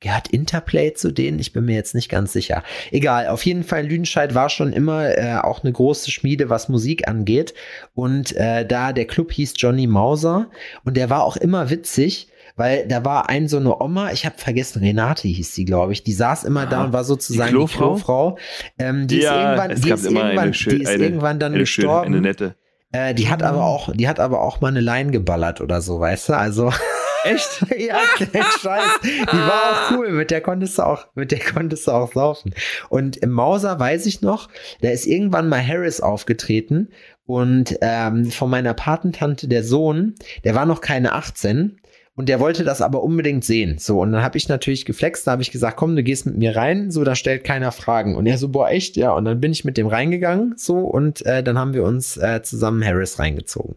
Gehört 0.00 0.28
Interplay 0.28 0.92
zu 0.92 1.12
denen? 1.12 1.38
Ich 1.38 1.52
bin 1.52 1.64
mir 1.64 1.74
jetzt 1.74 1.94
nicht 1.94 2.10
ganz 2.10 2.32
sicher. 2.32 2.62
Egal, 2.90 3.28
auf 3.28 3.46
jeden 3.46 3.62
Fall 3.62 3.86
Lüdenscheid 3.86 4.34
war 4.34 4.50
schon 4.50 4.72
immer 4.72 5.16
äh, 5.16 5.36
auch 5.36 5.62
eine 5.62 5.72
große 5.72 6.10
Schmiede, 6.10 6.50
was 6.50 6.68
Musik 6.68 7.08
angeht. 7.08 7.54
Und 7.94 8.36
äh, 8.36 8.66
da 8.66 8.92
der 8.92 9.06
Club 9.06 9.32
hieß 9.32 9.54
Johnny 9.56 9.86
Mauser 9.86 10.50
und 10.84 10.96
der 10.96 11.08
war 11.08 11.24
auch 11.24 11.36
immer 11.36 11.70
witzig. 11.70 12.28
Weil 12.56 12.86
da 12.86 13.04
war 13.04 13.28
ein 13.28 13.48
so 13.48 13.56
eine 13.56 13.80
Oma, 13.80 14.12
ich 14.12 14.24
habe 14.26 14.36
vergessen, 14.38 14.80
Renate 14.80 15.26
hieß 15.26 15.54
sie, 15.54 15.64
glaube 15.64 15.92
ich. 15.92 16.04
Die 16.04 16.12
saß 16.12 16.44
immer 16.44 16.66
da 16.66 16.82
Ah, 16.82 16.84
und 16.84 16.92
war 16.92 17.02
sozusagen 17.02 17.50
die 17.50 17.56
Klofrau? 17.56 17.94
Klofrau. 17.94 18.38
Ähm, 18.78 19.08
die 19.08 19.18
ja, 19.18 19.32
ist 19.32 19.40
irgendwann, 19.40 19.68
die 19.82 19.90
ist 19.90 20.04
irgendwann, 20.04 20.38
eine, 20.38 20.52
die 20.52 20.82
ist 20.82 20.88
eine, 20.88 21.02
irgendwann 21.02 21.40
dann 21.40 21.54
eine 21.54 21.66
schöne, 21.66 21.86
gestorben. 21.86 22.06
eine 22.06 22.20
nette. 22.20 22.54
Äh, 22.94 23.12
die 23.12 23.28
hat 23.28 23.42
aber 23.42 23.64
auch, 23.64 23.90
die 23.92 24.08
hat 24.08 24.20
aber 24.20 24.40
auch 24.40 24.60
mal 24.60 24.68
eine 24.68 24.80
Line 24.80 25.10
geballert 25.10 25.60
oder 25.60 25.80
so, 25.80 25.98
weißt 25.98 26.28
du? 26.28 26.36
Also 26.36 26.72
Echt? 27.24 27.64
ja, 27.78 27.98
kein 28.18 28.42
Scheiß. 28.60 29.00
Die 29.02 29.36
war 29.36 29.62
auch 29.72 29.90
cool, 29.92 30.12
mit 30.12 30.30
der 30.30 30.42
konntest 30.42 30.78
du 30.78 30.82
auch, 30.82 31.06
mit 31.14 31.32
der 31.32 31.40
konntest 31.40 31.86
du 31.86 31.92
auch 31.92 32.12
saufen. 32.12 32.54
Und 32.90 33.16
im 33.16 33.30
Mauser 33.30 33.80
weiß 33.80 34.06
ich 34.06 34.20
noch, 34.20 34.48
da 34.82 34.90
ist 34.90 35.06
irgendwann 35.06 35.48
mal 35.48 35.66
Harris 35.66 36.00
aufgetreten 36.00 36.90
und 37.26 37.78
ähm, 37.80 38.30
von 38.30 38.50
meiner 38.50 38.74
Patentante 38.74 39.48
der 39.48 39.64
Sohn, 39.64 40.14
der 40.44 40.54
war 40.54 40.66
noch 40.66 40.82
keine 40.82 41.12
18 41.12 41.80
Und 42.16 42.28
der 42.28 42.38
wollte 42.38 42.62
das 42.62 42.80
aber 42.80 43.02
unbedingt 43.02 43.44
sehen. 43.44 43.78
So, 43.78 44.00
und 44.00 44.12
dann 44.12 44.22
habe 44.22 44.38
ich 44.38 44.48
natürlich 44.48 44.84
geflext, 44.84 45.26
da 45.26 45.32
habe 45.32 45.42
ich 45.42 45.50
gesagt, 45.50 45.76
komm, 45.76 45.96
du 45.96 46.02
gehst 46.04 46.26
mit 46.26 46.36
mir 46.36 46.54
rein, 46.54 46.92
so, 46.92 47.02
da 47.02 47.16
stellt 47.16 47.42
keiner 47.42 47.72
Fragen. 47.72 48.14
Und 48.14 48.26
er 48.26 48.38
so, 48.38 48.50
boah, 48.50 48.68
echt? 48.68 48.96
Ja, 48.96 49.12
und 49.12 49.24
dann 49.24 49.40
bin 49.40 49.50
ich 49.50 49.64
mit 49.64 49.76
dem 49.76 49.88
reingegangen, 49.88 50.54
so, 50.56 50.78
und 50.78 51.26
äh, 51.26 51.42
dann 51.42 51.58
haben 51.58 51.74
wir 51.74 51.82
uns 51.82 52.16
äh, 52.16 52.40
zusammen 52.42 52.84
Harris 52.84 53.18
reingezogen. 53.18 53.76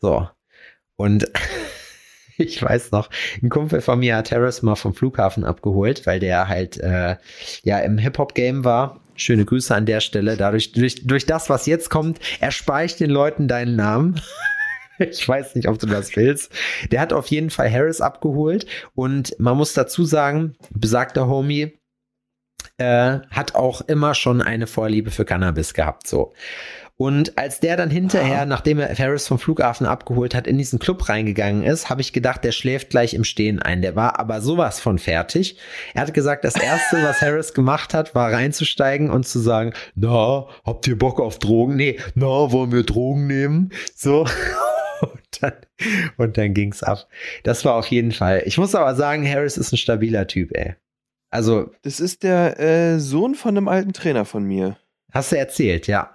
So. 0.00 0.28
Und 0.94 1.28
ich 2.38 2.62
weiß 2.62 2.92
noch, 2.92 3.10
ein 3.42 3.48
Kumpel 3.48 3.80
von 3.80 3.98
mir 3.98 4.16
hat 4.16 4.30
Harris 4.30 4.62
mal 4.62 4.76
vom 4.76 4.94
Flughafen 4.94 5.44
abgeholt, 5.44 6.06
weil 6.06 6.20
der 6.20 6.48
halt 6.48 6.78
äh, 6.78 7.16
ja 7.64 7.78
im 7.80 7.98
Hip-Hop-Game 7.98 8.64
war. 8.64 9.00
Schöne 9.16 9.44
Grüße 9.44 9.74
an 9.74 9.86
der 9.86 10.00
Stelle. 10.00 10.36
Dadurch, 10.36 10.72
durch, 10.72 11.06
durch 11.06 11.26
das, 11.26 11.50
was 11.50 11.66
jetzt 11.66 11.88
kommt, 11.90 12.20
erspare 12.38 12.84
ich 12.84 12.96
den 12.96 13.10
Leuten 13.10 13.48
deinen 13.48 13.74
Namen. 13.74 14.20
Ich 14.98 15.28
weiß 15.28 15.54
nicht, 15.54 15.68
ob 15.68 15.78
du 15.78 15.86
das 15.86 16.16
willst. 16.16 16.52
Der 16.90 17.00
hat 17.00 17.12
auf 17.12 17.26
jeden 17.28 17.50
Fall 17.50 17.70
Harris 17.70 18.00
abgeholt 18.00 18.66
und 18.94 19.34
man 19.38 19.56
muss 19.56 19.74
dazu 19.74 20.04
sagen, 20.04 20.56
besagter 20.70 21.28
Homie 21.28 21.78
äh, 22.78 23.20
hat 23.30 23.54
auch 23.54 23.82
immer 23.82 24.14
schon 24.14 24.42
eine 24.42 24.66
Vorliebe 24.66 25.10
für 25.10 25.24
Cannabis 25.24 25.74
gehabt, 25.74 26.06
so. 26.06 26.32
Und 26.98 27.36
als 27.36 27.60
der 27.60 27.76
dann 27.76 27.90
hinterher, 27.90 28.42
ah. 28.42 28.46
nachdem 28.46 28.78
er 28.78 28.96
Ferris 28.96 29.28
vom 29.28 29.38
Flughafen 29.38 29.86
abgeholt 29.86 30.34
hat, 30.34 30.46
in 30.46 30.56
diesen 30.56 30.78
Club 30.78 31.10
reingegangen 31.10 31.62
ist, 31.62 31.90
habe 31.90 32.00
ich 32.00 32.14
gedacht, 32.14 32.42
der 32.42 32.52
schläft 32.52 32.88
gleich 32.88 33.12
im 33.12 33.24
Stehen 33.24 33.60
ein. 33.60 33.82
Der 33.82 33.96
war 33.96 34.18
aber 34.18 34.40
sowas 34.40 34.80
von 34.80 34.98
fertig. 34.98 35.58
Er 35.92 36.02
hat 36.02 36.14
gesagt, 36.14 36.44
das 36.44 36.56
erste, 36.56 37.02
was 37.02 37.20
Harris 37.20 37.52
gemacht 37.52 37.92
hat, 37.92 38.14
war 38.14 38.32
reinzusteigen 38.32 39.10
und 39.10 39.26
zu 39.26 39.40
sagen, 39.40 39.74
na, 39.94 40.46
habt 40.64 40.86
ihr 40.86 40.96
Bock 40.98 41.20
auf 41.20 41.38
Drogen? 41.38 41.76
Nee, 41.76 41.98
na, 42.14 42.50
wollen 42.50 42.72
wir 42.72 42.82
Drogen 42.82 43.26
nehmen? 43.26 43.72
So. 43.94 44.26
Und 45.42 45.52
dann, 45.52 46.10
und 46.16 46.38
dann 46.38 46.54
ging's 46.54 46.82
ab. 46.82 47.08
Das 47.42 47.64
war 47.64 47.74
auf 47.74 47.86
jeden 47.88 48.12
Fall. 48.12 48.42
Ich 48.46 48.58
muss 48.58 48.74
aber 48.74 48.94
sagen, 48.94 49.28
Harris 49.28 49.56
ist 49.56 49.72
ein 49.72 49.76
stabiler 49.76 50.26
Typ, 50.26 50.56
ey. 50.56 50.74
Also. 51.30 51.70
Das 51.82 52.00
ist 52.00 52.22
der 52.22 52.58
äh, 52.60 52.98
Sohn 52.98 53.34
von 53.34 53.56
einem 53.56 53.68
alten 53.68 53.92
Trainer 53.92 54.24
von 54.24 54.44
mir. 54.44 54.76
Hast 55.12 55.32
du 55.32 55.36
erzählt, 55.36 55.86
ja. 55.86 56.12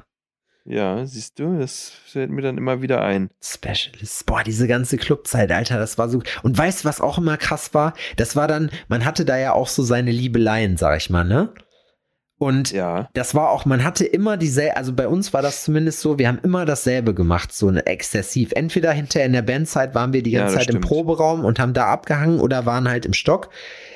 Ja, 0.64 1.06
siehst 1.06 1.40
du, 1.40 1.58
das 1.58 1.92
fällt 2.06 2.30
mir 2.30 2.44
dann 2.44 2.58
immer 2.58 2.82
wieder 2.82 3.02
ein. 3.02 3.30
Specialist. 3.44 4.26
Boah, 4.28 4.44
diese 4.44 4.68
ganze 4.68 4.98
Clubzeit, 4.98 5.52
Alter, 5.52 5.80
das 5.80 5.98
war 5.98 6.08
so. 6.08 6.22
Und 6.44 6.58
weißt 6.58 6.84
du, 6.84 6.88
was 6.88 7.02
auch 7.02 7.18
immer 7.18 7.38
krass 7.38 7.74
war? 7.74 7.94
Das 8.16 8.36
war 8.36 8.48
dann, 8.48 8.70
man 8.88 9.04
hatte 9.04 9.26
da 9.26 9.38
ja 9.38 9.54
auch 9.54 9.68
so 9.68 9.82
seine 9.82 10.12
Liebeleien, 10.12 10.78
sag 10.78 10.98
ich 10.98 11.10
mal, 11.10 11.24
ne? 11.24 11.52
Und 12.42 12.72
ja. 12.72 13.08
das 13.14 13.36
war 13.36 13.52
auch, 13.52 13.66
man 13.66 13.84
hatte 13.84 14.04
immer 14.04 14.36
dieselbe, 14.36 14.76
also 14.76 14.94
bei 14.94 15.08
uns 15.08 15.32
war 15.32 15.44
das 15.44 15.64
zumindest 15.64 16.00
so, 16.00 16.18
wir 16.18 16.28
haben 16.28 16.40
immer 16.42 16.66
dasselbe 16.66 17.14
gemacht, 17.14 17.54
so 17.54 17.68
eine 17.68 17.86
exzessiv. 17.86 18.52
Entweder 18.54 18.92
hinterher 18.94 19.28
in 19.28 19.34
der 19.34 19.44
Bandzeit 19.44 19.94
waren 19.94 20.12
wir 20.12 20.24
die 20.24 20.32
ganze 20.32 20.54
ja, 20.54 20.58
Zeit 20.58 20.64
stimmt. 20.64 20.84
im 20.84 20.90
Proberaum 20.90 21.46
und 21.46 21.60
haben 21.60 21.76
da 21.76 21.86
abgehangen 21.86 22.40
oder 22.40 22.66
waren 22.66 22.90
halt 22.90 23.06
im 23.06 23.14
Stock 23.14 23.52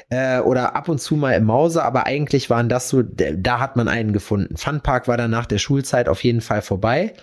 äh, 0.10 0.42
oder 0.42 0.76
ab 0.76 0.90
und 0.90 1.02
zu 1.02 1.16
mal 1.16 1.32
im 1.32 1.46
Mause, 1.46 1.84
aber 1.84 2.06
eigentlich 2.06 2.52
waren 2.52 2.70
das 2.70 2.88
so, 2.88 3.02
da 3.02 3.60
hat 3.60 3.78
man 3.78 3.88
einen 3.88 4.14
gefunden. 4.14 4.58
Funpark 4.58 5.08
war 5.08 5.18
dann 5.18 5.32
nach 5.32 5.48
der 5.48 5.58
Schulzeit 5.58 6.08
auf 6.08 6.24
jeden 6.24 6.42
Fall 6.42 6.62
vorbei. 6.62 7.16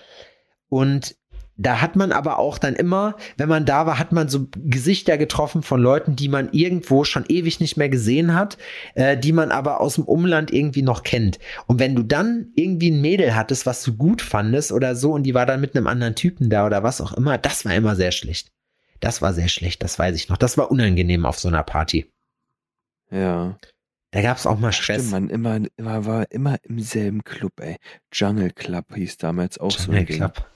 Und 0.68 1.14
da 1.56 1.80
hat 1.80 1.96
man 1.96 2.12
aber 2.12 2.38
auch 2.38 2.58
dann 2.58 2.74
immer, 2.74 3.16
wenn 3.36 3.48
man 3.48 3.66
da 3.66 3.86
war, 3.86 3.98
hat 3.98 4.12
man 4.12 4.28
so 4.28 4.48
Gesichter 4.56 5.18
getroffen 5.18 5.62
von 5.62 5.80
Leuten, 5.80 6.16
die 6.16 6.28
man 6.28 6.50
irgendwo 6.52 7.04
schon 7.04 7.24
ewig 7.28 7.60
nicht 7.60 7.76
mehr 7.76 7.90
gesehen 7.90 8.34
hat, 8.34 8.56
äh, 8.94 9.18
die 9.18 9.32
man 9.32 9.50
aber 9.50 9.80
aus 9.80 9.96
dem 9.96 10.04
Umland 10.04 10.50
irgendwie 10.50 10.82
noch 10.82 11.02
kennt. 11.02 11.38
Und 11.66 11.78
wenn 11.78 11.94
du 11.94 12.02
dann 12.02 12.52
irgendwie 12.56 12.90
ein 12.90 13.00
Mädel 13.00 13.34
hattest, 13.34 13.66
was 13.66 13.82
du 13.82 13.96
gut 13.96 14.22
fandest 14.22 14.72
oder 14.72 14.96
so, 14.96 15.12
und 15.12 15.24
die 15.24 15.34
war 15.34 15.44
dann 15.44 15.60
mit 15.60 15.76
einem 15.76 15.86
anderen 15.86 16.14
Typen 16.14 16.48
da 16.48 16.66
oder 16.66 16.82
was 16.82 17.00
auch 17.00 17.12
immer, 17.12 17.36
das 17.36 17.64
war 17.64 17.74
immer 17.74 17.96
sehr 17.96 18.12
schlecht. 18.12 18.50
Das 19.00 19.20
war 19.20 19.34
sehr 19.34 19.48
schlecht, 19.48 19.82
das 19.82 19.98
weiß 19.98 20.16
ich 20.16 20.28
noch. 20.28 20.38
Das 20.38 20.56
war 20.56 20.70
unangenehm 20.70 21.26
auf 21.26 21.38
so 21.38 21.48
einer 21.48 21.64
Party. 21.64 22.10
Ja. 23.10 23.58
Da 24.12 24.22
gab 24.22 24.36
es 24.36 24.46
auch 24.46 24.58
mal 24.58 24.72
Stress. 24.72 25.08
Stimmt, 25.08 25.10
man 25.10 25.28
immer, 25.28 25.60
immer 25.76 26.06
war 26.06 26.30
immer 26.30 26.56
im 26.62 26.80
selben 26.80 27.24
Club, 27.24 27.52
ey. 27.60 27.76
Jungle 28.12 28.50
Club 28.50 28.94
hieß 28.94 29.16
damals 29.18 29.58
auch 29.58 29.72
Jungle 29.72 29.84
so 29.84 29.92
ein 29.92 30.06
Ding. 30.06 30.16
Club. 30.16 30.34
Oh, 30.40 30.51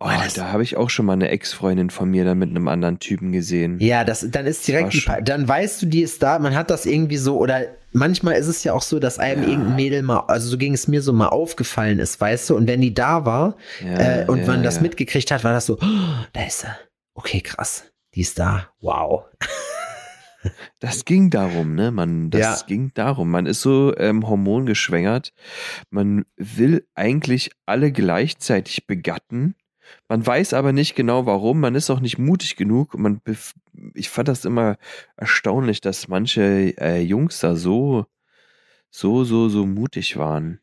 oh 0.00 0.08
da 0.34 0.52
habe 0.52 0.62
ich 0.62 0.76
auch 0.76 0.90
schon 0.90 1.06
mal 1.06 1.14
eine 1.14 1.28
Ex-Freundin 1.28 1.90
von 1.90 2.10
mir 2.10 2.24
dann 2.24 2.38
mit 2.38 2.50
einem 2.50 2.68
anderen 2.68 2.98
Typen 2.98 3.32
gesehen. 3.32 3.78
Ja, 3.80 4.04
das, 4.04 4.26
dann 4.30 4.46
ist 4.46 4.66
direkt 4.66 4.92
die, 4.92 5.04
dann 5.22 5.46
weißt 5.46 5.82
du, 5.82 5.86
die 5.86 6.02
ist 6.02 6.22
da, 6.22 6.38
man 6.38 6.54
hat 6.54 6.70
das 6.70 6.86
irgendwie 6.86 7.16
so, 7.16 7.38
oder 7.38 7.66
manchmal 7.92 8.34
ist 8.34 8.46
es 8.46 8.64
ja 8.64 8.72
auch 8.72 8.82
so, 8.82 8.98
dass 8.98 9.18
einem 9.18 9.42
ja. 9.42 9.48
irgendein 9.50 9.76
Mädel 9.76 10.02
mal, 10.02 10.20
also 10.28 10.48
so 10.48 10.58
ging 10.58 10.74
es 10.74 10.88
mir 10.88 11.02
so 11.02 11.12
mal 11.12 11.28
aufgefallen 11.28 11.98
ist, 11.98 12.20
weißt 12.20 12.50
du, 12.50 12.56
und 12.56 12.66
wenn 12.66 12.80
die 12.80 12.94
da 12.94 13.24
war 13.24 13.56
ja, 13.84 14.22
äh, 14.22 14.24
und 14.26 14.40
ja, 14.40 14.46
man 14.46 14.62
das 14.62 14.80
mitgekriegt 14.80 15.30
hat, 15.30 15.44
war 15.44 15.52
das 15.52 15.66
so, 15.66 15.78
oh, 15.80 16.24
da 16.32 16.44
ist 16.44 16.64
er. 16.64 16.78
Okay, 17.14 17.40
krass. 17.40 17.84
Die 18.14 18.20
ist 18.20 18.38
da. 18.38 18.68
Wow. 18.80 19.24
Das 20.80 21.04
ging 21.04 21.30
darum, 21.30 21.74
ne? 21.74 21.90
Man, 21.90 22.30
das 22.30 22.60
ja. 22.60 22.66
ging 22.66 22.92
darum. 22.94 23.30
Man 23.30 23.46
ist 23.46 23.60
so 23.60 23.94
ähm, 23.96 24.28
hormongeschwängert. 24.28 25.32
Man 25.90 26.24
will 26.36 26.86
eigentlich 26.94 27.50
alle 27.66 27.90
gleichzeitig 27.90 28.86
begatten. 28.86 29.56
Man 30.08 30.26
weiß 30.26 30.54
aber 30.54 30.72
nicht 30.72 30.94
genau 30.94 31.26
warum. 31.26 31.60
Man 31.60 31.74
ist 31.74 31.90
auch 31.90 32.00
nicht 32.00 32.18
mutig 32.18 32.56
genug. 32.56 32.98
Man, 32.98 33.20
ich 33.94 34.08
fand 34.08 34.28
das 34.28 34.44
immer 34.44 34.76
erstaunlich, 35.16 35.80
dass 35.80 36.08
manche 36.08 36.74
äh, 36.78 37.00
Jungs 37.02 37.40
da 37.40 37.56
so, 37.56 38.06
so, 38.90 39.24
so, 39.24 39.48
so 39.48 39.66
mutig 39.66 40.16
waren. 40.16 40.60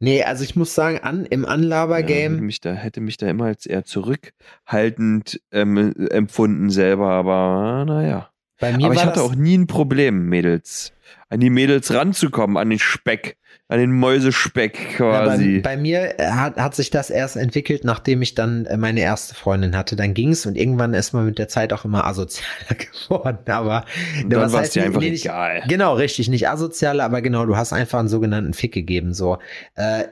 Nee, 0.00 0.22
also 0.22 0.44
ich 0.44 0.54
muss 0.54 0.74
sagen, 0.74 0.98
an, 1.00 1.26
im 1.26 1.44
Anlaber-Game. 1.44 2.36
Ja, 2.36 2.40
mich 2.40 2.60
da, 2.60 2.72
hätte 2.72 3.00
mich 3.00 3.16
da 3.16 3.28
immer 3.28 3.46
als 3.46 3.66
eher 3.66 3.84
zurückhaltend 3.84 5.40
ähm, 5.50 5.92
empfunden 6.10 6.70
selber, 6.70 7.10
aber 7.10 7.84
naja. 7.84 8.30
Bei 8.60 8.76
mir 8.76 8.86
Aber 8.86 8.94
ich 8.94 9.04
hatte 9.04 9.22
auch 9.22 9.34
nie 9.34 9.56
ein 9.56 9.66
Problem, 9.66 10.28
Mädels, 10.28 10.92
an 11.28 11.40
die 11.40 11.50
Mädels 11.50 11.92
ranzukommen, 11.92 12.56
an 12.56 12.70
den 12.70 12.78
Speck, 12.78 13.38
an 13.68 13.78
den 13.78 13.92
Mäusespeck 13.92 14.96
quasi. 14.96 15.56
Ja, 15.56 15.60
bei, 15.60 15.76
bei, 15.76 15.76
mir 15.76 16.14
hat, 16.18 16.56
hat 16.56 16.74
sich 16.74 16.88
das 16.88 17.10
erst 17.10 17.36
entwickelt, 17.36 17.84
nachdem 17.84 18.22
ich 18.22 18.34
dann 18.34 18.64
äh, 18.64 18.78
meine 18.78 19.00
erste 19.00 19.34
Freundin 19.34 19.76
hatte. 19.76 19.94
Dann 19.94 20.14
ging's 20.14 20.46
und 20.46 20.56
irgendwann 20.56 20.94
ist 20.94 21.12
man 21.12 21.26
mit 21.26 21.38
der 21.38 21.48
Zeit 21.48 21.74
auch 21.74 21.84
immer 21.84 22.06
asozialer 22.06 22.74
geworden. 22.78 23.38
Aber 23.46 23.84
und 24.22 24.30
dann 24.30 24.50
war 24.52 24.62
es 24.62 24.70
dir 24.70 24.84
einfach 24.84 25.00
nee, 25.00 25.10
nicht, 25.10 25.26
egal. 25.26 25.62
Genau, 25.68 25.94
richtig, 25.94 26.28
nicht 26.28 26.48
asozialer, 26.48 27.04
aber 27.04 27.20
genau, 27.20 27.44
du 27.44 27.56
hast 27.56 27.74
einfach 27.74 27.98
einen 27.98 28.08
sogenannten 28.08 28.54
Fick 28.54 28.72
gegeben. 28.72 29.12
So, 29.12 29.36
äh, 29.74 30.04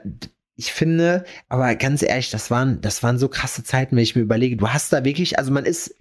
ich 0.55 0.71
finde, 0.71 1.23
aber 1.49 1.73
ganz 1.75 2.03
ehrlich, 2.03 2.29
das 2.29 2.51
waren, 2.51 2.79
das 2.81 3.01
waren 3.01 3.17
so 3.17 3.27
krasse 3.27 3.63
Zeiten, 3.63 3.95
wenn 3.95 4.03
ich 4.03 4.15
mir 4.15 4.21
überlege, 4.21 4.55
du 4.55 4.69
hast 4.69 4.93
da 4.93 5.03
wirklich, 5.03 5.39
also 5.39 5.51
man 5.51 5.65
ist 5.65 5.95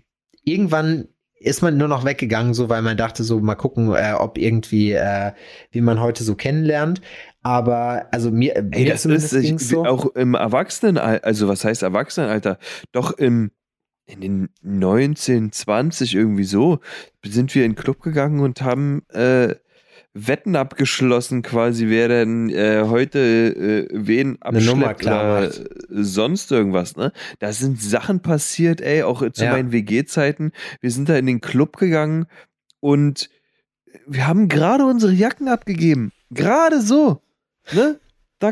irgendwann 0.44 1.08
ist 1.38 1.62
man 1.62 1.76
nur 1.76 1.88
noch 1.88 2.04
weggegangen, 2.04 2.54
so 2.54 2.68
weil 2.68 2.82
man 2.82 2.96
dachte, 2.96 3.22
so 3.22 3.40
mal 3.40 3.54
gucken, 3.54 3.94
äh, 3.94 4.14
ob 4.18 4.38
irgendwie, 4.38 4.92
äh, 4.92 5.32
wie 5.70 5.80
man 5.80 6.00
heute 6.00 6.24
so 6.24 6.34
kennenlernt. 6.34 7.02
Aber 7.46 8.08
also 8.10 8.32
mir, 8.32 8.56
Ey, 8.56 8.62
mir 8.64 8.86
das 8.86 9.06
ist 9.06 9.32
ich, 9.32 9.56
so. 9.60 9.84
auch 9.84 10.16
im 10.16 10.34
Erwachsenen, 10.34 10.98
also 10.98 11.46
was 11.46 11.64
heißt 11.64 11.84
Erwachsenenalter? 11.84 12.58
Doch 12.90 13.12
im 13.12 13.52
in 14.04 14.20
den 14.20 14.48
19, 14.62 15.52
20 15.52 16.16
irgendwie 16.16 16.42
so 16.42 16.80
sind 17.24 17.54
wir 17.54 17.64
in 17.64 17.72
den 17.72 17.76
Club 17.76 18.02
gegangen 18.02 18.40
und 18.40 18.62
haben 18.62 19.02
äh, 19.10 19.54
Wetten 20.12 20.56
abgeschlossen, 20.56 21.42
quasi, 21.42 21.88
wer 21.88 22.08
denn 22.08 22.50
äh, 22.50 22.82
heute 22.86 23.20
äh, 23.20 23.88
wen 23.92 24.42
abschleppt 24.42 25.04
oder 25.04 25.52
sonst 25.88 26.50
irgendwas, 26.50 26.96
ne? 26.96 27.12
Da 27.38 27.52
sind 27.52 27.80
Sachen 27.80 28.22
passiert, 28.22 28.80
ey, 28.80 29.04
auch 29.04 29.22
zu 29.30 29.44
ja. 29.44 29.52
meinen 29.52 29.70
WG-Zeiten. 29.70 30.50
Wir 30.80 30.90
sind 30.90 31.08
da 31.08 31.16
in 31.16 31.26
den 31.26 31.40
Club 31.40 31.76
gegangen 31.76 32.26
und 32.80 33.30
wir 34.04 34.26
haben 34.26 34.48
gerade 34.48 34.84
unsere 34.84 35.12
Jacken 35.12 35.46
abgegeben. 35.46 36.10
Gerade 36.30 36.80
so, 36.80 37.22
ne? 37.72 38.00
Da 38.38 38.50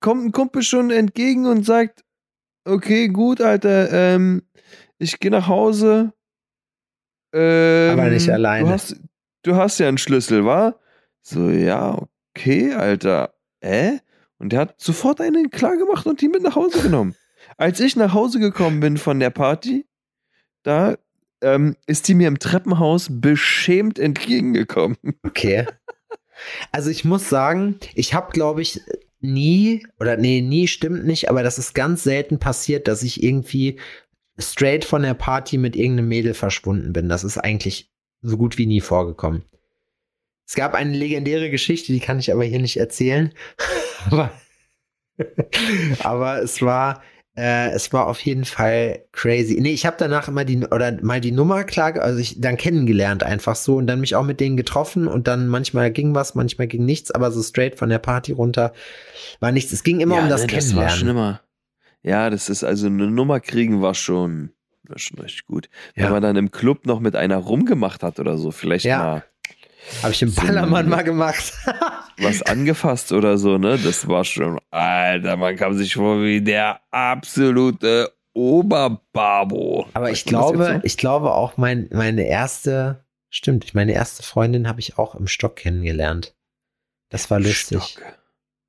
kommt 0.00 0.24
ein 0.24 0.32
Kumpel 0.32 0.62
schon 0.62 0.90
entgegen 0.90 1.46
und 1.46 1.64
sagt, 1.64 2.04
okay, 2.64 3.08
gut, 3.08 3.40
Alter, 3.40 3.90
ähm, 3.92 4.42
ich 4.98 5.18
gehe 5.20 5.30
nach 5.30 5.48
Hause. 5.48 6.12
Ähm, 7.32 7.98
Aber 7.98 8.10
nicht 8.10 8.30
alleine. 8.30 8.66
Du 8.66 8.72
hast, 8.72 8.96
du 9.42 9.56
hast 9.56 9.78
ja 9.78 9.88
einen 9.88 9.98
Schlüssel, 9.98 10.44
wa? 10.44 10.78
So, 11.22 11.50
ja, 11.50 11.98
okay, 12.34 12.72
Alter. 12.72 13.34
Äh? 13.60 13.98
Und 14.38 14.52
der 14.52 14.60
hat 14.60 14.80
sofort 14.80 15.20
einen 15.20 15.50
klar 15.50 15.76
gemacht 15.76 16.06
und 16.06 16.20
die 16.20 16.28
mit 16.28 16.42
nach 16.42 16.56
Hause 16.56 16.82
genommen. 16.82 17.14
Als 17.56 17.80
ich 17.80 17.96
nach 17.96 18.14
Hause 18.14 18.38
gekommen 18.38 18.80
bin 18.80 18.96
von 18.96 19.20
der 19.20 19.30
Party, 19.30 19.86
da 20.62 20.96
ähm, 21.42 21.76
ist 21.86 22.08
die 22.08 22.14
mir 22.14 22.28
im 22.28 22.38
Treppenhaus 22.38 23.08
beschämt 23.10 23.98
entgegengekommen. 23.98 24.96
Okay. 25.22 25.66
Also 26.72 26.90
ich 26.90 27.04
muss 27.04 27.28
sagen, 27.28 27.78
ich 27.94 28.14
habe, 28.14 28.32
glaube 28.32 28.62
ich, 28.62 28.80
nie, 29.20 29.86
oder 29.98 30.16
nee, 30.16 30.40
nie 30.40 30.66
stimmt 30.66 31.04
nicht, 31.04 31.28
aber 31.28 31.42
das 31.42 31.58
ist 31.58 31.74
ganz 31.74 32.02
selten 32.02 32.38
passiert, 32.38 32.88
dass 32.88 33.02
ich 33.02 33.22
irgendwie 33.22 33.78
straight 34.38 34.84
von 34.84 35.02
der 35.02 35.14
Party 35.14 35.58
mit 35.58 35.76
irgendeinem 35.76 36.08
Mädel 36.08 36.34
verschwunden 36.34 36.92
bin. 36.92 37.08
Das 37.08 37.24
ist 37.24 37.38
eigentlich 37.38 37.90
so 38.22 38.36
gut 38.36 38.58
wie 38.58 38.66
nie 38.66 38.80
vorgekommen. 38.80 39.44
Es 40.46 40.54
gab 40.54 40.74
eine 40.74 40.96
legendäre 40.96 41.50
Geschichte, 41.50 41.92
die 41.92 42.00
kann 42.00 42.18
ich 42.18 42.32
aber 42.32 42.44
hier 42.44 42.58
nicht 42.58 42.76
erzählen. 42.76 43.32
aber, 44.10 44.32
aber 46.00 46.42
es 46.42 46.60
war, 46.62 47.02
Äh, 47.36 47.70
es 47.70 47.92
war 47.92 48.08
auf 48.08 48.20
jeden 48.20 48.44
Fall 48.44 49.04
crazy. 49.12 49.58
Nee, 49.60 49.72
ich 49.72 49.86
habe 49.86 49.96
danach 49.98 50.26
immer 50.28 50.44
die 50.44 50.58
oder 50.66 50.98
mal 51.02 51.20
die 51.20 51.30
Nummer 51.30 51.62
klar, 51.64 51.96
also 52.00 52.18
ich 52.18 52.40
dann 52.40 52.56
kennengelernt 52.56 53.22
einfach 53.22 53.54
so 53.54 53.76
und 53.76 53.86
dann 53.86 54.00
mich 54.00 54.16
auch 54.16 54.24
mit 54.24 54.40
denen 54.40 54.56
getroffen 54.56 55.06
und 55.06 55.28
dann 55.28 55.46
manchmal 55.46 55.92
ging 55.92 56.14
was, 56.14 56.34
manchmal 56.34 56.66
ging 56.66 56.84
nichts, 56.84 57.10
aber 57.12 57.30
so 57.30 57.40
straight 57.42 57.78
von 57.78 57.88
der 57.88 58.00
Party 58.00 58.32
runter 58.32 58.72
war 59.38 59.52
nichts. 59.52 59.72
Es 59.72 59.84
ging 59.84 60.00
immer 60.00 60.16
ja, 60.16 60.22
um 60.22 60.28
das 60.28 60.42
ne, 60.42 60.46
Kennenlernen. 60.48 60.82
Das 60.84 60.92
war 60.92 60.98
schon 60.98 61.08
immer. 61.08 61.40
Ja, 62.02 62.30
das 62.30 62.48
ist 62.48 62.64
also 62.64 62.86
eine 62.86 63.08
Nummer 63.10 63.40
kriegen 63.40 63.80
war 63.80 63.94
schon, 63.94 64.50
war 64.84 64.98
schon 64.98 65.18
richtig 65.20 65.46
gut. 65.46 65.70
Ja. 65.94 66.04
Wenn 66.04 66.12
man 66.12 66.22
dann 66.22 66.36
im 66.36 66.50
Club 66.50 66.84
noch 66.86 66.98
mit 66.98 67.14
einer 67.14 67.36
rumgemacht 67.36 68.02
hat 68.02 68.18
oder 68.18 68.38
so, 68.38 68.50
vielleicht 68.50 68.86
Ja. 68.86 68.98
mal 68.98 69.24
Habe 70.02 70.12
ich 70.12 70.22
im 70.22 70.34
Ballermann 70.34 70.88
mal 70.88 71.02
gemacht. 71.02 71.52
was 72.22 72.42
angefasst 72.42 73.12
oder 73.12 73.38
so, 73.38 73.58
ne? 73.58 73.78
Das 73.78 74.06
war 74.08 74.24
schon, 74.24 74.58
Alter, 74.70 75.36
man 75.36 75.56
kam 75.56 75.74
sich 75.74 75.94
vor 75.94 76.22
wie 76.22 76.40
der 76.40 76.80
absolute 76.90 78.12
Oberbabo. 78.34 79.86
Aber 79.94 80.10
ich 80.10 80.24
glaube, 80.24 80.64
so? 80.64 80.80
ich 80.82 80.96
glaube 80.96 81.32
auch 81.32 81.56
mein, 81.56 81.88
meine 81.92 82.22
erste, 82.26 83.04
stimmt, 83.28 83.74
meine 83.74 83.92
erste 83.92 84.22
Freundin 84.22 84.68
habe 84.68 84.80
ich 84.80 84.98
auch 84.98 85.14
im 85.14 85.26
Stock 85.26 85.56
kennengelernt. 85.56 86.34
Das 87.10 87.30
war 87.30 87.40
lustig. 87.40 87.82
Stock, 87.82 88.02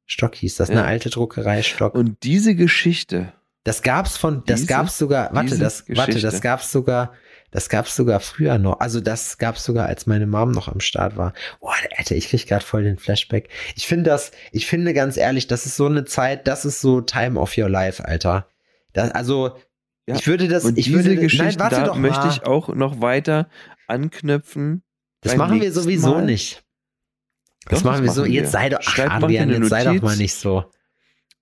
Stock. 0.06 0.36
hieß 0.36 0.56
das, 0.56 0.70
Ja. 0.70 0.76
eine 0.78 0.86
alte 0.86 1.10
Druckerei 1.10 1.62
Stock. 1.64 1.94
Und 1.96 2.24
diese 2.24 2.56
Geschichte, 2.56 3.34
Das 3.64 3.84
gab's 3.84 4.18
von, 4.18 4.42
das 4.48 4.62
Diese- 4.62 4.70
gab's 4.74 4.98
sogar, 4.98 5.30
warte, 5.36 5.60
das, 5.60 5.88
warte, 5.90 6.14
das 6.14 6.22
Geschichte. 6.24 6.40
gab's 6.42 6.72
sogar, 6.72 7.14
das 7.52 7.70
gab's 7.70 7.96
sogar 7.96 8.20
früher 8.22 8.58
noch. 8.58 8.80
Also 8.80 9.02
das 9.02 9.38
gab's 9.38 9.64
sogar, 9.64 9.88
als 9.88 10.08
meine 10.08 10.26
Mom 10.26 10.52
noch 10.52 10.68
am 10.70 10.80
Start 10.80 11.18
war. 11.18 11.34
Boah, 11.60 11.74
Alter, 11.98 12.16
ich 12.16 12.30
krieg 12.30 12.48
gerade 12.48 12.66
voll 12.66 12.84
den 12.84 12.98
Flashback. 12.98 13.50
Ich 13.76 13.88
finde 13.88 14.10
das, 14.10 14.32
ich 14.52 14.66
finde 14.68 14.94
ganz 14.94 15.18
ehrlich, 15.18 15.48
das 15.48 15.66
ist 15.66 15.76
so 15.76 15.86
eine 15.86 16.06
Zeit, 16.06 16.48
das 16.48 16.66
ist 16.66 16.82
so 16.82 17.02
Time 17.02 17.40
of 17.40 17.58
your 17.58 17.70
life, 17.70 18.04
Alter. 18.04 18.48
Das, 18.94 19.12
also, 19.12 19.58
Ja, 20.08 20.16
ich 20.16 20.28
würde 20.28 20.48
das, 20.48 20.64
und 20.66 20.78
ich 20.78 20.86
diese 20.86 20.98
würde, 21.04 21.16
Geschichte, 21.18 21.46
nein, 21.46 21.60
warte 21.60 21.76
da 21.76 21.86
doch 21.86 21.96
möchte 21.98 22.20
mal. 22.26 22.30
ich 22.32 22.44
auch 22.46 22.70
noch 22.70 23.02
weiter 23.02 23.50
anknüpfen. 23.88 24.84
Das 25.22 25.36
machen 25.36 25.62
wir 25.62 25.72
sowieso 25.72 26.16
Mal. 26.16 26.26
nicht. 26.26 26.64
Das 27.66 27.80
Doch, 27.84 27.92
machen 27.92 28.04
wir 28.04 28.12
so. 28.12 28.22
machen 28.22 28.32
Jetzt 28.34 28.48
wir. 28.54 28.60
sei 28.60 28.70
doch, 28.70 28.80
ach, 28.82 28.90
Schreib 28.90 29.12
Adrian, 29.12 29.50
jetzt 29.50 29.70
sei 29.70 29.84
doch 29.84 29.92
Notiz. 29.92 30.02
mal 30.04 30.18
nicht 30.18 30.34
so. 30.34 30.66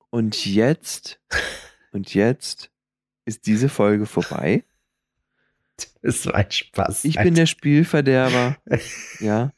Und 0.10 0.46
jetzt, 0.46 1.22
und 1.92 2.14
jetzt 2.14 2.72
ist 3.26 3.46
diese 3.46 3.70
Folge 3.70 4.06
vorbei. 4.06 4.64
Ist 6.02 6.24
so 6.24 6.32
ein 6.32 6.50
Spaß. 6.50 7.06
Ich 7.06 7.16
bin 7.18 7.36
der 7.36 7.46
Spielverderber. 7.46 8.58
Ja. 9.20 9.52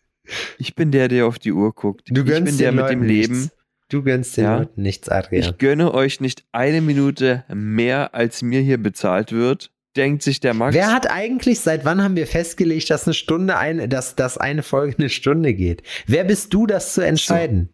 Ich 0.58 0.76
bin 0.76 0.92
der, 0.92 1.08
der 1.08 1.26
auf 1.26 1.40
die 1.40 1.52
Uhr 1.52 1.74
guckt. 1.74 2.10
Du 2.10 2.22
ich 2.22 2.28
gönnst 2.28 2.46
bin 2.46 2.58
der 2.58 2.72
mit 2.72 2.90
dem 2.90 3.00
Leuten 3.00 3.08
Leben. 3.08 3.40
Nichts. 3.40 3.56
Du 3.90 4.04
gönnst 4.04 4.38
den 4.38 4.46
Ja. 4.46 4.58
Leuten 4.60 4.82
nichts, 4.82 5.10
Adrian. 5.10 5.44
Ich 5.44 5.58
gönne 5.58 5.94
euch 5.94 6.22
nicht 6.22 6.46
eine 6.52 6.82
Minute 6.82 7.44
mehr, 7.54 8.16
als 8.16 8.42
mir 8.42 8.62
hier 8.62 8.78
bezahlt 8.78 9.32
wird. 9.34 9.72
Denkt 9.98 10.24
sich 10.24 10.40
der 10.40 10.54
Max. 10.54 10.74
Wer 10.74 10.94
hat 10.94 11.12
eigentlich, 11.12 11.60
seit 11.60 11.84
wann 11.84 12.02
haben 12.02 12.16
wir 12.16 12.26
festgelegt, 12.26 12.90
dass 12.90 13.06
eine 13.06 13.14
Stunde 13.14 13.58
eine, 13.58 13.90
dass, 13.90 14.16
dass 14.16 14.38
eine 14.38 14.64
Folge 14.64 14.96
eine 14.98 15.10
Stunde 15.10 15.54
geht? 15.54 15.84
Wer 16.08 16.24
bist 16.24 16.54
du, 16.54 16.66
das 16.66 16.94
zu 16.94 17.02
entscheiden? 17.02 17.70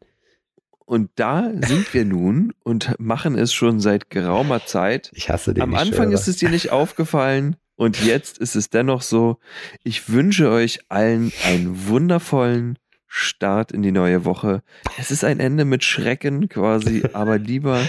Und 0.87 1.11
da 1.15 1.51
sind 1.67 1.93
wir 1.93 2.05
nun 2.05 2.53
und 2.63 2.95
machen 2.97 3.37
es 3.37 3.53
schon 3.53 3.79
seit 3.79 4.09
geraumer 4.09 4.65
Zeit. 4.65 5.11
Ich 5.13 5.29
hasse 5.29 5.53
den. 5.53 5.61
Am 5.61 5.73
ich 5.73 5.77
Anfang 5.77 6.11
ist 6.11 6.27
es 6.27 6.37
dir 6.37 6.49
nicht 6.49 6.71
aufgefallen 6.71 7.57
und 7.77 8.03
jetzt 8.03 8.37
ist 8.39 8.55
es 8.55 8.69
dennoch 8.69 9.01
so. 9.01 9.37
Ich 9.83 10.09
wünsche 10.09 10.49
euch 10.49 10.79
allen 10.89 11.31
einen 11.45 11.87
wundervollen 11.87 12.77
Start 13.07 13.71
in 13.71 13.81
die 13.83 13.91
neue 13.93 14.25
Woche. 14.25 14.61
Es 14.97 15.11
ist 15.11 15.23
ein 15.23 15.39
Ende 15.39 15.63
mit 15.63 15.83
Schrecken 15.85 16.49
quasi, 16.49 17.03
aber 17.13 17.37
lieber 17.37 17.87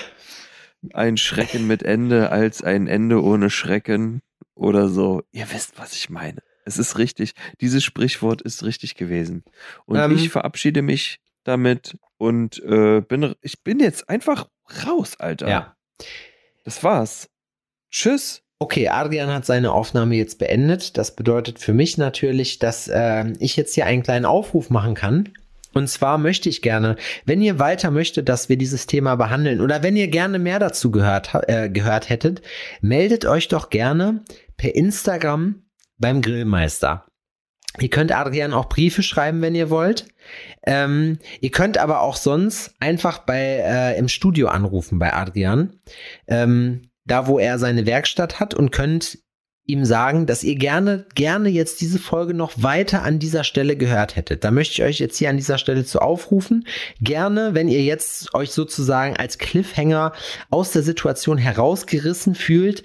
ein 0.92 1.16
Schrecken 1.16 1.66
mit 1.66 1.82
Ende 1.82 2.30
als 2.30 2.62
ein 2.62 2.86
Ende 2.86 3.20
ohne 3.22 3.50
Schrecken 3.50 4.22
oder 4.54 4.88
so. 4.88 5.22
Ihr 5.32 5.50
wisst, 5.50 5.78
was 5.78 5.94
ich 5.94 6.08
meine. 6.08 6.40
Es 6.64 6.78
ist 6.78 6.98
richtig. 6.98 7.32
Dieses 7.60 7.82
Sprichwort 7.82 8.42
ist 8.42 8.62
richtig 8.62 8.94
gewesen. 8.94 9.42
Und 9.86 9.96
Ähm. 9.96 10.14
ich 10.14 10.28
verabschiede 10.28 10.82
mich 10.82 11.18
damit 11.44 11.96
und 12.18 12.62
äh, 12.62 13.00
bin, 13.00 13.34
ich 13.40 13.62
bin 13.64 13.80
jetzt 13.80 14.08
einfach 14.08 14.48
raus, 14.86 15.16
Alter. 15.18 15.48
Ja. 15.48 15.76
Das 16.64 16.84
war's. 16.84 17.30
Tschüss. 17.90 18.42
Okay, 18.60 18.88
Adrian 18.88 19.32
hat 19.32 19.46
seine 19.46 19.70
Aufnahme 19.70 20.16
jetzt 20.16 20.38
beendet. 20.38 20.98
Das 20.98 21.14
bedeutet 21.14 21.60
für 21.60 21.72
mich 21.72 21.96
natürlich, 21.96 22.58
dass 22.58 22.90
ähm, 22.92 23.34
ich 23.38 23.56
jetzt 23.56 23.74
hier 23.74 23.86
einen 23.86 24.02
kleinen 24.02 24.24
Aufruf 24.24 24.68
machen 24.68 24.94
kann. 24.94 25.28
Und 25.74 25.88
zwar 25.88 26.18
möchte 26.18 26.48
ich 26.48 26.60
gerne, 26.60 26.96
wenn 27.24 27.40
ihr 27.40 27.60
weiter 27.60 27.92
möchtet, 27.92 28.28
dass 28.28 28.48
wir 28.48 28.56
dieses 28.56 28.86
Thema 28.86 29.14
behandeln 29.14 29.60
oder 29.60 29.84
wenn 29.84 29.96
ihr 29.96 30.08
gerne 30.08 30.40
mehr 30.40 30.58
dazu 30.58 30.90
gehört, 30.90 31.30
äh, 31.46 31.68
gehört 31.68 32.08
hättet, 32.08 32.42
meldet 32.80 33.26
euch 33.26 33.46
doch 33.46 33.70
gerne 33.70 34.24
per 34.56 34.74
Instagram 34.74 35.62
beim 35.98 36.20
Grillmeister. 36.20 37.04
Ihr 37.78 37.90
könnt 37.90 38.10
Adrian 38.10 38.54
auch 38.54 38.68
Briefe 38.68 39.04
schreiben, 39.04 39.40
wenn 39.40 39.54
ihr 39.54 39.70
wollt. 39.70 40.08
Ähm, 40.66 41.18
ihr 41.40 41.50
könnt 41.50 41.78
aber 41.78 42.00
auch 42.00 42.16
sonst 42.16 42.74
einfach 42.80 43.18
bei 43.18 43.62
äh, 43.62 43.98
im 43.98 44.08
Studio 44.08 44.48
anrufen 44.48 44.98
bei 44.98 45.12
Adrian, 45.12 45.78
ähm, 46.26 46.87
da 47.08 47.26
wo 47.26 47.38
er 47.38 47.58
seine 47.58 47.86
Werkstatt 47.86 48.40
hat 48.40 48.54
und 48.54 48.70
könnt 48.70 49.18
ihm 49.68 49.84
sagen, 49.84 50.26
dass 50.26 50.44
ihr 50.44 50.56
gerne 50.56 51.04
gerne 51.14 51.50
jetzt 51.50 51.82
diese 51.82 51.98
Folge 51.98 52.32
noch 52.32 52.52
weiter 52.56 53.02
an 53.02 53.18
dieser 53.18 53.44
Stelle 53.44 53.76
gehört 53.76 54.16
hättet. 54.16 54.42
Da 54.42 54.50
möchte 54.50 54.72
ich 54.72 54.82
euch 54.82 54.98
jetzt 54.98 55.18
hier 55.18 55.28
an 55.28 55.36
dieser 55.36 55.58
Stelle 55.58 55.84
zu 55.84 56.00
aufrufen. 56.00 56.66
Gerne, 57.00 57.50
wenn 57.52 57.68
ihr 57.68 57.82
jetzt 57.82 58.34
euch 58.34 58.50
sozusagen 58.50 59.16
als 59.16 59.36
Cliffhanger 59.36 60.14
aus 60.48 60.72
der 60.72 60.82
Situation 60.82 61.36
herausgerissen 61.36 62.34
fühlt, 62.34 62.82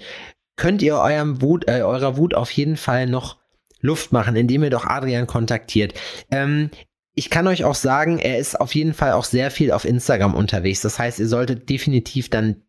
könnt 0.56 0.82
ihr 0.82 0.96
eurem 0.96 1.40
Wut, 1.40 1.66
äh, 1.68 1.82
eurer 1.82 2.18
Wut 2.18 2.34
auf 2.34 2.50
jeden 2.50 2.76
Fall 2.76 3.06
noch 3.06 3.38
Luft 3.80 4.12
machen, 4.12 4.36
indem 4.36 4.62
ihr 4.62 4.70
doch 4.70 4.84
Adrian 4.84 5.26
kontaktiert. 5.26 5.94
Ähm, 6.30 6.70
ich 7.14 7.30
kann 7.30 7.46
euch 7.46 7.64
auch 7.64 7.74
sagen, 7.74 8.18
er 8.18 8.38
ist 8.38 8.60
auf 8.60 8.74
jeden 8.74 8.92
Fall 8.92 9.12
auch 9.12 9.24
sehr 9.24 9.50
viel 9.50 9.72
auf 9.72 9.84
Instagram 9.84 10.34
unterwegs. 10.34 10.82
Das 10.82 10.98
heißt, 10.98 11.18
ihr 11.18 11.28
solltet 11.28 11.70
definitiv 11.70 12.28
dann 12.28 12.62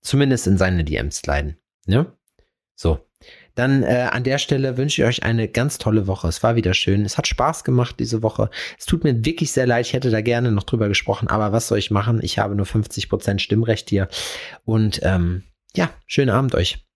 zumindest 0.00 0.46
in 0.46 0.58
seine 0.58 0.84
DMs 0.84 1.18
sliden. 1.18 1.56
Ne? 1.86 2.12
So. 2.74 3.04
Dann 3.54 3.82
äh, 3.82 4.08
an 4.12 4.22
der 4.22 4.38
Stelle 4.38 4.76
wünsche 4.76 5.02
ich 5.02 5.08
euch 5.08 5.22
eine 5.24 5.48
ganz 5.48 5.78
tolle 5.78 6.06
Woche. 6.06 6.28
Es 6.28 6.44
war 6.44 6.54
wieder 6.54 6.74
schön. 6.74 7.04
Es 7.04 7.18
hat 7.18 7.26
Spaß 7.26 7.64
gemacht 7.64 7.96
diese 7.98 8.22
Woche. 8.22 8.50
Es 8.78 8.86
tut 8.86 9.02
mir 9.02 9.24
wirklich 9.24 9.50
sehr 9.50 9.66
leid. 9.66 9.84
Ich 9.86 9.94
hätte 9.94 10.10
da 10.10 10.20
gerne 10.20 10.52
noch 10.52 10.62
drüber 10.62 10.86
gesprochen. 10.86 11.26
Aber 11.26 11.50
was 11.50 11.66
soll 11.66 11.78
ich 11.78 11.90
machen? 11.90 12.20
Ich 12.22 12.38
habe 12.38 12.54
nur 12.54 12.66
50% 12.66 13.40
Stimmrecht 13.40 13.90
hier. 13.90 14.08
Und 14.64 15.00
ähm, 15.02 15.42
ja, 15.74 15.90
schönen 16.06 16.30
Abend 16.30 16.54
euch. 16.54 16.86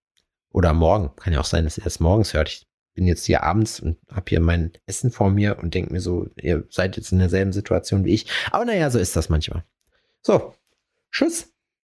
Oder 0.53 0.73
morgen. 0.73 1.11
Kann 1.17 1.33
ja 1.33 1.41
auch 1.41 1.45
sein, 1.47 1.65
dass 1.65 1.79
ihr 1.79 1.87
es 1.87 1.99
morgens 1.99 2.33
hört. 2.33 2.49
Ich 2.49 2.67
bin 2.95 3.07
jetzt 3.07 3.25
hier 3.25 3.43
abends 3.43 3.81
und 3.81 3.99
habe 4.09 4.27
hier 4.29 4.41
mein 4.41 4.73
Essen 4.87 5.11
vor 5.11 5.31
mir 5.31 5.59
und 5.59 5.75
denke 5.75 5.93
mir 5.93 6.01
so, 6.01 6.29
ihr 6.37 6.65
seid 6.71 6.97
jetzt 6.97 7.11
in 7.11 7.19
derselben 7.19 7.53
Situation 7.53 8.05
wie 8.05 8.15
ich. 8.15 8.27
Aber 8.53 8.65
naja, 8.65 8.89
so 8.91 9.01
ist 9.01 9.17
das 9.17 9.29
manchmal. 9.29 9.65
So, 10.21 10.55
tschüss. 11.11 11.52